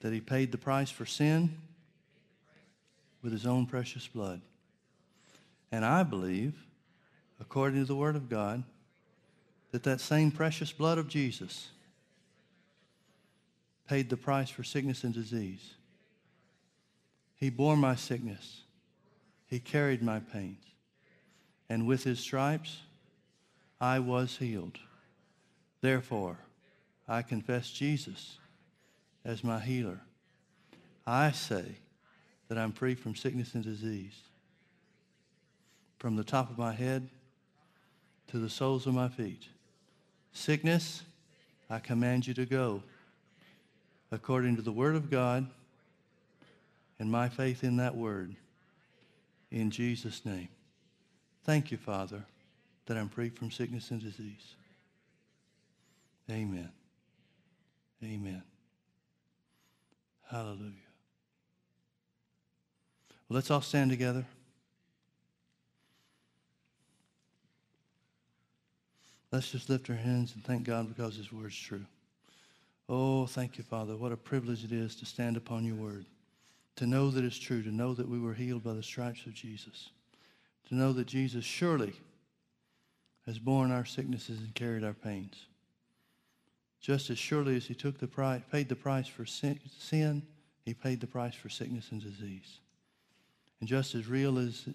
that 0.00 0.12
He 0.12 0.20
paid 0.20 0.52
the 0.52 0.58
price 0.58 0.90
for 0.90 1.06
sin 1.06 1.56
with 3.22 3.32
His 3.32 3.46
own 3.46 3.66
precious 3.66 4.06
blood. 4.06 4.40
And 5.72 5.84
I 5.84 6.02
believe, 6.02 6.54
according 7.40 7.80
to 7.80 7.86
the 7.86 7.96
Word 7.96 8.16
of 8.16 8.28
God, 8.28 8.62
that 9.72 9.82
that 9.82 10.00
same 10.00 10.30
precious 10.30 10.70
blood 10.70 10.98
of 10.98 11.08
Jesus 11.08 11.68
paid 13.88 14.08
the 14.08 14.16
price 14.16 14.50
for 14.50 14.62
sickness 14.62 15.04
and 15.04 15.12
disease 15.12 15.74
he 17.44 17.50
bore 17.50 17.76
my 17.76 17.94
sickness. 17.94 18.62
He 19.46 19.60
carried 19.60 20.02
my 20.02 20.18
pains. 20.18 20.64
And 21.68 21.86
with 21.86 22.04
his 22.04 22.18
stripes, 22.18 22.78
I 23.78 23.98
was 23.98 24.38
healed. 24.38 24.78
Therefore, 25.84 26.38
I 27.06 27.20
confess 27.20 27.70
Jesus 27.70 28.38
as 29.22 29.44
my 29.44 29.60
healer. 29.60 30.00
I 31.06 31.30
say 31.30 31.76
that 32.48 32.56
I'm 32.56 32.72
free 32.72 32.94
from 32.94 33.14
sickness 33.14 33.52
and 33.52 33.62
disease. 33.62 34.14
From 35.98 36.16
the 36.16 36.24
top 36.24 36.48
of 36.48 36.56
my 36.56 36.72
head 36.72 37.10
to 38.28 38.38
the 38.38 38.48
soles 38.48 38.86
of 38.86 38.94
my 38.94 39.10
feet. 39.10 39.48
Sickness, 40.32 41.02
I 41.68 41.80
command 41.80 42.26
you 42.26 42.32
to 42.32 42.46
go 42.46 42.82
according 44.10 44.56
to 44.56 44.62
the 44.62 44.72
word 44.72 44.96
of 44.96 45.10
God 45.10 45.46
and 46.98 47.12
my 47.12 47.28
faith 47.28 47.62
in 47.62 47.76
that 47.76 47.94
word. 47.94 48.34
In 49.50 49.70
Jesus' 49.70 50.24
name. 50.24 50.48
Thank 51.44 51.70
you, 51.70 51.76
Father, 51.76 52.24
that 52.86 52.96
I'm 52.96 53.10
free 53.10 53.28
from 53.28 53.50
sickness 53.50 53.90
and 53.90 54.00
disease. 54.00 54.54
Amen. 56.30 56.70
Amen. 58.02 58.42
Hallelujah. 60.30 60.72
Well, 63.28 63.36
let's 63.36 63.50
all 63.50 63.60
stand 63.60 63.90
together. 63.90 64.24
Let's 69.30 69.50
just 69.50 69.68
lift 69.68 69.90
our 69.90 69.96
hands 69.96 70.32
and 70.34 70.44
thank 70.44 70.64
God 70.64 70.88
because 70.88 71.16
His 71.16 71.32
word's 71.32 71.58
true. 71.58 71.84
Oh, 72.88 73.26
thank 73.26 73.58
you, 73.58 73.64
Father. 73.64 73.96
What 73.96 74.12
a 74.12 74.16
privilege 74.16 74.64
it 74.64 74.72
is 74.72 74.94
to 74.96 75.06
stand 75.06 75.36
upon 75.36 75.64
your 75.64 75.74
word, 75.74 76.06
to 76.76 76.86
know 76.86 77.10
that 77.10 77.24
it's 77.24 77.38
true, 77.38 77.62
to 77.62 77.74
know 77.74 77.94
that 77.94 78.08
we 78.08 78.20
were 78.20 78.34
healed 78.34 78.62
by 78.62 78.74
the 78.74 78.82
stripes 78.82 79.26
of 79.26 79.34
Jesus, 79.34 79.90
to 80.68 80.74
know 80.74 80.92
that 80.92 81.06
Jesus 81.06 81.44
surely 81.44 81.94
has 83.26 83.38
borne 83.38 83.72
our 83.72 83.84
sicknesses 83.84 84.40
and 84.40 84.54
carried 84.54 84.84
our 84.84 84.92
pains. 84.92 85.46
Just 86.84 87.08
as 87.08 87.18
surely 87.18 87.56
as 87.56 87.64
he 87.64 87.74
took 87.74 87.96
the 87.96 88.06
price, 88.06 88.42
paid 88.52 88.68
the 88.68 88.76
price 88.76 89.06
for 89.06 89.24
sin, 89.24 90.22
he 90.66 90.74
paid 90.74 91.00
the 91.00 91.06
price 91.06 91.34
for 91.34 91.48
sickness 91.48 91.90
and 91.90 92.02
disease. 92.02 92.58
And 93.58 93.66
just 93.66 93.94
as 93.94 94.06
real 94.06 94.38
as 94.38 94.68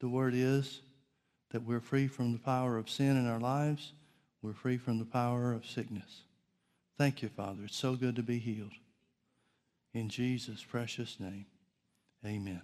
the 0.00 0.08
word 0.08 0.34
is 0.34 0.80
that 1.52 1.62
we're 1.62 1.78
free 1.78 2.08
from 2.08 2.32
the 2.32 2.40
power 2.40 2.78
of 2.78 2.90
sin 2.90 3.16
in 3.16 3.28
our 3.28 3.38
lives, 3.38 3.92
we're 4.42 4.54
free 4.54 4.76
from 4.76 4.98
the 4.98 5.04
power 5.04 5.52
of 5.52 5.64
sickness. 5.64 6.22
Thank 6.98 7.22
you, 7.22 7.28
Father. 7.28 7.62
It's 7.66 7.76
so 7.76 7.94
good 7.94 8.16
to 8.16 8.24
be 8.24 8.40
healed. 8.40 8.72
In 9.94 10.08
Jesus' 10.08 10.64
precious 10.64 11.20
name, 11.20 11.46
amen. 12.26 12.62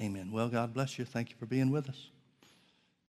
Amen. 0.00 0.30
Well, 0.30 0.48
God 0.48 0.72
bless 0.72 0.96
you. 0.96 1.04
Thank 1.04 1.30
you 1.30 1.36
for 1.40 1.46
being 1.46 1.72
with 1.72 1.88
us. 1.88 2.06